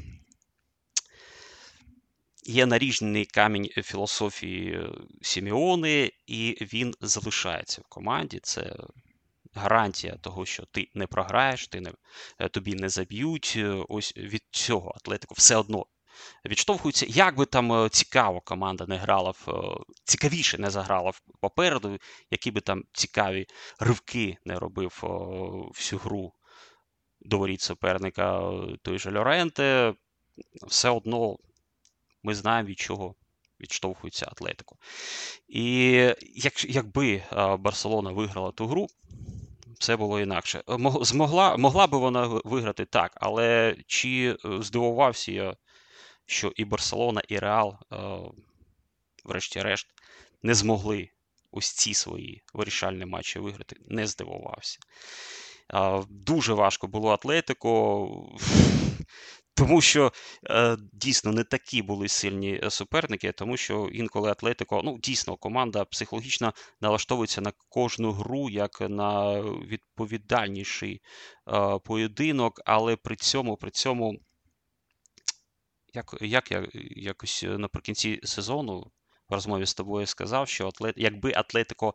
Є 2.48 2.66
наріжний 2.66 3.24
камінь 3.24 3.68
філософії 3.68 4.80
Сіміони, 5.22 6.12
і 6.26 6.58
він 6.60 6.94
залишається 7.00 7.80
в 7.80 7.84
команді. 7.88 8.40
Це 8.42 8.76
гарантія 9.54 10.16
того, 10.16 10.46
що 10.46 10.64
ти 10.64 10.88
не 10.94 11.06
програєш, 11.06 11.68
ти 11.68 11.80
не, 11.80 11.92
е, 12.38 12.48
тобі 12.48 12.74
не 12.74 12.88
заб'ють. 12.88 13.54
Е, 13.56 13.84
ось 13.88 14.16
від 14.16 14.42
цього 14.50 14.92
Атлетико 14.96 15.34
все 15.38 15.56
одно 15.56 15.86
відштовхується. 16.44 17.06
Як 17.08 17.36
би 17.36 17.46
там 17.46 17.72
е, 17.72 17.88
цікаво 17.88 18.40
команда 18.40 18.86
не 18.86 18.96
грала 18.96 19.30
в 19.30 19.46
цікавіше 20.04 20.58
не 20.58 20.70
заграла 20.70 21.12
попереду, 21.40 21.98
які 22.30 22.50
би 22.50 22.60
там 22.60 22.84
цікаві 22.92 23.46
ривки 23.80 24.36
не 24.44 24.58
робив 24.58 24.98
всю 25.74 25.98
гру 25.98 26.32
до 27.20 27.38
воріт 27.38 27.60
суперника 27.60 28.52
той 28.82 28.98
же 28.98 29.10
Лоренте, 29.10 29.94
все 30.66 30.90
одно 30.90 31.36
ми 32.22 32.34
знаємо, 32.34 32.68
від 32.68 32.78
чого 32.78 33.14
відштовхується 33.60 34.26
Атлетико. 34.28 34.76
І 35.48 35.90
як, 36.34 36.64
якби 36.64 37.22
Барселона 37.58 38.12
виграла 38.12 38.50
ту 38.50 38.66
гру, 38.66 38.88
все 39.78 39.96
було 39.96 40.20
інакше. 40.20 40.62
Е, 40.68 40.78
змогла, 41.00 41.56
Могла 41.56 41.86
би 41.86 41.98
вона 41.98 42.26
виграти 42.26 42.84
так, 42.84 43.12
але 43.14 43.76
чи 43.86 44.36
е, 44.44 44.62
здивувався 44.62 45.32
я, 45.32 45.56
що 46.26 46.52
і 46.56 46.64
Барселона, 46.64 47.22
і 47.28 47.38
Реал, 47.38 47.76
е, 47.92 47.96
врешті-решт, 49.24 49.86
не 50.42 50.54
змогли 50.54 51.08
ось 51.50 51.72
ці 51.72 51.94
свої 51.94 52.42
вирішальні 52.54 53.04
матчі 53.04 53.38
виграти, 53.38 53.76
не 53.88 54.06
здивувався. 54.06 54.78
Дуже 56.08 56.52
важко 56.52 56.86
було 56.86 57.10
Атлетико. 57.10 58.38
Тому 59.58 59.80
що 59.80 60.12
е, 60.50 60.76
дійсно 60.92 61.32
не 61.32 61.44
такі 61.44 61.82
були 61.82 62.08
сильні 62.08 62.60
е, 62.64 62.70
суперники, 62.70 63.32
тому 63.32 63.56
що 63.56 63.88
інколи 63.92 64.30
Атлетико, 64.30 64.80
ну 64.84 64.98
дійсно, 64.98 65.36
команда 65.36 65.84
психологічно 65.84 66.52
налаштовується 66.80 67.40
на 67.40 67.52
кожну 67.68 68.12
гру 68.12 68.50
як 68.50 68.80
на 68.80 69.40
відповідальніший 69.42 71.00
е, 71.48 71.78
поєдинок, 71.84 72.60
але 72.64 72.96
при 72.96 73.16
цьому 73.16 73.56
при 73.56 73.70
цьому, 73.70 74.14
як 75.94 76.14
як 76.20 76.50
я 76.50 76.68
якось 76.96 77.44
наприкінці 77.48 78.20
сезону 78.24 78.90
в 79.28 79.34
розмові 79.34 79.66
з 79.66 79.74
тобою 79.74 80.06
сказав, 80.06 80.48
що 80.48 80.68
атлет, 80.68 80.94
якби 80.98 81.32
Атлетико 81.36 81.94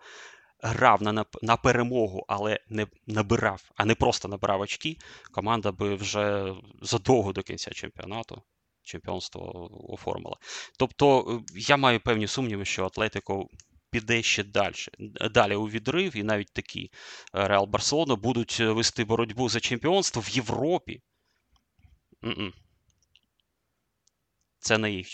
грав 0.64 1.02
на 1.02 1.26
на 1.42 1.58
перемогу, 1.58 2.26
але 2.28 2.60
не 2.70 2.88
набирав, 3.08 3.72
а 3.76 3.86
не 3.86 3.96
просто 3.96 4.28
набирав 4.28 4.62
очки, 4.62 4.98
команда 5.32 5.72
би 5.72 5.96
вже 5.96 6.54
задовго 6.82 7.34
до 7.34 7.42
кінця 7.42 7.72
чемпіонату 7.72 8.44
чемпіонство 8.84 9.70
оформила. 9.94 10.38
Тобто 10.78 11.26
е, 11.50 11.54
я 11.56 11.78
маю 11.78 12.00
певні 12.00 12.28
сумніви, 12.28 12.66
що 12.66 12.86
Атлетико 12.86 13.48
піде 13.90 14.24
ще 14.24 14.44
далі. 14.44 14.76
Далі 15.32 15.56
у 15.56 15.70
відрив, 15.70 16.16
і 16.16 16.24
навіть 16.24 16.54
такі 16.54 16.92
е, 17.36 17.48
Реал 17.48 17.66
Барселона 17.66 18.16
будуть 18.16 18.58
е, 18.60 18.72
вести 18.72 19.06
боротьбу 19.06 19.50
за 19.50 19.60
чемпіонство 19.60 20.22
в 20.22 20.30
Європі. 20.30 21.02
Н-н. 22.24 22.54
Це 24.60 24.78
не 24.78 24.92
їх 24.92 25.08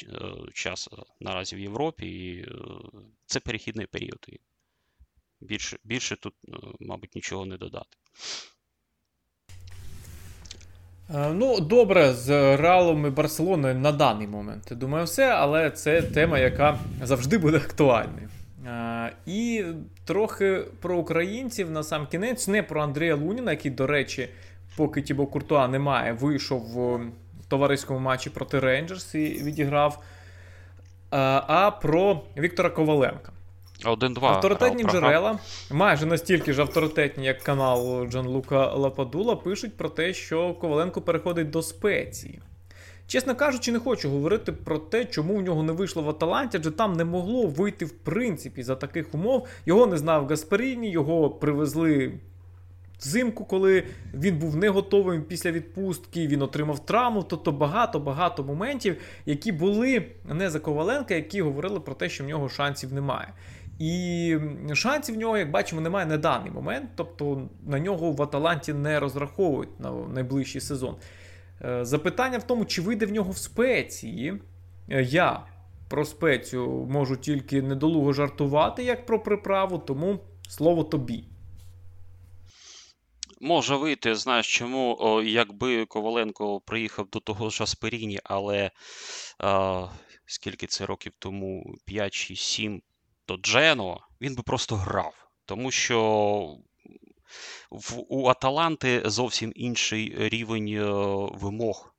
час 0.54 0.90
наразі 1.20 1.56
в 1.56 1.60
Європі, 1.60 2.08
і 2.08 2.48
це 3.26 3.40
перехідний 3.40 3.86
період. 3.86 4.28
Більше, 5.42 5.78
більше 5.84 6.16
тут, 6.16 6.34
е, 6.48 6.52
мабуть, 6.80 7.16
нічого 7.16 7.46
не 7.46 7.58
додати. 7.58 7.98
Е, 11.16 11.34
ну, 11.34 11.60
добре, 11.60 12.14
з 12.14 12.58
Реалом 12.58 13.06
і 13.06 13.10
Барселоною 13.10 13.76
на 13.76 13.92
даний 13.92 14.28
момент. 14.28 14.68
Думаю, 14.72 15.06
все, 15.06 15.30
але 15.30 15.72
це 15.72 16.02
тема, 16.02 16.40
яка 16.40 16.80
завжди 17.04 17.38
буде 17.38 17.58
актуальною. 17.58 18.30
Е, 18.68 19.14
і 19.26 19.66
трохи 20.06 20.66
про 20.82 20.98
українців 20.98 21.72
на 21.72 21.84
сам 21.84 22.08
кінець, 22.08 22.48
не 22.48 22.64
про 22.64 22.82
Андрія 22.82 23.16
Луніна, 23.16 23.52
який, 23.52 23.72
до 23.72 23.88
речі, 23.88 24.30
поки 24.76 25.02
Тібо 25.02 25.28
Куртуа 25.28 25.68
немає, 25.68 26.14
вийшов 26.14 26.62
в 26.62 27.02
товариському 27.48 28.00
матчі 28.00 28.30
проти 28.30 28.60
Рейнджерс 28.60 29.16
і 29.16 29.44
відіграв. 29.44 30.04
А 31.12 31.72
про 31.72 32.22
Віктора 32.38 32.70
Коваленка. 32.70 33.32
Один-два. 33.86 34.30
Авторитетні 34.30 34.84
грав, 34.84 34.96
джерела, 34.96 35.40
майже 35.72 36.06
настільки 36.06 36.54
ж 36.54 36.62
авторитетні, 36.62 37.26
як 37.26 37.40
канал 37.40 38.08
Джан 38.08 38.28
Лука 38.28 38.74
Лападула, 38.74 39.36
пишуть 39.36 39.78
про 39.78 39.90
те, 39.90 40.14
що 40.14 40.54
Коваленко 40.54 41.02
переходить 41.02 41.50
до 41.50 41.62
спеції. 41.62 42.42
Чесно 43.08 43.36
кажучи, 43.36 43.72
не 43.72 43.80
хочу 43.80 44.10
говорити 44.10 44.52
про 44.52 44.78
те, 44.78 45.06
чому 45.06 45.36
в 45.36 45.42
нього 45.42 45.64
не 45.64 45.74
вийшло 45.74 46.04
в 46.04 46.10
Аталанті, 46.10 46.58
адже 46.58 46.72
там 46.72 46.94
не 46.94 47.06
могло 47.06 47.48
вийти 47.48 47.86
в 47.86 47.92
принципі 47.92 48.64
за 48.64 48.76
таких 48.76 49.14
умов. 49.14 49.48
Його 49.66 49.88
не 49.88 49.98
знав 49.98 50.28
Гасперіні, 50.28 50.92
його 50.92 51.30
привезли 51.30 52.12
взимку, 53.00 53.46
коли 53.46 53.84
він 54.14 54.38
був 54.38 54.56
не 54.56 54.70
готовий 54.70 55.20
після 55.20 55.52
відпустки, 55.52 56.28
він 56.28 56.42
отримав 56.42 56.86
травму. 56.86 57.24
Тобто 57.24 57.52
багато-багато 57.52 58.44
моментів, 58.44 58.98
які 59.26 59.52
були 59.52 60.06
не 60.26 60.50
за 60.50 60.60
Коваленка, 60.60 61.14
які 61.14 61.42
говорили 61.42 61.80
про 61.80 61.94
те, 61.94 62.10
що 62.10 62.24
в 62.24 62.28
нього 62.28 62.50
шансів 62.50 62.94
немає. 62.94 63.28
І 63.80 64.38
шансів 64.74 65.16
в 65.16 65.18
нього, 65.18 65.38
як 65.38 65.52
бачимо, 65.52 65.82
немає 65.82 66.06
на 66.06 66.18
даний 66.18 66.52
момент. 66.52 66.90
Тобто 66.96 67.50
на 67.68 67.80
нього 67.80 68.12
в 68.12 68.22
Аталанті 68.22 68.74
не 68.74 69.00
розраховують 69.00 69.80
на 69.80 69.92
найближчий 69.92 70.62
сезон. 70.62 70.96
Е, 71.62 71.86
запитання 71.86 72.38
в 72.38 72.44
тому, 72.44 72.66
чи 72.66 72.82
вийде 72.82 73.06
в 73.06 73.12
нього 73.12 73.32
в 73.32 73.38
спеції. 73.38 74.42
Е, 74.90 75.04
я 75.04 75.46
про 75.90 76.06
спецію 76.06 76.88
можу 76.90 77.18
тільки 77.18 77.62
недолуго 77.62 78.14
жартувати, 78.14 78.84
як 78.84 79.06
про 79.06 79.24
приправу, 79.24 79.78
тому 79.78 80.20
слово 80.50 80.84
тобі. 80.84 81.24
Може 83.42 83.76
вийти, 83.76 84.16
знаєш 84.16 84.58
чому, 84.58 85.22
якби 85.26 85.86
Коваленко 85.86 86.60
приїхав 86.60 87.10
до 87.10 87.20
того 87.20 87.50
ж 87.50 87.64
Асперіні, 87.64 88.20
але 88.24 88.72
а, 89.38 89.88
скільки 90.26 90.68
це 90.68 90.86
років 90.86 91.12
тому, 91.20 91.76
5 91.86 92.14
чи 92.14 92.36
7, 92.36 92.82
то 93.30 93.38
Джено, 93.38 94.00
він 94.22 94.36
би 94.36 94.44
просто 94.44 94.76
грав. 94.76 95.28
Тому 95.46 95.72
що 95.72 96.58
в, 97.72 98.00
у 98.10 98.28
Аталанти 98.28 99.02
зовсім 99.06 99.52
інший 99.56 100.30
рівень 100.30 100.68
е, 100.68 100.84
вимог. 101.38 101.96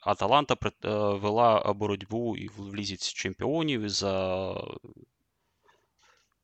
Аталанта 0.00 0.56
е, 0.64 0.68
вела 0.94 1.72
боротьбу 1.72 2.36
і 2.36 2.48
в 2.48 2.74
лізі 2.74 2.96
чемпіонів 2.96 3.88
за 3.88 4.54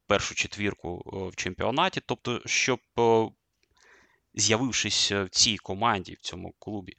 першу 0.06 0.34
четвірку 0.34 1.02
е, 1.06 1.28
в 1.28 1.36
чемпіонаті. 1.36 2.00
Тобто, 2.06 2.40
щоб, 2.46 2.80
з'явившись 4.34 5.12
в 5.12 5.28
цій 5.28 5.56
команді, 5.56 6.14
в 6.14 6.20
цьому 6.20 6.54
клубі, 6.58 6.96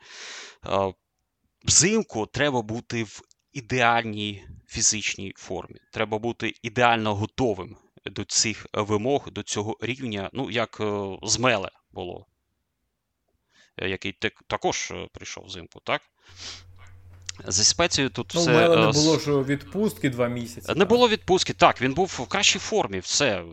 взимку 1.65 2.25
треба 2.25 2.61
бути 2.61 3.03
в 3.03 3.21
ідеальній 3.53 4.43
фізичній 4.71 5.33
формі. 5.37 5.79
Треба 5.91 6.19
бути 6.19 6.53
ідеально 6.61 7.15
готовим 7.15 7.77
до 8.05 8.25
цих 8.25 8.67
вимог, 8.73 9.31
до 9.31 9.43
цього 9.43 9.77
рівня, 9.81 10.29
ну, 10.33 10.51
як 10.51 10.77
е, 10.81 11.17
з 11.23 11.39
Меле 11.39 11.71
було, 11.91 12.25
е, 13.77 13.89
який 13.89 14.11
також 14.47 14.91
е, 14.91 15.07
прийшов 15.13 15.45
взимку, 15.45 15.79
так? 15.79 16.01
Зі 17.47 17.63
спецією 17.63 18.09
тут 18.09 18.31
ну, 18.35 18.41
все... 18.41 18.67
Ну, 18.67 18.85
не 18.85 18.91
було 18.91 19.19
ж 19.19 19.41
відпустки 19.41 20.09
два 20.09 20.27
місяці. 20.27 20.67
Не 20.67 20.75
так. 20.75 20.89
було 20.89 21.09
відпустки, 21.09 21.53
так, 21.53 21.81
він 21.81 21.93
був 21.93 22.07
в 22.19 22.27
кращій 22.27 22.59
формі, 22.59 22.99
все 22.99 23.43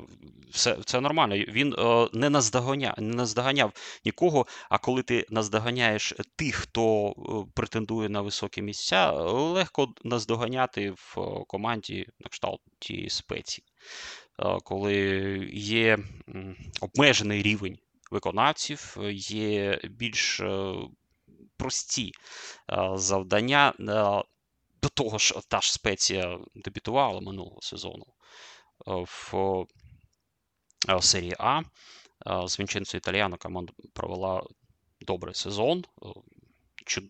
все, 0.51 0.77
це 0.85 1.01
нормально. 1.01 1.37
Він 1.37 1.75
е, 1.79 2.09
не 2.13 2.31
наздоганяв, 2.31 2.95
не 2.99 3.15
наздоганяв 3.15 3.73
нікого. 4.05 4.47
А 4.71 4.79
коли 4.79 5.03
ти 5.03 5.27
наздоганяєш 5.31 6.15
тих, 6.37 6.55
хто 6.55 7.09
е, 7.11 7.53
претендує 7.55 8.09
на 8.09 8.21
високі 8.21 8.63
місця, 8.63 9.13
легко 9.13 9.89
наздоганяти 10.05 10.91
в 10.91 11.17
команді 11.47 12.07
на 12.21 12.29
кшталт 12.31 12.61
тієї 12.79 13.11
спеції. 13.11 13.65
Е, 14.39 14.59
коли 14.65 14.95
є 15.53 15.99
обмежений 16.81 17.43
рівень 17.43 17.79
виконавців, 18.11 18.97
є 19.13 19.81
більш 19.85 20.41
е, 20.41 20.75
прості 21.59 22.13
е, 22.73 22.91
завдання. 22.95 23.73
До 24.83 24.89
того 24.89 25.19
ж, 25.19 25.35
та 25.49 25.61
ж 25.61 25.73
спеція 25.73 26.39
дебютувала 26.55 27.21
минулого 27.21 27.61
сезону 27.63 28.07
в 28.87 29.65
серії 31.01 31.35
А. 31.39 31.63
З 32.47 32.61
Вінченцо 32.61 32.97
Італіано 32.97 33.37
команда 33.37 33.73
провела 33.95 34.43
добрий 35.01 35.35
сезон. 35.35 35.85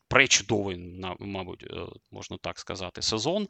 Пречудовий, 0.08 1.00
мабуть, 1.20 1.66
можна 2.10 2.36
так 2.36 2.58
сказати, 2.58 3.02
сезон. 3.02 3.48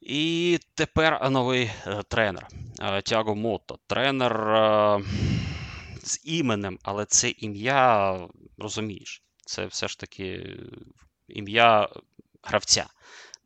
І 0.00 0.58
тепер 0.74 1.30
новий 1.30 1.70
е, 1.86 2.02
тренер 2.08 2.48
Тяго 3.04 3.34
Мотто. 3.34 3.78
Тренер 3.86 4.32
з 6.02 6.20
іменем, 6.24 6.78
але 6.82 7.04
це 7.04 7.30
ім'я, 7.30 8.28
розумієш, 8.58 9.23
це 9.46 9.66
все 9.66 9.88
ж 9.88 9.98
таки 9.98 10.56
ім'я 11.28 11.88
гравця, 12.42 12.86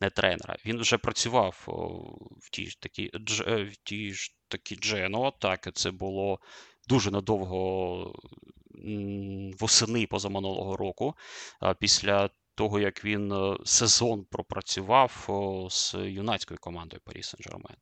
не 0.01 0.09
тренера. 0.09 0.57
Він 0.65 0.79
вже 0.79 0.97
працював 0.97 1.63
в 2.41 2.49
тій 2.49 2.65
ж 2.65 2.81
такі 2.81 3.11
е, 3.47 3.63
в 3.63 3.75
тій 3.75 4.13
ж 4.13 4.31
таки 4.47 4.75
Джено. 4.75 5.31
Так, 5.31 5.69
це 5.73 5.91
було 5.91 6.39
дуже 6.87 7.11
надовго 7.11 8.13
восени 9.59 10.07
позаминулого 10.07 10.77
року. 10.77 11.15
Після 11.79 12.29
того, 12.55 12.79
як 12.79 13.05
він 13.05 13.31
е, 13.31 13.57
сезон 13.65 14.25
пропрацював 14.25 15.27
з 15.71 15.95
юнацькою 15.95 16.57
командою 16.61 17.01
Парі 17.05 17.21
Сен-Жермен. 17.21 17.75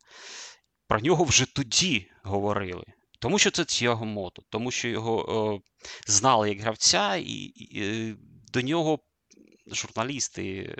Про 0.87 0.99
нього 0.99 1.23
вже 1.23 1.45
тоді 1.53 2.11
говорили. 2.23 2.85
Тому 3.19 3.39
що 3.39 3.51
це 3.51 3.65
Тіаго 3.65 4.05
Мото, 4.05 4.43
тому 4.49 4.71
що 4.71 4.87
його 4.87 5.61
е, 5.65 5.71
знали 6.07 6.49
як 6.49 6.59
гравця, 6.59 7.15
і, 7.15 7.51
і 7.55 8.15
до 8.53 8.61
нього 8.61 8.99
журналісти 9.67 10.75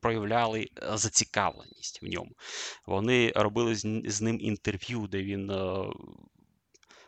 проявляли 0.00 0.68
е, 0.82 0.96
зацікавленість 0.96 2.02
в 2.02 2.06
ньому. 2.06 2.30
Вони 2.86 3.32
робили 3.36 3.74
з 4.04 4.20
ним 4.22 4.40
інтерв'ю, 4.40 5.06
де 5.06 5.22
він 5.22 5.50
е, 5.50 5.84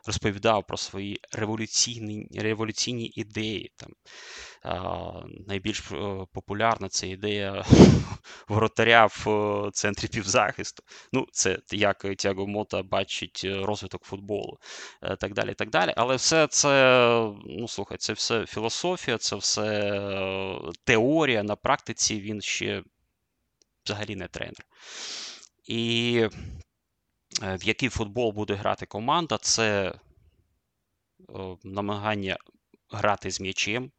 розповідав 0.07 0.67
про 0.67 0.77
свої 0.77 1.21
революційні 1.33 2.29
революційні 2.35 3.13
ідеї. 3.15 3.73
Там, 3.77 3.91
Найбільш 5.47 5.81
е, 5.93 6.27
популярна 6.33 6.89
це 6.89 7.09
ідея 7.09 7.65
воротаря 8.49 9.07
в 9.07 9.71
центрі 9.73 10.09
півзахисту. 10.09 10.83
Ну, 11.13 11.27
Це 11.33 11.59
як 11.73 12.07
Тяго 12.17 12.47
Мота 12.47 12.83
бачить 12.83 13.43
розвиток 13.45 14.05
футболу, 14.05 14.59
так 15.21 15.35
далі. 15.35 15.55
так 15.55 15.71
далі. 15.71 15.95
Але 15.97 16.17
все 16.17 16.47
це, 16.47 17.33
ну 17.47 17.69
слухай, 17.69 17.99
це 17.99 18.13
все 18.13 18.47
філософія, 18.47 19.19
це 19.19 19.37
все 19.37 19.91
теорія. 20.85 21.43
На 21.43 21.57
практиці 21.57 22.21
він 22.21 22.41
ще 22.41 22.83
взагалі 23.85 24.17
не 24.17 24.29
тренер. 24.29 24.67
І 25.65 26.15
е, 26.23 26.31
в 27.41 27.65
який 27.65 27.89
футбол 27.89 28.33
буде 28.33 28.55
грати 28.55 28.87
команда, 28.87 29.39
це 29.39 29.95
намагання 31.65 32.37
грати 32.91 33.31
з 33.31 33.41
м'ячем, 33.41 33.93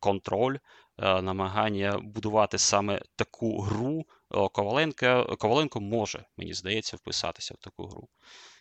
контроль, 0.00 0.56
е, 0.98 1.22
намагання 1.22 1.98
будувати 1.98 2.58
саме 2.58 3.02
таку 3.16 3.60
гру. 3.60 4.04
Коваленко, 4.52 5.36
Коваленко 5.38 5.80
може, 5.80 6.24
мені 6.36 6.54
здається, 6.54 6.96
вписатися 6.96 7.54
в 7.54 7.56
таку 7.56 7.86
гру. 7.86 8.08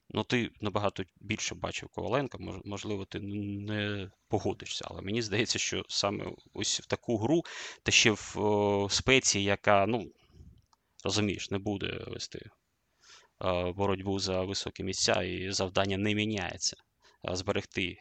Ну, 0.10 0.24
ти 0.24 0.52
набагато 0.62 1.04
більше 1.22 1.56
бачив 1.56 1.90
Коваленка, 1.90 2.38
можливо, 2.66 3.06
ти 3.06 3.20
не 3.20 4.12
погодишся, 4.28 4.86
але 4.88 5.02
мені 5.02 5.22
здається, 5.22 5.60
що 5.60 5.86
саме 5.88 6.26
ось 6.54 6.82
в 6.82 6.86
таку 6.86 7.18
гру, 7.18 7.42
та 7.84 7.92
ще 7.92 8.12
в 8.12 8.88
спеції, 8.90 9.44
яка, 9.46 9.86
ну, 9.86 10.12
розумієш, 11.04 11.52
не 11.52 11.58
буде 11.58 12.04
вести 12.08 12.50
боротьбу 13.76 14.20
за 14.20 14.42
високі 14.42 14.84
місця, 14.84 15.14
і 15.24 15.52
завдання 15.52 15.98
не 15.98 16.16
міняється. 16.16 16.78
Зберегти 17.34 17.98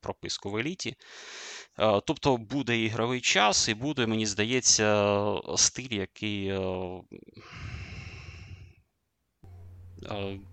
прописку 0.00 0.50
в 0.50 0.56
еліті. 0.56 0.94
Тобто 1.76 2.36
буде 2.36 2.78
ігровий 2.78 3.20
час, 3.20 3.68
і 3.68 3.74
буде, 3.74 4.06
мені 4.06 4.26
здається, 4.26 5.14
стиль, 5.56 5.94
який 5.94 6.58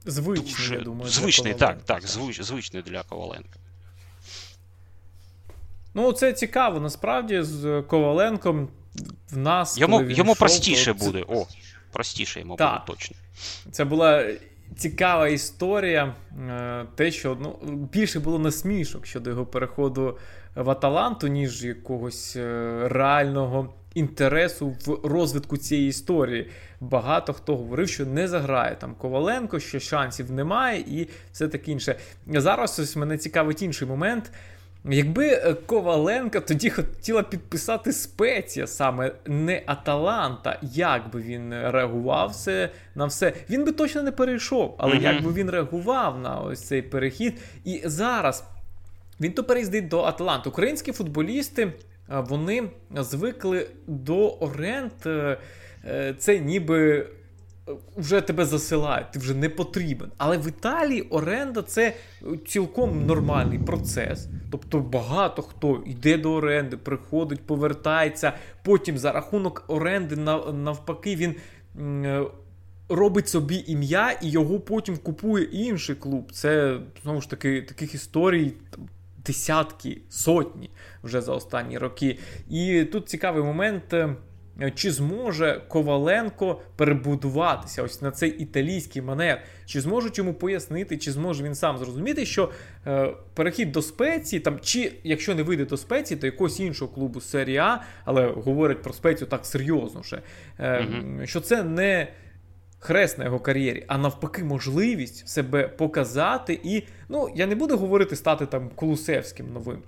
Звичний, 0.05 0.51
дуже... 0.51 0.75
я 0.75 0.81
думаю. 0.81 1.11
Звичний, 1.11 1.53
так, 1.53 1.81
так, 1.81 2.07
звич, 2.07 2.41
звичний 2.41 2.83
для 2.83 3.03
Коваленка. 3.03 3.59
Ну, 5.93 6.13
це 6.13 6.33
цікаво. 6.33 6.79
Насправді, 6.79 7.41
з 7.41 7.81
Коваленком 7.81 8.69
в 9.31 9.37
нас. 9.37 9.77
Йому 9.77 10.01
йому 10.01 10.11
йшов, 10.11 10.37
простіше 10.37 10.93
то... 10.93 11.05
буде. 11.05 11.25
О, 11.27 11.47
простіше 11.95 12.39
йому 12.39 12.55
так. 12.55 12.71
буде 12.71 12.83
точно. 12.87 13.17
Це 13.71 13.85
була 13.85 14.25
цікава 14.75 15.27
історія. 15.27 16.15
Е, 16.49 16.85
те, 16.95 17.11
що 17.11 17.37
ну, 17.41 17.59
більше 17.93 18.19
було 18.19 18.39
насмішок 18.39 19.05
щодо 19.05 19.29
його 19.29 19.45
переходу 19.45 20.17
в 20.55 20.69
Аталанту, 20.69 21.27
ніж 21.27 21.63
якогось 21.63 22.35
е, 22.35 22.79
реального 22.89 23.73
інтересу 23.93 24.67
в 24.85 25.07
розвитку 25.07 25.57
цієї 25.57 25.89
історії. 25.89 26.49
Багато 26.79 27.33
хто 27.33 27.57
говорив, 27.57 27.89
що 27.89 28.05
не 28.05 28.27
заграє 28.27 28.75
там 28.75 28.95
Коваленко, 28.95 29.59
що 29.59 29.79
шансів 29.79 30.31
немає, 30.31 30.79
і 30.79 31.09
все 31.31 31.47
таке 31.47 31.71
інше. 31.71 31.95
Зараз 32.27 32.79
ось 32.79 32.95
мене 32.95 33.17
цікавить 33.17 33.61
інший 33.61 33.87
момент. 33.87 34.31
Якби 34.89 35.27
е, 35.27 35.53
Коваленка 35.53 36.39
тоді 36.39 36.69
хотіла 36.69 37.23
підписати 37.23 37.93
спеція, 37.93 38.67
саме 38.67 39.11
не 39.25 39.63
Аталанта, 39.65 40.59
як 40.61 41.11
би 41.11 41.21
він 41.21 41.49
реагував 41.49 42.29
все 42.29 42.69
на 42.95 43.05
все, 43.05 43.33
він 43.49 43.65
би 43.65 43.71
точно 43.71 44.03
не 44.03 44.11
перейшов. 44.11 44.75
Але 44.77 44.95
mm-hmm. 44.95 45.13
як 45.13 45.23
би 45.23 45.33
він 45.33 45.49
реагував 45.49 46.19
на 46.19 46.39
ось 46.39 46.61
цей 46.61 46.81
перехід? 46.81 47.41
І 47.63 47.81
зараз 47.85 48.43
він 49.21 49.31
то 49.31 49.43
переїздить 49.43 49.87
до 49.87 50.01
Аталанти. 50.01 50.49
Українські 50.49 50.91
футболісти 50.91 51.73
вони 52.07 52.69
звикли 52.95 53.67
до 53.87 54.29
оренд. 54.29 54.91
Е, 55.05 55.37
е, 55.85 56.15
це 56.17 56.39
ніби 56.39 57.07
вже 57.97 58.21
тебе 58.21 58.45
засилають, 58.45 59.11
ти 59.11 59.19
вже 59.19 59.33
не 59.33 59.49
потрібен. 59.49 60.11
Але 60.17 60.37
в 60.37 60.47
Італії 60.47 61.01
оренда 61.01 61.61
це 61.61 61.93
цілком 62.47 63.05
нормальний 63.05 63.59
процес. 63.59 64.27
Тобто 64.51 64.79
багато 64.79 65.41
хто 65.41 65.83
йде 65.85 66.17
до 66.17 66.33
оренди, 66.33 66.77
приходить, 66.77 67.41
повертається. 67.41 68.33
Потім 68.63 68.97
за 68.97 69.11
рахунок 69.11 69.63
оренди 69.67 70.15
навпаки 70.53 71.15
він. 71.15 71.35
Е, 72.05 72.23
робить 72.89 73.27
собі 73.27 73.63
ім'я 73.67 74.11
і 74.11 74.29
його 74.29 74.59
потім 74.59 74.97
купує 74.97 75.43
інший 75.43 75.95
клуб. 75.95 76.31
Це 76.31 76.79
знову 77.03 77.21
ж 77.21 77.29
таки 77.29 77.61
таких 77.61 77.95
історій 77.95 78.53
десятки, 79.25 80.01
сотні 80.09 80.69
вже 81.03 81.21
за 81.21 81.33
останні 81.33 81.77
роки. 81.77 82.19
І 82.49 82.83
тут 82.83 83.09
цікавий 83.09 83.43
момент. 83.43 83.95
Чи 84.75 84.91
зможе 84.91 85.61
Коваленко 85.67 86.61
перебудуватися 86.75 87.83
ось 87.83 88.01
на 88.01 88.11
цей 88.11 88.29
італійський 88.29 89.01
манер? 89.01 89.41
Чи 89.65 89.81
зможуть 89.81 90.17
йому 90.17 90.33
пояснити, 90.33 90.97
чи 90.97 91.11
зможе 91.11 91.43
він 91.43 91.55
сам 91.55 91.77
зрозуміти, 91.77 92.25
що 92.25 92.51
е, 92.87 93.13
перехід 93.33 93.71
до 93.71 93.81
спеції, 93.81 94.39
там, 94.39 94.59
чи 94.59 94.91
якщо 95.03 95.35
не 95.35 95.43
вийде 95.43 95.65
до 95.65 95.77
спеції, 95.77 96.19
то 96.19 96.27
якогось 96.27 96.59
іншого 96.59 96.91
клубу 96.91 97.21
серії 97.21 97.57
А, 97.57 97.81
але 98.05 98.27
говорять 98.27 98.81
про 98.81 98.93
спецію 98.93 99.27
так 99.27 99.45
серйозно 99.45 100.01
вже, 100.01 100.21
е, 100.59 100.79
mm 100.79 101.25
що 101.25 101.41
це 101.41 101.63
не 101.63 102.07
хрест 102.79 103.17
на 103.17 103.25
його 103.25 103.39
кар'єрі, 103.39 103.85
а 103.87 103.97
навпаки, 103.97 104.43
можливість 104.43 105.27
себе 105.27 105.67
показати. 105.67 106.59
І 106.63 106.83
ну 107.09 107.29
я 107.35 107.47
не 107.47 107.55
буду 107.55 107.77
говорити 107.77 108.15
стати 108.15 108.45
там 108.45 108.69
Колусевським 108.75 109.53
новим. 109.53 109.83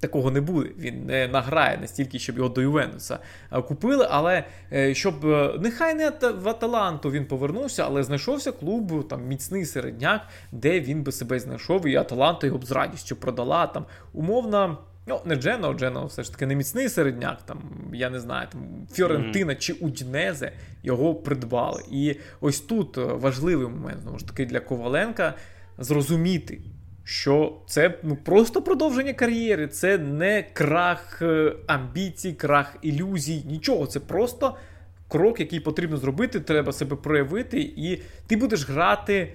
Такого 0.00 0.30
не 0.30 0.40
буде, 0.40 0.70
він 0.78 1.06
не 1.06 1.28
награє 1.28 1.78
настільки, 1.78 2.18
щоб 2.18 2.36
його 2.36 2.48
до 2.48 2.60
Ювентуса 2.60 3.18
е, 3.52 3.62
купили. 3.62 4.06
Але 4.10 4.44
е, 4.72 4.94
щоб 4.94 5.26
е, 5.26 5.54
нехай 5.60 5.94
не 5.94 6.12
в 6.20 6.48
Аталанту 6.48 7.10
він 7.10 7.24
повернувся, 7.24 7.84
але 7.84 8.02
знайшовся 8.02 8.52
клуб 8.52 9.08
там 9.08 9.26
міцний 9.26 9.64
середняк, 9.64 10.20
де 10.52 10.80
він 10.80 11.02
би 11.02 11.12
себе 11.12 11.40
знайшов, 11.40 11.86
і 11.86 11.96
Аталанта 11.96 12.46
його 12.46 12.58
б 12.58 12.64
з 12.64 12.70
радістю 12.70 13.16
продала. 13.16 13.66
Там 13.66 13.84
умовна 14.12 14.76
Ну, 15.10 15.20
не 15.24 15.36
Джено, 15.36 15.74
Джено 15.74 16.06
все 16.06 16.22
ж 16.22 16.32
таки 16.32 16.46
не 16.46 16.54
міцний 16.54 16.88
середняк. 16.88 17.42
Там, 17.42 17.58
Я 17.92 18.10
не 18.10 18.20
знаю, 18.20 18.48
там 18.52 18.60
Фіорентина 18.92 19.52
mm-hmm. 19.52 19.58
чи 19.58 19.72
Удінезе 19.72 20.52
його 20.82 21.14
придбали. 21.14 21.82
І 21.90 22.16
ось 22.40 22.60
тут 22.60 22.96
важливий 22.96 23.66
момент 23.66 24.00
знову 24.02 24.18
ж 24.18 24.26
таки 24.26 24.46
для 24.46 24.60
Коваленка 24.60 25.34
зрозуміти, 25.78 26.60
що 27.08 27.56
це 27.66 27.98
ну, 28.02 28.16
просто 28.16 28.62
продовження 28.62 29.12
кар'єри, 29.12 29.68
це 29.68 29.98
не 29.98 30.42
крах 30.52 31.22
е, 31.22 31.52
амбіцій, 31.66 32.32
крах 32.32 32.76
ілюзій, 32.82 33.42
нічого. 33.46 33.86
Це 33.86 34.00
просто 34.00 34.56
крок, 35.08 35.40
який 35.40 35.60
потрібно 35.60 35.96
зробити, 35.96 36.40
треба 36.40 36.72
себе 36.72 36.96
проявити, 36.96 37.60
і 37.60 38.02
ти 38.26 38.36
будеш 38.36 38.68
грати 38.68 39.32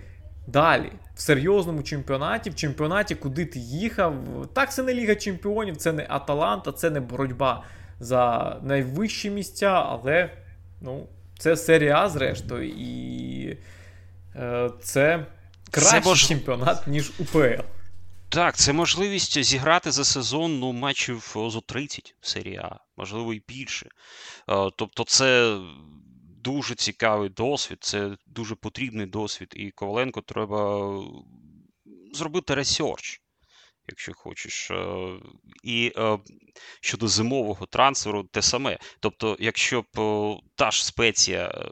далі. 0.48 0.92
В 1.16 1.22
серйозному 1.22 1.84
чемпіонаті, 1.84 2.50
в 2.50 2.56
чемпіонаті, 2.56 3.16
куди 3.16 3.46
ти 3.46 3.60
їхав. 3.60 4.16
Так, 4.54 4.74
це 4.74 4.84
не 4.84 4.94
Ліга 4.94 5.16
Чемпіонів, 5.16 5.78
це 5.78 5.94
не 5.94 6.06
Аталанта, 6.10 6.72
це 6.72 6.90
не 6.90 7.00
боротьба 7.00 7.64
за 8.00 8.58
найвищі 8.64 9.30
місця, 9.30 9.86
але 9.90 10.30
ну, 10.82 11.08
це 11.40 11.56
серія, 11.56 12.10
зрештою, 12.10 12.70
і 12.70 13.58
е, 14.36 14.70
це 14.82 15.26
кращий 15.74 16.02
це 16.02 16.10
мож... 16.10 16.28
чемпіонат, 16.28 16.88
ніж 16.88 17.12
УПЛ. 17.20 17.64
Так, 18.30 18.58
це 18.58 18.74
можливість 18.74 19.44
зіграти 19.44 19.92
за 19.92 20.06
сезон 20.06 20.60
ну, 20.60 20.72
матчів 20.72 21.32
зо 21.36 21.62
30 21.62 22.16
в 22.22 22.28
серії 22.28 22.58
А, 22.58 22.80
можливо, 22.98 23.34
і 23.34 23.44
більше. 23.48 23.90
Е, 24.50 24.70
тобто, 24.78 25.04
це 25.04 25.60
дуже 26.44 26.76
цікавий 26.76 27.30
досвід, 27.30 27.78
це 27.82 28.18
дуже 28.28 28.56
потрібний 28.56 29.06
досвід, 29.06 29.54
і 29.56 29.72
Коваленко 29.72 30.22
треба 30.22 30.92
зробити 32.14 32.56
research, 32.56 33.22
якщо 33.88 34.14
хочеш. 34.14 34.72
Е, 34.72 34.96
і 35.64 35.94
е, 35.98 36.20
щодо 36.82 37.08
зимового 37.08 37.66
трансферу, 37.66 38.24
те 38.24 38.42
саме. 38.42 38.78
Тобто, 39.00 39.38
якщо 39.40 39.82
б 39.82 39.98
та 40.56 40.72
ж 40.72 40.86
спеція 40.86 41.70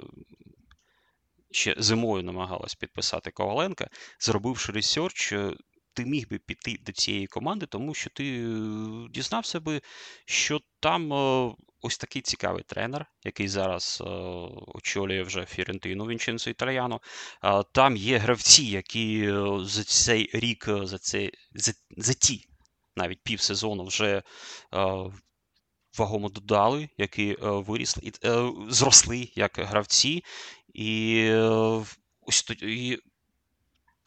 ще 1.52 1.76
зимою 1.78 2.24
намагалась 2.24 2.76
підписати 2.76 3.32
Коваленка, 3.32 3.88
зробивши 4.20 4.72
research, 4.72 5.32
е, 5.32 5.54
ти 5.94 6.06
міг 6.06 6.30
би 6.30 6.38
піти 6.38 6.78
до 6.86 6.92
цієї 6.92 7.28
команди, 7.28 7.66
тому 7.66 7.94
що 7.94 8.10
ти 8.10 8.24
е, 8.24 8.48
дізнався 9.10 9.60
би, 9.60 9.82
що 10.26 10.62
там 10.80 11.14
е, 11.14 11.52
ось 11.82 11.98
такий 11.98 12.22
цікавий 12.22 12.64
тренер, 12.64 13.06
який 13.24 13.48
зараз 13.48 14.04
очолює 14.68 15.24
вже 15.24 15.46
Фірентину 15.46 16.06
Вінченцо 16.06 16.50
Італіано. 16.50 17.02
Там 17.74 17.98
є 17.98 18.18
гравці, 18.18 18.66
які 18.66 19.34
за 19.62 19.84
цей 19.84 20.30
рік, 20.34 20.66
за 20.84 20.98
це, 20.98 21.32
за, 21.54 21.74
за 21.98 22.14
ті 22.14 22.46
навіть 22.96 23.24
півсезону 23.24 23.86
вже 23.86 24.24
вагомо 25.98 26.30
додали, 26.30 26.90
які 26.98 27.38
вирісли, 27.42 28.12
зросли 28.70 29.30
як 29.36 29.52
гравці. 29.60 30.24
І 30.74 31.32
ось 32.22 32.50
і 32.62 32.98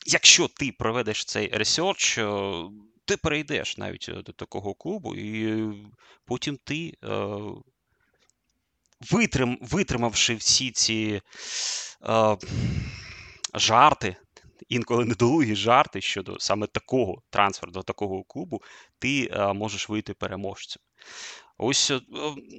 якщо 0.07 0.49
ти 0.49 0.73
проведеш 0.79 1.25
цей 1.25 1.49
ресерч, 1.49 2.19
ти 3.05 3.17
перейдеш 3.17 3.79
навіть 3.79 4.11
до 4.25 4.33
такого 4.33 4.75
клубу, 4.75 5.15
і 5.15 5.65
потім 6.25 6.59
ти, 6.65 6.95
витрим, 9.11 9.59
витримавши 9.63 10.35
всі 10.35 10.71
ці 10.71 11.21
жарти, 13.55 14.17
інколи 14.69 15.05
недолугі 15.05 15.57
жарти 15.57 16.01
щодо 16.01 16.41
саме 16.41 16.67
такого 16.67 17.23
трансферу 17.31 17.73
до 17.73 17.83
такого 17.83 18.25
клубу, 18.25 18.63
ти 18.99 19.31
можеш 19.55 19.89
вийти 19.89 20.15
переможцем. 20.15 20.83
Ось 21.59 21.91
е, 21.91 22.01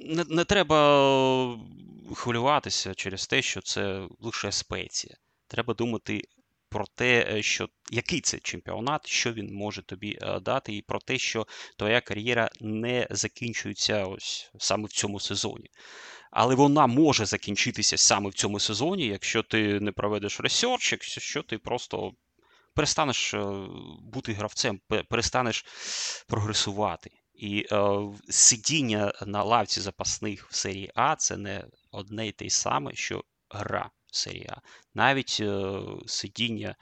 не, 0.06 0.26
не 0.30 0.44
треба 0.44 1.60
хвилюватися 2.16 2.94
через 2.94 3.28
те, 3.28 3.42
що 3.42 3.62
це 3.62 4.08
лише 4.20 4.52
спеція. 4.52 5.16
Треба 5.48 5.74
думати 5.74 6.22
про 6.70 6.86
те, 6.96 7.28
е, 7.30 7.44
що 7.44 7.70
який 7.92 8.22
це 8.22 8.40
чемпіонат, 8.40 9.08
що 9.08 9.34
він 9.34 9.54
може 9.54 9.82
тобі 9.82 10.20
е, 10.22 10.40
дати, 10.40 10.76
і 10.76 10.82
про 10.82 11.00
те, 11.00 11.18
що 11.18 11.48
твоя 11.78 12.02
кар'єра 12.02 12.50
не 12.62 13.08
закінчується 13.10 14.06
ось 14.06 14.52
саме 14.60 14.88
в 14.88 14.92
цьому 14.92 15.20
сезоні. 15.20 15.70
Але 16.32 16.56
вона 16.56 16.88
може 16.88 17.26
закінчитися 17.26 17.98
саме 17.98 18.30
в 18.30 18.34
цьому 18.34 18.60
сезоні, 18.60 19.06
якщо 19.06 19.44
ти 19.44 19.80
не 19.80 19.92
проведеш 19.92 20.40
ресерч, 20.40 20.92
якщо 20.92 21.44
ти 21.44 21.58
просто 21.58 22.12
перестанеш 22.74 23.36
бути 24.02 24.34
гравцем, 24.34 24.80
перестанеш 25.10 25.66
прогресувати. 26.28 27.12
І 27.38 27.68
е, 27.72 28.00
сидіння 28.30 29.14
на 29.26 29.44
лавці 29.44 29.82
запасних 29.82 30.48
в 30.50 30.56
серії 30.56 30.92
А 30.96 31.16
це 31.16 31.38
не 31.38 31.66
одне 31.92 32.28
й 32.28 32.32
те 32.32 32.50
саме, 32.50 32.96
що 32.96 33.24
гра 33.50 33.90
в 34.12 34.16
серії 34.16 34.48
А. 34.50 34.62
Навіть 34.94 35.38
е, 35.42 35.80
сидіння 36.08 36.70
е, 36.70 36.76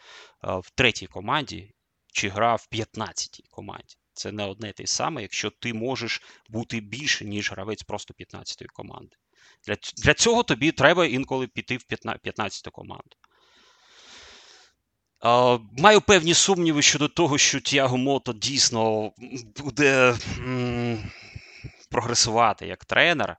в 0.58 0.70
третій 0.76 1.08
команді 1.08 1.74
чи 2.14 2.30
гра 2.30 2.56
в 2.56 2.68
15-й 2.72 3.43
команді. 3.49 3.95
Це 4.14 4.32
не 4.32 4.45
одне 4.45 4.70
й 4.70 4.74
те 4.74 4.88
саме, 4.88 5.22
якщо 5.22 5.49
ти 5.49 5.74
можеш 5.74 6.22
бути 6.49 6.80
більше, 6.80 7.26
ніж 7.26 7.51
гравець 7.51 7.84
просто 7.84 8.14
15-ї 8.14 8.68
команди. 8.74 9.16
Для 9.68 9.76
для 9.97 10.14
цього 10.14 10.43
тобі 10.43 10.72
треба 10.72 11.06
інколи 11.06 11.47
піти 11.47 11.78
в 11.78 11.86
15-ту 11.89 12.72
команду. 12.72 13.16
Маю 15.78 16.02
певні 16.02 16.34
сумніви 16.34 16.82
щодо 16.82 17.08
того, 17.08 17.38
що 17.38 17.60
Тіаго 17.60 17.98
Мото 17.98 18.34
дійсно 18.34 19.12
буде 19.58 20.16
прогресувати 21.90 22.68
як 22.68 22.86
тренер, 22.86 23.38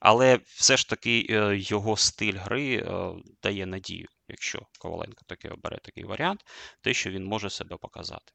але 0.00 0.40
все 0.44 0.76
ж 0.76 0.88
таки 0.88 1.26
е, 1.30 1.56
його 1.56 1.96
стиль 1.96 2.36
гри 2.36 2.76
е, 2.76 3.12
дає 3.42 3.66
надію, 3.66 4.08
якщо 4.28 4.66
Коваленко 4.78 5.24
таки 5.26 5.48
обере 5.48 5.78
такий 5.82 6.04
варіант, 6.04 6.44
те, 6.80 6.94
що 6.94 7.10
він 7.10 7.24
може 7.24 7.50
себе 7.50 7.76
показати. 7.76 8.32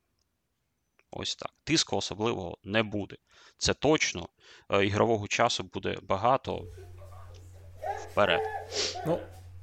Ось 1.11 1.35
так. 1.35 1.51
Тиску 1.63 1.97
особливого 1.97 2.57
не 2.63 2.83
буде. 2.83 3.15
Це 3.57 3.73
точно. 3.73 4.29
Е, 4.69 4.85
ігрового 4.85 5.27
часу 5.27 5.63
буде 5.63 5.97
багато. 6.01 6.65
Вперед. 8.11 8.41
Ну, 9.07 9.19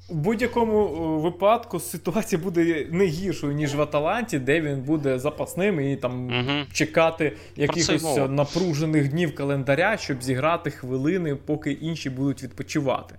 у 0.08 0.14
будь-якому 0.14 0.86
е, 0.86 1.22
випадку 1.22 1.80
ситуація 1.80 2.42
буде 2.42 2.86
не 2.90 3.04
гіршою, 3.04 3.52
ніж 3.52 3.74
в 3.74 3.82
Аталанті, 3.82 4.38
де 4.38 4.60
він 4.60 4.80
буде 4.80 5.18
запасним 5.18 5.80
і 5.80 5.96
там 5.96 6.26
угу. 6.26 6.66
чекати 6.72 7.36
якихось 7.56 8.16
напружених 8.28 9.08
днів 9.08 9.34
календаря, 9.34 9.96
щоб 9.96 10.22
зіграти 10.22 10.70
хвилини, 10.70 11.36
поки 11.36 11.72
інші 11.72 12.10
будуть 12.10 12.42
відпочивати. 12.42 13.14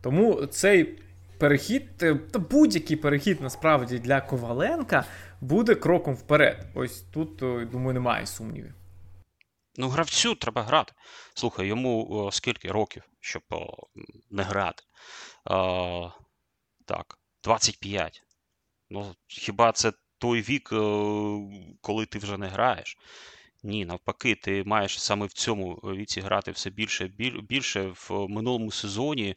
Тому 0.00 0.46
цей 0.46 0.98
перехід, 1.38 2.02
е, 2.02 2.14
та 2.14 2.38
будь-який 2.38 2.96
перехід 2.96 3.40
насправді 3.40 3.98
для 3.98 4.20
Коваленка 4.20 5.04
буде 5.40 5.74
кроком 5.74 6.14
вперед. 6.14 6.66
Ось 6.74 7.00
тут, 7.00 7.42
е, 7.42 7.68
думаю, 7.72 7.94
немає 7.94 8.26
сумнівів. 8.26 8.74
Ну, 9.76 9.88
гравцю 9.88 10.34
треба 10.34 10.62
грати. 10.62 10.92
Слухай, 11.34 11.66
йому 11.66 12.06
о, 12.10 12.32
скільки 12.32 12.68
років, 12.68 13.02
щоб 13.20 13.42
о, 13.50 13.66
не 14.30 14.42
грати. 14.42 14.82
О, 15.44 16.12
так, 16.86 17.18
25. 17.44 18.22
Ну, 18.90 19.14
хіба 19.26 19.72
це 19.72 19.92
той 20.18 20.40
вік, 20.40 20.72
е, 20.72 20.76
коли 21.80 22.06
ти 22.06 22.18
вже 22.18 22.38
не 22.38 22.48
граєш? 22.48 22.98
Ні, 23.62 23.84
навпаки, 23.84 24.34
ти 24.34 24.64
маєш 24.66 25.02
саме 25.02 25.26
в 25.26 25.32
цьому 25.32 25.74
віці 25.74 26.20
грати 26.20 26.50
все 26.50 26.70
більше 26.70 27.06
більше. 27.48 27.94
В 28.08 28.28
минулому 28.28 28.70
сезоні 28.70 29.34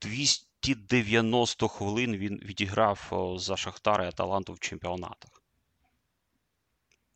290 0.00 1.66
е, 1.66 1.68
хвилин 1.68 2.16
він 2.16 2.40
відіграв 2.44 3.10
е, 3.12 3.38
за 3.38 3.56
Шахтар 3.56 4.02
і 4.02 4.06
Аталанту 4.06 4.52
в 4.52 4.60
чемпіонатах. 4.60 5.42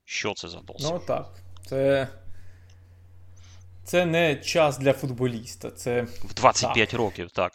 Що 0.04 0.34
це 0.34 0.48
за 0.48 0.60
досвід? 0.60 0.90
Ну 0.92 0.98
так. 0.98 1.42
Це 1.66 2.08
це 3.84 4.06
не 4.06 4.36
час 4.36 4.78
для 4.78 4.92
футболіста. 4.92 5.70
Це 5.70 6.02
В 6.02 6.34
25 6.34 6.88
так. 6.88 6.98
років, 6.98 7.30
так. 7.30 7.52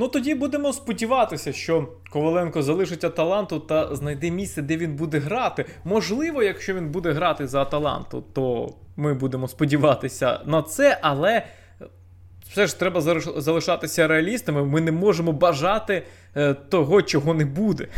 Ну 0.00 0.08
тоді 0.08 0.34
будемо 0.34 0.72
сподіватися, 0.72 1.52
що 1.52 1.88
Коваленко 2.10 2.62
залишить 2.62 3.04
Аталанту 3.04 3.60
та 3.60 3.94
знайде 3.94 4.30
місце, 4.30 4.62
де 4.62 4.76
він 4.76 4.96
буде 4.96 5.18
грати. 5.18 5.64
Можливо, 5.84 6.42
якщо 6.42 6.74
він 6.74 6.90
буде 6.90 7.12
грати 7.12 7.46
за 7.46 7.62
Аталанту, 7.62 8.24
то 8.32 8.74
ми 8.96 9.14
будемо 9.14 9.48
сподіватися 9.48 10.40
на 10.46 10.62
це, 10.62 10.98
але 11.02 11.42
все 12.50 12.66
ж 12.66 12.78
треба 12.78 13.00
залишатися 13.36 14.06
реалістами. 14.06 14.64
Ми 14.64 14.80
не 14.80 14.92
можемо 14.92 15.32
бажати 15.32 16.02
е, 16.36 16.54
того, 16.54 17.02
чого 17.02 17.34
не 17.34 17.44
буде. 17.44 17.88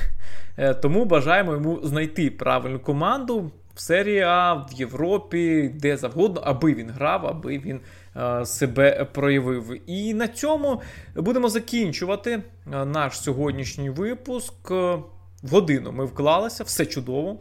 Е, 0.56 0.74
тому 0.74 1.04
бажаємо 1.04 1.52
йому 1.52 1.80
знайти 1.82 2.30
правильну 2.30 2.80
команду 2.80 3.50
в 3.74 3.80
серії 3.80 4.20
А, 4.20 4.54
в 4.54 4.72
Європі, 4.72 5.70
де 5.74 5.96
завгодно, 5.96 6.40
аби 6.44 6.74
він 6.74 6.90
грав, 6.90 7.26
аби 7.26 7.58
він. 7.58 7.80
Е, 8.16 8.46
себе 8.46 9.04
проявив. 9.04 9.90
І 9.90 10.14
на 10.14 10.28
цьому 10.28 10.80
будемо 11.14 11.48
закінчувати 11.48 12.30
е, 12.32 12.42
наш 12.84 13.20
сьогоднішній 13.20 13.90
випуск. 13.90 14.70
В 14.70 15.50
годину 15.50 15.92
ми 15.92 16.04
вклалися, 16.04 16.64
все 16.64 16.86
чудово. 16.86 17.36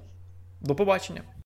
До 0.62 0.76
побачення. 0.76 1.22